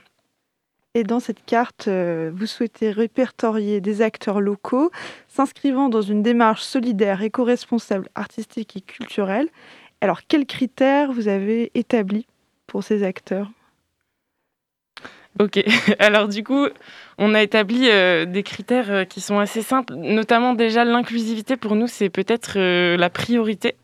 Et 0.95 1.05
dans 1.05 1.20
cette 1.20 1.45
carte, 1.45 1.88
euh, 1.88 2.30
vous 2.34 2.47
souhaitez 2.47 2.90
répertorier 2.90 3.80
des 3.80 4.03
acteurs 4.03 4.40
locaux 4.40 4.90
s'inscrivant 5.26 5.88
dans 5.88 6.03
une 6.03 6.22
démarche 6.22 6.62
solidaire, 6.62 7.22
éco-responsable, 7.22 8.09
artistique 8.14 8.76
et 8.76 8.82
culturelle. 8.82 9.49
Alors, 10.03 10.20
quels 10.28 10.47
critères 10.47 11.12
vous 11.12 11.28
avez 11.28 11.70
établis 11.74 12.26
pour 12.66 12.84
ces 12.84 13.05
acteurs? 13.05 13.51
Ok, 15.40 15.64
alors 15.99 16.28
du 16.28 16.45
coup, 16.45 16.66
on 17.18 17.34
a 17.34 17.43
établi 17.43 17.88
euh, 17.88 18.26
des 18.26 18.43
critères 18.43 18.90
euh, 18.90 19.05
qui 19.05 19.20
sont 19.20 19.38
assez 19.38 19.62
simples, 19.62 19.95
notamment 19.95 20.53
déjà 20.55 20.84
l'inclusivité 20.84 21.57
pour 21.57 21.74
nous, 21.74 21.86
c'est 21.86 22.11
peut-être 22.11 22.55
euh, 22.57 22.97
la 22.97 23.09
priorité, 23.09 23.76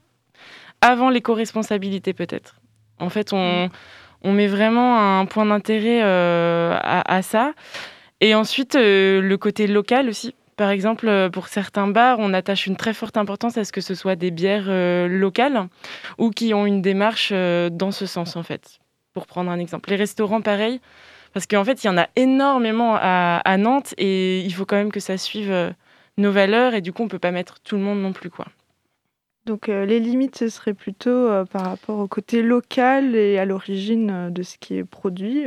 avant 0.80 1.08
l'éco-responsabilité 1.08 2.12
peut-être. 2.12 2.56
En 2.98 3.08
fait, 3.08 3.32
on, 3.32 3.70
on 4.22 4.32
met 4.32 4.46
vraiment 4.46 5.20
un 5.20 5.26
point 5.26 5.46
d'intérêt 5.46 6.00
euh, 6.02 6.76
à, 6.80 7.22
ça. 7.22 7.52
Et 8.20 8.34
ensuite, 8.34 8.74
euh, 8.74 9.20
le 9.20 9.36
côté 9.36 9.66
local 9.66 10.08
aussi. 10.08 10.34
Par 10.56 10.70
exemple, 10.70 11.06
euh, 11.08 11.30
pour 11.30 11.46
certains 11.46 11.86
bars, 11.86 12.18
on 12.18 12.34
attache 12.34 12.66
une 12.66 12.76
très 12.76 12.92
forte 12.92 13.16
importance 13.16 13.56
à 13.56 13.64
ce 13.64 13.70
que 13.70 13.80
ce 13.80 13.94
soit 13.94 14.16
des 14.16 14.32
bières 14.32 14.68
locales 15.08 15.68
ou 16.18 16.30
qui 16.30 16.52
ont 16.52 16.66
une 16.66 16.82
démarche 16.82 17.32
dans 17.32 17.92
ce 17.92 18.06
sens, 18.06 18.36
en 18.36 18.42
fait. 18.42 18.80
Pour 19.14 19.26
prendre 19.26 19.50
un 19.50 19.58
exemple. 19.58 19.90
Les 19.90 19.96
restaurants, 19.96 20.40
pareil. 20.40 20.80
Parce 21.32 21.46
qu'en 21.46 21.64
fait, 21.64 21.84
il 21.84 21.86
y 21.86 21.90
en 21.90 21.98
a 21.98 22.08
énormément 22.16 22.96
à, 23.00 23.56
Nantes 23.56 23.94
et 23.98 24.40
il 24.40 24.52
faut 24.52 24.64
quand 24.64 24.76
même 24.76 24.90
que 24.90 25.00
ça 25.00 25.16
suive 25.16 25.74
nos 26.16 26.32
valeurs 26.32 26.74
et 26.74 26.80
du 26.80 26.92
coup, 26.92 27.04
on 27.04 27.08
peut 27.08 27.18
pas 27.20 27.30
mettre 27.30 27.60
tout 27.60 27.76
le 27.76 27.82
monde 27.82 28.00
non 28.00 28.12
plus, 28.12 28.30
quoi. 28.30 28.46
Donc, 29.48 29.70
euh, 29.70 29.86
les 29.86 29.98
limites, 29.98 30.36
ce 30.36 30.50
serait 30.50 30.74
plutôt 30.74 31.08
euh, 31.08 31.46
par 31.46 31.62
rapport 31.62 31.98
au 31.98 32.06
côté 32.06 32.42
local 32.42 33.16
et 33.16 33.38
à 33.38 33.46
l'origine 33.46 34.10
euh, 34.10 34.30
de 34.30 34.42
ce 34.42 34.58
qui 34.58 34.76
est 34.76 34.84
produit. 34.84 35.46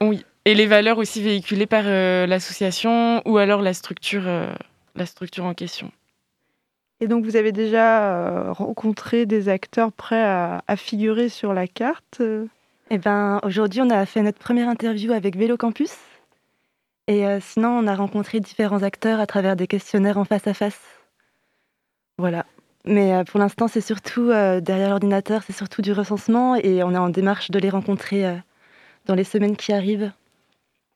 Oui, 0.00 0.24
et 0.46 0.54
les 0.54 0.64
valeurs 0.64 0.96
aussi 0.96 1.22
véhiculées 1.22 1.66
par 1.66 1.82
euh, 1.84 2.26
l'association 2.26 3.20
ou 3.26 3.36
alors 3.36 3.60
la 3.60 3.74
structure, 3.74 4.26
euh, 4.26 4.50
la 4.96 5.04
structure 5.04 5.44
en 5.44 5.52
question. 5.52 5.92
Et 7.00 7.08
donc, 7.08 7.26
vous 7.26 7.36
avez 7.36 7.52
déjà 7.52 8.14
euh, 8.14 8.52
rencontré 8.52 9.26
des 9.26 9.50
acteurs 9.50 9.92
prêts 9.92 10.24
à, 10.24 10.64
à 10.66 10.76
figurer 10.76 11.28
sur 11.28 11.52
la 11.52 11.66
carte 11.66 12.22
Eh 12.88 12.96
ben, 12.96 13.38
aujourd'hui, 13.42 13.82
on 13.82 13.90
a 13.90 14.06
fait 14.06 14.22
notre 14.22 14.38
première 14.38 14.70
interview 14.70 15.12
avec 15.12 15.36
Vélo 15.36 15.58
Campus. 15.58 15.94
Et 17.06 17.26
euh, 17.26 17.38
sinon, 17.38 17.68
on 17.68 17.86
a 17.86 17.94
rencontré 17.94 18.40
différents 18.40 18.82
acteurs 18.82 19.20
à 19.20 19.26
travers 19.26 19.56
des 19.56 19.66
questionnaires 19.66 20.16
en 20.16 20.24
face 20.24 20.46
à 20.46 20.54
face. 20.54 20.80
Voilà. 22.16 22.46
Mais 22.86 23.12
euh, 23.12 23.24
pour 23.24 23.40
l'instant, 23.40 23.68
c'est 23.68 23.80
surtout 23.80 24.30
euh, 24.30 24.60
derrière 24.60 24.90
l'ordinateur, 24.90 25.42
c'est 25.46 25.52
surtout 25.52 25.82
du 25.82 25.92
recensement 25.92 26.56
et 26.56 26.82
on 26.82 26.92
est 26.92 26.98
en 26.98 27.10
démarche 27.10 27.50
de 27.50 27.58
les 27.58 27.70
rencontrer 27.70 28.26
euh, 28.26 28.36
dans 29.06 29.14
les 29.14 29.24
semaines 29.24 29.56
qui 29.56 29.72
arrivent. 29.72 30.12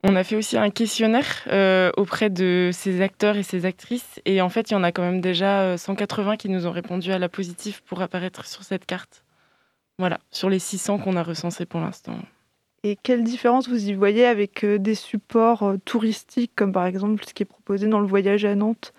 On 0.07 0.17
a 0.17 0.25
fait 0.25 0.37
aussi 0.37 0.59
un 0.59 0.69
questionnaire 0.69 1.45
euh, 1.47 1.91
auprès 1.97 2.29
de 2.29 2.71
ces 2.75 3.01
acteurs 3.01 3.37
et 3.37 3.43
ces 3.43 3.65
actrices. 3.65 4.21
Et 4.27 4.43
en 4.43 4.51
fait, 4.51 4.71
il 4.71 4.75
y 4.75 4.77
en 4.77 4.83
a 4.83 4.93
quand 4.93 5.03
même 5.03 5.23
déjà 5.23 5.63
euh, 5.63 5.77
180 5.79 6.37
qui 6.37 6.51
nous 6.51 6.67
ont 6.67 6.73
répondu 6.73 7.11
à 7.11 7.19
la 7.19 7.31
positive 7.31 7.83
pour 7.85 8.03
apparaître 8.03 8.45
sur 8.45 8.63
cette 8.65 8.85
carte. 8.85 9.25
Voilà, 9.99 10.19
sur 10.31 10.51
les 10.51 10.59
600 10.59 10.99
qu'on 10.99 11.17
a 11.17 11.23
recensés 11.23 11.65
pour 11.65 11.81
l'instant. 11.81 12.19
Et 12.83 12.99
quelle 13.03 13.25
différence 13.25 13.69
vous 13.69 13.89
y 13.89 13.95
voyez 13.95 14.27
avec 14.27 14.67
des 14.67 14.95
supports 14.95 15.75
touristiques, 15.87 16.53
comme 16.55 16.73
par 16.73 16.85
exemple 16.85 17.25
ce 17.27 17.33
qui 17.33 17.43
est 17.43 17.47
proposé 17.47 17.87
dans 17.87 18.01
le 18.01 18.07
voyage 18.07 18.45
à 18.45 18.55
Nantes? 18.55 18.93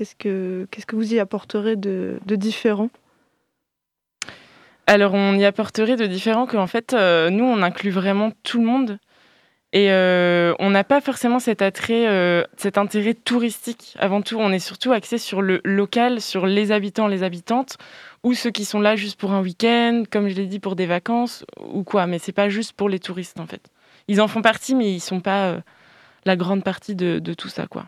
Qu'est-ce 0.00 0.16
que, 0.16 0.66
qu'est-ce 0.70 0.86
que 0.86 0.96
vous 0.96 1.12
y 1.12 1.20
apporterez 1.20 1.76
de, 1.76 2.18
différent? 2.26 2.88
Alors, 4.86 5.12
on 5.12 5.34
y 5.34 5.44
apporterait 5.44 5.96
de 5.96 6.06
différent 6.06 6.46
qu'en 6.46 6.66
fait, 6.66 6.94
euh, 6.94 7.28
nous, 7.28 7.44
on 7.44 7.60
inclut 7.60 7.90
vraiment 7.90 8.32
tout 8.42 8.60
le 8.60 8.66
monde. 8.66 8.98
Et 9.74 9.92
euh, 9.92 10.54
on 10.58 10.70
n'a 10.70 10.84
pas 10.84 11.02
forcément 11.02 11.38
cet 11.38 11.60
attrait, 11.60 12.08
euh, 12.08 12.44
cet 12.56 12.78
intérêt 12.78 13.12
touristique. 13.12 13.94
Avant 13.98 14.22
tout, 14.22 14.38
on 14.38 14.50
est 14.52 14.58
surtout 14.58 14.92
axé 14.92 15.18
sur 15.18 15.42
le 15.42 15.60
local, 15.64 16.22
sur 16.22 16.46
les 16.46 16.72
habitants, 16.72 17.06
les 17.06 17.22
habitantes, 17.22 17.76
ou 18.22 18.32
ceux 18.32 18.50
qui 18.50 18.64
sont 18.64 18.80
là 18.80 18.96
juste 18.96 19.20
pour 19.20 19.32
un 19.32 19.42
week-end, 19.42 20.04
comme 20.10 20.30
je 20.30 20.34
l'ai 20.34 20.46
dit, 20.46 20.60
pour 20.60 20.76
des 20.76 20.86
vacances, 20.86 21.44
ou 21.60 21.84
quoi. 21.84 22.06
Mais 22.06 22.18
c'est 22.18 22.32
pas 22.32 22.48
juste 22.48 22.72
pour 22.72 22.88
les 22.88 23.00
touristes, 23.00 23.38
en 23.38 23.46
fait. 23.46 23.68
Ils 24.08 24.22
en 24.22 24.28
font 24.28 24.40
partie, 24.40 24.74
mais 24.74 24.90
ils 24.90 25.00
sont 25.00 25.20
pas 25.20 25.58
la 26.24 26.36
grande 26.36 26.64
partie 26.64 26.94
de, 26.94 27.18
de 27.18 27.34
tout 27.34 27.50
ça, 27.50 27.66
quoi. 27.66 27.84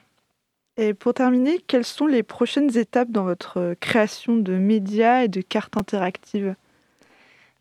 Et 0.79 0.95
pour 0.95 1.15
terminer, 1.15 1.59
quelles 1.67 1.85
sont 1.85 2.07
les 2.07 2.23
prochaines 2.23 2.77
étapes 2.79 3.11
dans 3.11 3.25
votre 3.25 3.59
euh, 3.59 3.75
création 3.79 4.37
de 4.37 4.55
médias 4.55 5.25
et 5.25 5.29
de 5.29 5.43
cartes 5.43 5.77
interactives? 5.77 6.55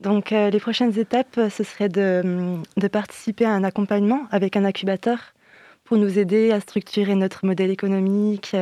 Donc, 0.01 0.31
euh, 0.31 0.49
les 0.49 0.59
prochaines 0.59 0.97
étapes, 0.97 1.37
euh, 1.37 1.49
ce 1.49 1.63
serait 1.63 1.89
de, 1.89 2.21
hum, 2.23 2.63
de 2.77 2.87
participer 2.87 3.45
à 3.45 3.51
un 3.51 3.63
accompagnement 3.63 4.27
avec 4.31 4.57
un 4.57 4.65
incubateur 4.65 5.33
pour 5.83 5.97
nous 5.97 6.17
aider 6.17 6.51
à 6.51 6.59
structurer 6.59 7.13
notre 7.15 7.45
modèle 7.45 7.69
économique 7.69 8.55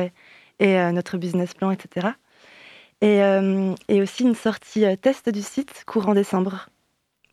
et, 0.58 0.92
notre 0.92 1.16
business 1.16 1.54
plan, 1.54 1.70
etc. 1.70 2.08
Et, 3.00 3.22
euh, 3.22 3.74
et 3.88 4.02
aussi 4.02 4.24
une 4.24 4.34
sortie 4.34 4.84
test 4.98 5.30
du 5.30 5.40
site 5.40 5.84
courant 5.86 6.12
décembre 6.12 6.68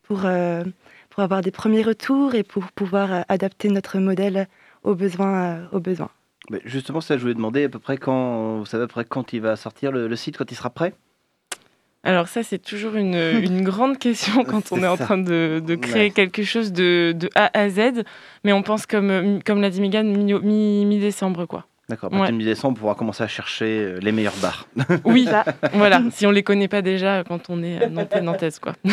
pour, 0.03 0.19
pour 0.19 1.23
avoir 1.23 1.41
des 1.41 1.51
premiers 1.51 1.81
retours 1.81 2.35
et 2.35 2.43
pour 2.43 2.71
pouvoir 2.71 3.25
adapter 3.27 3.69
notre 3.69 3.97
modèle 3.99 4.47
aux 4.83 4.95
besoins. 4.95 5.67
aux 5.73 5.79
besoins. 5.79 6.11
Mais 6.49 6.61
justement, 6.65 7.01
ça, 7.01 7.17
je 7.17 7.21
voulais 7.21 7.33
demander 7.33 7.65
à 7.65 7.69
peu 7.69 7.79
près 7.79 7.97
quand, 7.97 8.59
vous 8.59 8.65
savez 8.65 8.83
à 8.83 8.87
peu 8.87 8.91
près 8.93 9.05
quand 9.05 9.33
il 9.33 9.41
va 9.41 9.55
sortir 9.55 9.91
le, 9.91 10.07
le 10.07 10.15
site, 10.15 10.37
quand 10.37 10.49
il 10.51 10.55
sera 10.55 10.69
prêt? 10.69 10.93
Alors 12.03 12.29
ça, 12.29 12.41
c'est 12.43 12.59
toujours 12.59 12.95
une, 12.95 13.15
une 13.43 13.63
grande 13.63 13.97
question 13.97 14.43
quand 14.45 14.71
on 14.71 14.81
est 14.81 14.87
en 14.87 14.95
train 14.97 15.17
de, 15.17 15.61
de 15.65 15.75
créer 15.75 16.05
Ouais. 16.05 16.11
quelque 16.11 16.43
chose 16.43 16.71
de, 16.71 17.13
de 17.17 17.29
A 17.35 17.49
à 17.57 17.69
Z. 17.69 18.03
Mais 18.45 18.53
on 18.53 18.61
pense, 18.63 18.85
comme, 18.85 19.09
euh, 19.09 19.39
comme 19.45 19.59
l'a 19.61 19.69
dit 19.69 19.81
Megan, 19.81 20.07
mi- 20.07 20.33
mi- 20.33 20.85
mi-décembre, 20.85 21.45
quoi. 21.47 21.65
D'accord, 21.89 22.11
Ouais. 22.13 22.31
mi-décembre, 22.31 22.77
on 22.77 22.81
pourra 22.81 22.95
commencer 22.95 23.23
à 23.23 23.27
chercher 23.27 23.65
euh, 23.81 23.99
les 24.01 24.11
meilleurs 24.11 24.35
bars. 24.41 24.67
Oui, 25.05 25.27
voilà. 25.73 26.01
Si 26.11 26.25
on 26.25 26.31
les 26.31 26.43
connaît 26.43 26.67
pas 26.67 26.81
déjà 26.81 27.23
quand 27.25 27.49
on 27.49 27.61
est 27.63 27.81
euh, 27.83 27.87
nantais, 27.89 28.21
nantaise, 28.21 28.59
quoi. 28.59 28.73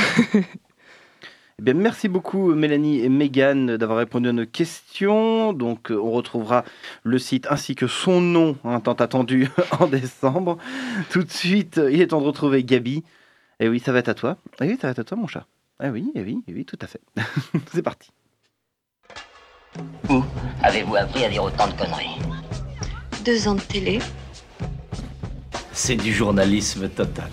Eh 1.61 1.63
bien, 1.63 1.75
merci 1.75 2.09
beaucoup 2.09 2.53
Mélanie 2.53 3.01
et 3.01 3.09
Megan 3.09 3.77
d'avoir 3.77 3.99
répondu 3.99 4.29
à 4.29 4.33
nos 4.33 4.47
questions. 4.47 5.53
Donc, 5.53 5.93
euh, 5.93 5.97
on 5.97 6.11
retrouvera 6.11 6.65
le 7.05 7.19
site 7.19 7.47
ainsi 7.49 7.77
que 7.77 7.87
son 7.87 8.21
nom, 8.21 8.57
hein, 8.65 8.81
tant 8.81 8.95
attendu, 8.95 9.49
en 9.79 9.87
décembre. 9.87 10.59
Tout 11.11 11.23
de 11.23 11.31
suite, 11.31 11.81
il 11.91 12.01
est 12.01 12.09
temps 12.09 12.21
de 12.21 12.27
retrouver 12.27 12.65
Gabi. 12.65 13.05
Et 13.61 13.69
oui, 13.69 13.79
ça 13.79 13.93
va 13.93 14.01
être 14.01 14.09
à 14.09 14.15
toi. 14.15 14.37
Eh 14.61 14.67
oui, 14.67 14.77
ça 14.81 14.89
va 14.89 14.91
être 14.93 14.99
à 14.99 15.05
toi, 15.05 15.17
mon 15.17 15.29
chat. 15.29 15.47
Ah 15.79 15.91
oui, 15.91 16.11
eh 16.17 16.23
oui, 16.23 16.43
eh 16.49 16.53
oui, 16.53 16.65
tout 16.65 16.79
à 16.81 16.89
fait. 16.89 17.01
C'est 17.73 17.83
parti. 17.83 18.11
Où 20.11 20.23
avez-vous 20.63 20.97
appris 20.97 21.25
à 21.25 21.29
dire 21.29 21.45
autant 21.45 21.69
de 21.69 21.73
conneries? 21.73 22.19
Deux 23.25 23.47
ans 23.47 23.55
de 23.55 23.61
télé. 23.61 24.01
C'est 25.73 25.97
du 25.97 26.13
journalisme 26.13 26.89
total. 26.89 27.31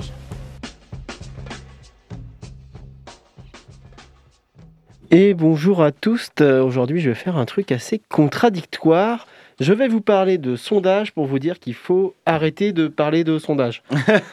Et 5.13 5.33
bonjour 5.33 5.83
à 5.83 5.91
tous. 5.91 6.29
Euh, 6.39 6.63
Aujourd'hui, 6.63 7.01
je 7.01 7.09
vais 7.09 7.15
faire 7.15 7.37
un 7.37 7.45
truc 7.45 7.71
assez 7.71 7.99
contradictoire. 8.09 9.27
Je 9.59 9.73
vais 9.73 9.87
vous 9.89 9.99
parler 10.01 10.37
de 10.37 10.55
sondage 10.55 11.11
pour 11.11 11.25
vous 11.25 11.37
dire 11.37 11.59
qu'il 11.59 11.73
faut 11.73 12.15
arrêter 12.25 12.71
de 12.71 12.87
parler 12.87 13.23
de 13.23 13.37
sondage. 13.37 13.83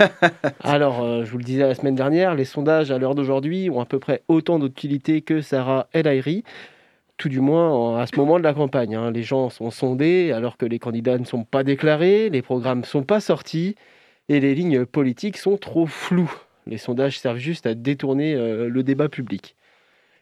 Alors, 0.62 1.03
euh, 1.03 1.24
je 1.24 1.31
vous 1.31 1.39
le 1.39 1.45
disais 1.45 1.62
la 1.66 1.74
semaine 1.74 1.97
dernière, 1.97 2.35
les 2.35 2.45
sondages 2.45 2.91
à 2.93 2.99
l'heure 2.99 3.14
d'aujourd'hui 3.16 3.68
ont 3.70 3.81
à 3.81 3.85
peu 3.87 3.99
près 3.99 4.22
autant 4.29 4.59
d'utilité 4.59 5.20
que 5.20 5.41
Sarah 5.41 5.89
El 5.93 6.07
Haïry, 6.07 6.45
tout 7.16 7.29
du 7.29 7.41
moins 7.41 7.99
à 8.01 8.07
ce 8.07 8.16
moment 8.16 8.39
de 8.39 8.45
la 8.45 8.55
campagne. 8.55 8.95
hein. 8.95 9.11
Les 9.11 9.24
gens 9.24 9.51
sont 9.51 9.70
sondés 9.70 10.31
alors 10.33 10.57
que 10.57 10.64
les 10.64 10.79
candidats 10.79 11.18
ne 11.18 11.24
sont 11.24 11.43
pas 11.43 11.64
déclarés, 11.64 12.31
les 12.31 12.43
programmes 12.43 12.81
ne 12.81 12.87
sont 12.87 13.03
pas 13.03 13.20
sortis 13.20 13.74
et 14.29 14.39
les 14.39 14.55
lignes 14.55 14.87
politiques 14.87 15.39
sont 15.39 15.57
trop 15.57 15.87
floues. 15.87 16.33
Les 16.66 16.79
sondages 16.79 17.18
servent 17.18 17.39
juste 17.39 17.66
à 17.66 17.74
détourner 17.74 18.35
euh, 18.35 18.68
le 18.68 18.83
débat 18.85 19.09
public. 19.09 19.57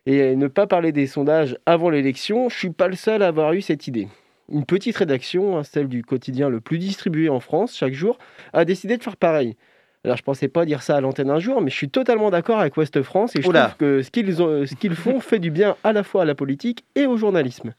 Et 0.07 0.37
ne 0.37 0.47
pas 0.47 0.67
parler 0.67 0.93
des 0.93 1.07
sondages 1.07 1.57
avant 1.67 1.91
l'élection, 1.91 2.49
je 2.49 2.57
suis 2.57 2.71
pas 2.71 2.87
le 2.89 2.95
seul 2.97 3.23
à 3.23 3.29
avoir 3.29 3.53
eu 3.55 3.61
cette 3.61 3.87
idée. 3.89 4.07
Une 4.53 4.65
petite 4.65 4.97
rédaction, 4.97 5.59
hein, 5.59 5.65
celle 5.65 5.89
du 5.89 6.05
quotidien 6.05 6.49
le 6.49 6.61
plus 6.61 6.79
distribué 6.79 7.29
en 7.29 7.41
France 7.41 7.77
chaque 7.77 7.95
jour, 7.95 8.17
a 8.53 8.65
décidé 8.65 8.97
de 8.97 9.03
faire 9.03 9.17
pareil. 9.17 9.57
Alors 10.05 10.17
je 10.17 10.23
pensais 10.23 10.47
pas 10.47 10.65
dire 10.65 10.83
ça 10.83 10.97
à 10.97 11.01
l'antenne 11.01 11.31
un 11.31 11.41
jour, 11.41 11.61
mais 11.61 11.71
je 11.71 11.75
suis 11.77 11.89
totalement 11.89 12.31
d'accord 12.31 12.61
avec 12.61 12.77
Ouest 12.77 13.03
France 13.03 13.35
et 13.35 13.43
je 13.43 13.49
Oula. 13.49 13.63
trouve 13.65 13.77
que 13.79 14.03
ce 14.03 14.11
qu'ils 14.13 14.41
ont- 14.41 14.65
ce 14.65 14.75
qu'ils 14.77 14.95
font 14.95 15.19
fait 15.19 15.41
du 15.41 15.51
bien 15.51 15.75
à 15.83 15.93
la 15.93 16.05
fois 16.05 16.23
à 16.23 16.25
la 16.25 16.37
politique 16.37 16.85
et 16.95 17.07
au 17.07 17.17
journalisme. 17.17 17.75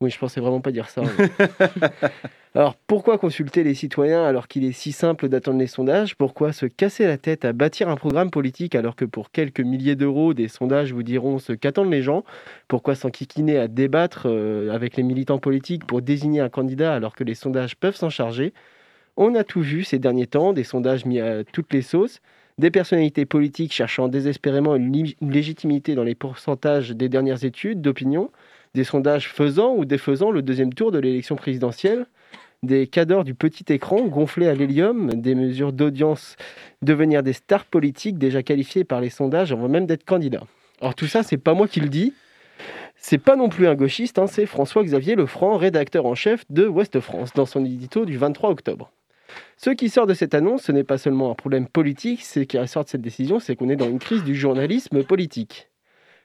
Oui, 0.00 0.10
je 0.10 0.18
pensais 0.18 0.40
vraiment 0.40 0.60
pas 0.60 0.72
dire 0.72 0.88
ça. 0.88 1.02
Alors 2.56 2.76
pourquoi 2.76 3.18
consulter 3.18 3.64
les 3.64 3.74
citoyens 3.74 4.24
alors 4.24 4.46
qu'il 4.46 4.64
est 4.64 4.70
si 4.70 4.92
simple 4.92 5.28
d'attendre 5.28 5.58
les 5.58 5.66
sondages? 5.66 6.14
Pourquoi 6.14 6.52
se 6.52 6.66
casser 6.66 7.04
la 7.04 7.18
tête 7.18 7.44
à 7.44 7.52
bâtir 7.52 7.88
un 7.88 7.96
programme 7.96 8.30
politique 8.30 8.76
alors 8.76 8.94
que 8.94 9.04
pour 9.04 9.32
quelques 9.32 9.60
milliers 9.60 9.96
d'euros, 9.96 10.34
des 10.34 10.46
sondages 10.46 10.92
vous 10.92 11.02
diront 11.02 11.40
ce 11.40 11.52
qu'attendent 11.52 11.90
les 11.90 12.02
gens? 12.02 12.22
Pourquoi 12.68 12.94
s'enquiquiner 12.94 13.58
à 13.58 13.66
débattre 13.66 14.26
euh, 14.26 14.70
avec 14.72 14.96
les 14.96 15.02
militants 15.02 15.40
politiques 15.40 15.84
pour 15.84 16.00
désigner 16.00 16.40
un 16.40 16.48
candidat 16.48 16.94
alors 16.94 17.16
que 17.16 17.24
les 17.24 17.34
sondages 17.34 17.74
peuvent 17.74 17.96
s'en 17.96 18.10
charger? 18.10 18.52
On 19.16 19.34
a 19.34 19.42
tout 19.42 19.62
vu 19.62 19.82
ces 19.82 19.98
derniers 19.98 20.28
temps, 20.28 20.52
des 20.52 20.64
sondages 20.64 21.06
mis 21.06 21.20
à 21.20 21.42
toutes 21.42 21.72
les 21.72 21.82
sauces, 21.82 22.20
des 22.58 22.70
personnalités 22.70 23.26
politiques 23.26 23.72
cherchant 23.72 24.06
désespérément 24.06 24.76
une 24.76 25.12
légitimité 25.22 25.96
dans 25.96 26.04
les 26.04 26.14
pourcentages 26.14 26.90
des 26.90 27.08
dernières 27.08 27.44
études 27.44 27.80
d'opinion, 27.80 28.30
des 28.74 28.84
sondages 28.84 29.28
faisant 29.28 29.74
ou 29.74 29.84
défaisant 29.84 30.30
le 30.30 30.42
deuxième 30.42 30.74
tour 30.74 30.90
de 30.92 30.98
l'élection 30.98 31.36
présidentielle, 31.36 32.06
des 32.62 32.86
cadors 32.86 33.24
du 33.24 33.34
petit 33.34 33.72
écran 33.72 34.02
gonflés 34.06 34.48
à 34.48 34.54
l'hélium, 34.54 35.10
des 35.14 35.34
mesures 35.34 35.72
d'audience 35.72 36.36
devenir 36.82 37.22
des 37.22 37.34
stars 37.34 37.66
politiques 37.66 38.18
déjà 38.18 38.42
qualifiées 38.42 38.84
par 38.84 39.00
les 39.00 39.10
sondages 39.10 39.52
avant 39.52 39.68
même 39.68 39.86
d'être 39.86 40.04
candidats. 40.04 40.46
Alors 40.80 40.94
tout 40.94 41.06
ça, 41.06 41.22
c'est 41.22 41.36
pas 41.36 41.54
moi 41.54 41.68
qui 41.68 41.80
le 41.80 41.88
dis. 41.88 42.12
C'est 42.96 43.18
pas 43.18 43.36
non 43.36 43.48
plus 43.48 43.66
un 43.66 43.74
gauchiste, 43.74 44.18
hein, 44.18 44.26
c'est 44.26 44.46
François-Xavier 44.46 45.14
Lefranc, 45.14 45.58
rédacteur 45.58 46.06
en 46.06 46.14
chef 46.14 46.44
de 46.48 46.66
Ouest 46.66 47.00
France, 47.00 47.32
dans 47.34 47.44
son 47.44 47.64
édito 47.64 48.06
du 48.06 48.16
23 48.16 48.50
octobre. 48.50 48.90
Ce 49.56 49.70
qui 49.70 49.88
sort 49.88 50.06
de 50.06 50.14
cette 50.14 50.34
annonce, 50.34 50.62
ce 50.62 50.72
n'est 50.72 50.84
pas 50.84 50.98
seulement 50.98 51.30
un 51.30 51.34
problème 51.34 51.68
politique, 51.68 52.24
ce 52.24 52.40
qui 52.40 52.58
ressort 52.58 52.84
de 52.84 52.88
cette 52.88 53.02
décision, 53.02 53.40
c'est 53.40 53.56
qu'on 53.56 53.68
est 53.68 53.76
dans 53.76 53.88
une 53.88 53.98
crise 53.98 54.24
du 54.24 54.34
journalisme 54.34 55.04
politique. 55.04 55.68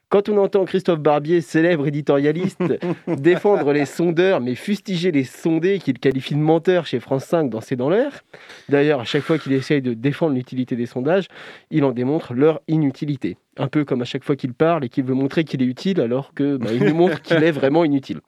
Quand 0.09 0.27
on 0.27 0.37
entend 0.37 0.65
Christophe 0.65 1.01
Barbier, 1.01 1.39
célèbre 1.39 1.85
éditorialiste, 1.85 2.63
défendre 3.07 3.71
les 3.71 3.85
sondeurs, 3.85 4.41
mais 4.41 4.55
fustiger 4.55 5.11
les 5.11 5.23
sondés 5.23 5.77
qu'il 5.77 5.99
qualifie 5.99 6.33
de 6.33 6.39
menteurs 6.39 6.87
chez 6.87 6.99
France 6.99 7.25
5 7.25 7.47
dans 7.51 7.61
C'est 7.61 7.75
dans 7.75 7.91
l'air, 7.91 8.23
d'ailleurs, 8.69 9.01
à 9.01 9.03
chaque 9.03 9.21
fois 9.21 9.37
qu'il 9.37 9.53
essaye 9.53 9.83
de 9.83 9.93
défendre 9.93 10.33
l'utilité 10.33 10.75
des 10.75 10.87
sondages, 10.87 11.27
il 11.69 11.83
en 11.83 11.91
démontre 11.91 12.33
leur 12.33 12.59
inutilité. 12.67 13.37
Un 13.57 13.67
peu 13.67 13.85
comme 13.85 14.01
à 14.01 14.05
chaque 14.05 14.23
fois 14.23 14.35
qu'il 14.35 14.55
parle 14.55 14.83
et 14.83 14.89
qu'il 14.89 15.03
veut 15.03 15.13
montrer 15.13 15.43
qu'il 15.43 15.61
est 15.61 15.65
utile 15.65 16.01
alors 16.01 16.33
que 16.33 16.57
bah, 16.57 16.71
il 16.73 16.83
nous 16.85 16.95
montre 16.95 17.21
qu'il 17.21 17.43
est 17.43 17.51
vraiment 17.51 17.85
inutile. 17.85 18.21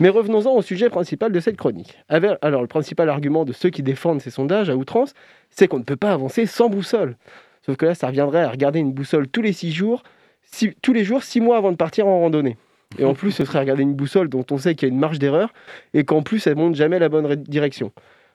Mais 0.00 0.08
revenons-en 0.08 0.56
au 0.56 0.62
sujet 0.62 0.90
principal 0.90 1.30
de 1.30 1.38
cette 1.38 1.56
chronique. 1.56 1.96
Alors, 2.08 2.62
le 2.62 2.66
principal 2.66 3.08
argument 3.10 3.44
de 3.44 3.52
ceux 3.52 3.70
qui 3.70 3.84
défendent 3.84 4.20
ces 4.20 4.30
sondages 4.30 4.70
à 4.70 4.76
outrance, 4.76 5.14
c'est 5.50 5.68
qu'on 5.68 5.78
ne 5.78 5.84
peut 5.84 5.94
pas 5.94 6.12
avancer 6.12 6.46
sans 6.46 6.68
boussole. 6.68 7.16
Sauf 7.64 7.76
que 7.76 7.86
là, 7.86 7.94
ça 7.94 8.08
reviendrait 8.08 8.42
à 8.42 8.50
regarder 8.50 8.80
une 8.80 8.92
boussole 8.92 9.28
tous 9.28 9.42
les 9.42 9.52
six 9.52 9.70
jours, 9.70 10.02
six- 10.46 10.74
tous 10.82 10.92
les 10.92 11.04
jours, 11.04 11.22
six 11.22 11.40
mois 11.40 11.56
avant 11.56 11.70
de 11.72 11.76
partir 11.76 12.06
en 12.06 12.20
randonnée. 12.20 12.56
Et 12.98 13.04
en 13.04 13.14
plus, 13.20 13.30
ce 13.32 13.44
serait 13.44 13.58
regarder 13.60 13.82
une 13.82 13.94
boussole 13.94 14.28
dont 14.28 14.44
on 14.50 14.58
sait 14.58 14.74
qu'il 14.74 14.88
y 14.88 14.90
a 14.90 14.94
une 14.94 15.00
marge 15.00 15.18
d'erreur 15.18 15.52
et 15.94 16.04
qu'en 16.04 16.22
plus, 16.22 16.46
elle 16.46 16.56
montre 16.56 16.76
jamais 16.76 16.98
la 16.98 17.08
bonne 17.08 17.34
direction. 17.36 17.92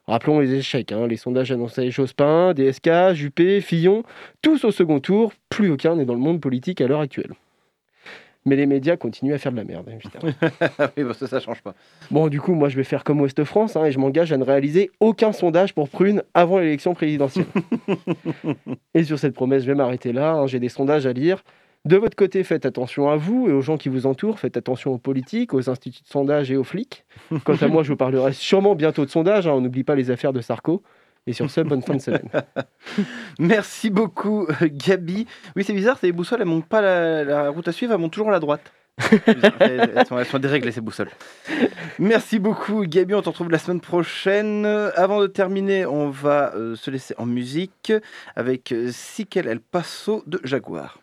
Rappelons 0.08 0.40
les 0.40 0.54
échecs. 0.56 0.92
hein. 0.92 1.08
Les 1.08 1.16
sondages 1.16 1.52
annonçaient 1.52 1.92
Jospin, 1.92 2.54
DSK, 2.54 3.14
Juppé, 3.14 3.62
Fillon, 3.62 4.04
tous 4.42 4.66
au 4.66 4.72
second 4.72 5.00
tour. 5.00 5.32
Plus 5.50 5.70
aucun 5.70 5.96
n'est 5.96 6.06
dans 6.06 6.16
le 6.16 6.20
monde 6.20 6.42
politique 6.42 6.82
à 6.82 6.88
l'heure 6.88 7.02
actuelle. 7.02 7.32
Mais 8.44 8.56
les 8.56 8.66
médias 8.66 8.98
continuent 8.98 9.36
à 9.36 9.38
faire 9.38 9.52
de 9.52 9.58
la 9.58 9.64
merde, 9.64 9.88
évidemment. 9.88 10.34
oui, 10.98 11.04
parce 11.04 11.20
que 11.20 11.28
ça 11.28 11.40
change 11.40 11.62
pas. 11.62 11.76
Bon, 12.10 12.28
du 12.28 12.42
coup, 12.42 12.56
moi, 12.56 12.70
je 12.70 12.76
vais 12.76 12.84
faire 12.84 13.04
comme 13.04 13.22
Ouest 13.22 13.44
France 13.44 13.76
hein, 13.76 13.86
et 13.86 13.92
je 13.92 14.00
m'engage 14.00 14.34
à 14.34 14.38
ne 14.38 14.44
réaliser 14.44 14.90
aucun 15.00 15.32
sondage 15.32 15.76
pour 15.76 15.88
Prune 15.88 16.24
avant 16.34 16.58
l'élection 16.58 16.96
présidentielle. 16.96 17.46
et 18.96 19.04
sur 19.04 19.20
cette 19.20 19.36
promesse, 19.36 19.62
je 19.64 19.68
vais 19.68 19.76
m'arrêter 19.76 20.12
là. 20.12 20.34
hein, 20.34 20.48
J'ai 20.48 20.60
des 20.60 20.70
sondages 20.70 21.06
à 21.06 21.14
lire. 21.14 21.44
De 21.84 21.98
votre 21.98 22.16
côté, 22.16 22.44
faites 22.44 22.66
attention 22.66 23.10
à 23.10 23.16
vous 23.16 23.48
et 23.50 23.52
aux 23.52 23.62
gens 23.62 23.78
qui 23.78 23.90
vous 23.90 24.06
entourent. 24.06 24.40
Faites 24.40 24.56
attention 24.56 24.92
aux 24.92 24.98
politiques, 25.00 25.54
aux 25.54 25.70
instituts 25.70 26.04
de 26.04 26.08
sondage 26.08 26.52
et 26.52 26.58
aux 26.58 26.64
flics. 26.64 27.06
Quant 27.44 27.56
à 27.60 27.68
moi, 27.68 27.82
je 27.82 27.90
vous 27.90 27.98
parlerai 27.98 28.34
sûrement 28.34 28.76
bientôt 28.76 29.04
de 29.04 29.10
sondage. 29.10 29.48
hein, 29.48 29.54
on 29.54 29.62
n'oublie 29.62 29.84
pas 29.84 29.96
les 29.96 30.12
affaires 30.12 30.34
de 30.34 30.42
Sarko. 30.42 30.84
Et 31.28 31.34
sur 31.34 31.50
ce, 31.52 31.62
bonne 31.62 31.82
fin 31.84 31.96
de 31.96 32.02
semaine. 32.02 32.30
Merci 33.40 33.90
beaucoup, 33.92 34.48
euh, 34.48 34.70
Gabi. 34.72 35.28
Oui, 35.56 35.64
c'est 35.64 35.74
bizarre, 35.74 35.98
ces 36.00 36.12
boussoles, 36.12 36.42
elles 36.42 36.48
montent 36.48 36.66
pas 36.66 36.82
la, 36.82 37.24
la 37.24 37.50
route 37.50 37.68
à 37.68 37.72
suivre, 37.72 37.94
elles 37.94 38.00
montent 38.00 38.14
toujours 38.14 38.30
à 38.30 38.32
la 38.32 38.40
droite. 38.40 38.72
elles, 39.28 39.52
elles 39.96 40.06
sont, 40.08 40.18
elles 40.18 40.26
sont 40.26 40.40
déréglées, 40.40 40.72
ces 40.72 40.82
boussoles. 40.82 41.10
Merci 42.00 42.40
beaucoup, 42.40 42.84
Gabi. 42.88 43.14
On 43.14 43.22
te 43.22 43.30
retrouve 43.30 43.52
la 43.52 43.60
semaine 43.60 43.82
prochaine. 43.82 44.66
Avant 44.66 45.22
de 45.22 45.28
terminer, 45.28 45.86
on 45.86 46.10
va 46.10 46.56
euh, 46.56 46.76
se 46.76 46.90
laisser 46.90 47.14
en 47.20 47.28
musique 47.28 47.94
avec 48.36 48.72
euh, 48.72 48.90
Siquel 48.92 49.48
El 49.48 49.60
Paso 49.60 50.24
de 50.26 50.40
Jaguar. 50.44 51.00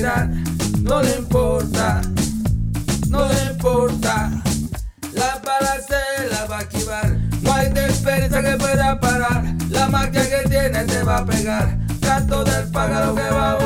No 0.00 1.02
le 1.02 1.16
importa, 1.16 2.00
no 3.08 3.28
le 3.28 3.52
importa. 3.52 4.30
La 5.12 5.38
bala 5.44 5.76
se 5.86 6.26
la 6.28 6.46
va 6.46 6.58
a 6.58 6.62
esquivar, 6.62 7.18
no 7.42 7.52
hay 7.52 7.68
despensa 7.68 8.40
que 8.40 8.56
pueda 8.56 8.98
parar, 8.98 9.44
la 9.68 9.88
magia 9.88 10.22
que 10.22 10.48
tiene 10.48 10.84
te 10.84 11.02
va 11.02 11.18
a 11.18 11.26
pegar. 11.26 11.78
Canto 12.00 12.44
del 12.44 12.70
pájaro 12.70 13.14
que 13.14 13.30
va 13.30 13.50
a 13.50 13.56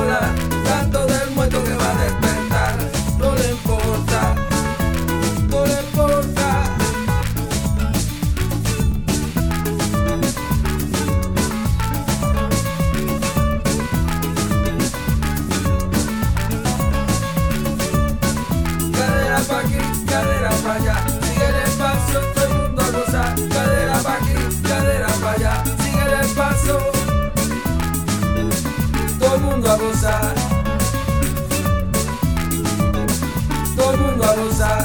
el 34.44 34.83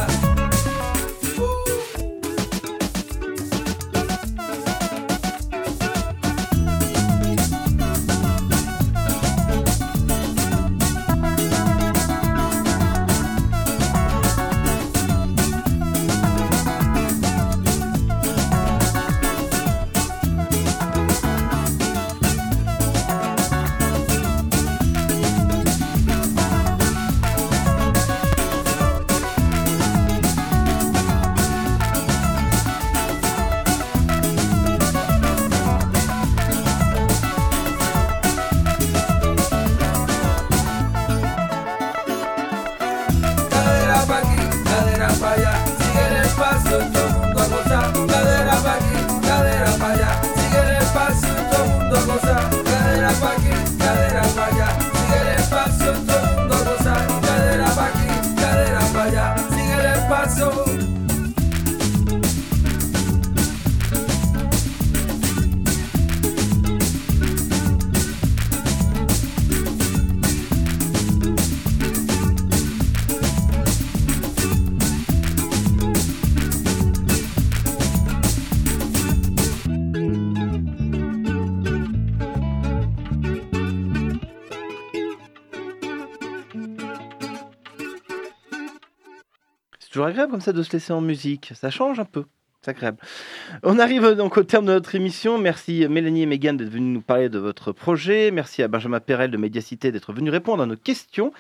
toujours 90.00 90.08
agréable 90.08 90.32
comme 90.32 90.40
ça 90.40 90.54
de 90.54 90.64
se 90.64 90.72
laisser 90.72 90.94
en 90.94 91.02
musique. 91.02 91.52
Ça 91.56 91.70
change 91.70 92.00
un 92.00 92.06
peu. 92.06 92.24
C'est 92.62 92.72
agréable. 92.72 93.00
On 93.64 93.80
arrive 93.80 94.16
donc 94.16 94.38
au 94.38 94.44
terme 94.44 94.66
de 94.66 94.72
notre 94.72 94.96
émission. 94.96 95.38
Merci 95.38 95.86
Mélanie 95.90 96.22
et 96.22 96.26
Megan 96.26 96.56
d'être 96.56 96.70
venues 96.70 96.94
nous 96.94 97.02
parler 97.02 97.28
de 97.28 97.38
votre 97.38 97.74
projet. 97.74 98.32
Merci 98.32 98.64
à 98.64 98.70
Benjamin 98.70 99.02
Perel 99.02 99.30
de 99.30 99.36
Médiacité 99.36 99.92
d'être 99.92 100.14
venu 100.14 100.30
répondre 100.30 100.64
à 100.64 100.66
nos 100.66 100.78
questions. 100.78 101.34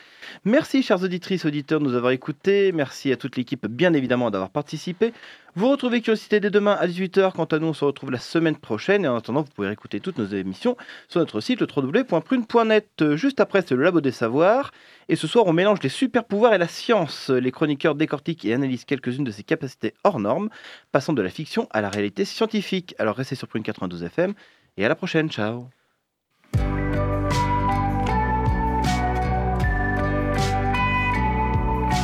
Merci 0.43 0.83
chères 0.83 1.01
auditrices, 1.01 1.45
auditeurs 1.45 1.79
de 1.79 1.85
nous 1.85 1.95
avoir 1.95 2.11
écoutés. 2.11 2.73
Merci 2.73 3.13
à 3.13 3.15
toute 3.15 3.37
l'équipe 3.37 3.65
bien 3.65 3.93
évidemment 3.93 4.29
d'avoir 4.29 4.49
participé. 4.49 5.13
Vous 5.59 5.71
retrouvez 5.71 5.99
Curiosité 5.99 6.39
dès 6.39 6.51
demain 6.51 6.77
à 6.79 6.87
18h. 6.87 7.33
Quant 7.33 7.43
à 7.43 7.59
nous, 7.59 7.67
on 7.67 7.73
se 7.73 7.83
retrouve 7.83 8.11
la 8.11 8.19
semaine 8.19 8.55
prochaine. 8.55 9.03
Et 9.03 9.09
en 9.09 9.17
attendant, 9.17 9.41
vous 9.41 9.51
pouvez 9.53 9.67
réécouter 9.67 9.99
toutes 9.99 10.17
nos 10.17 10.25
émissions 10.25 10.77
sur 11.09 11.19
notre 11.19 11.41
site 11.41 11.59
www.prune.net. 11.59 13.15
Juste 13.15 13.41
après, 13.41 13.61
c'est 13.61 13.75
le 13.75 13.83
Labo 13.83 13.99
des 13.99 14.13
Savoirs. 14.13 14.71
Et 15.09 15.17
ce 15.17 15.27
soir, 15.27 15.47
on 15.47 15.51
mélange 15.51 15.79
les 15.83 15.89
super 15.89 16.23
pouvoirs 16.23 16.53
et 16.53 16.57
la 16.57 16.69
science. 16.69 17.29
Les 17.29 17.51
chroniqueurs 17.51 17.95
décortiquent 17.95 18.45
et 18.45 18.53
analysent 18.53 18.85
quelques-unes 18.85 19.25
de 19.25 19.31
ces 19.31 19.43
capacités 19.43 19.95
hors 20.05 20.21
normes, 20.21 20.47
passant 20.93 21.11
de 21.11 21.21
la 21.21 21.29
fiction 21.29 21.67
à 21.71 21.81
la 21.81 21.89
réalité 21.89 22.23
scientifique. 22.23 22.95
Alors 22.97 23.17
restez 23.17 23.35
sur 23.35 23.49
Prune 23.49 23.63
92 23.63 24.01
FM 24.05 24.35
et 24.77 24.85
à 24.85 24.87
la 24.87 24.95
prochaine. 24.95 25.29
Ciao. 25.29 25.67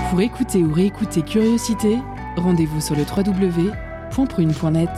Pour 0.09 0.19
écouter 0.19 0.57
ou 0.57 0.73
réécouter 0.73 1.21
Curiosité, 1.21 1.99
rendez-vous 2.38 2.81
sur 2.81 2.95
le 2.95 3.03
www.prune.net. 3.03 4.89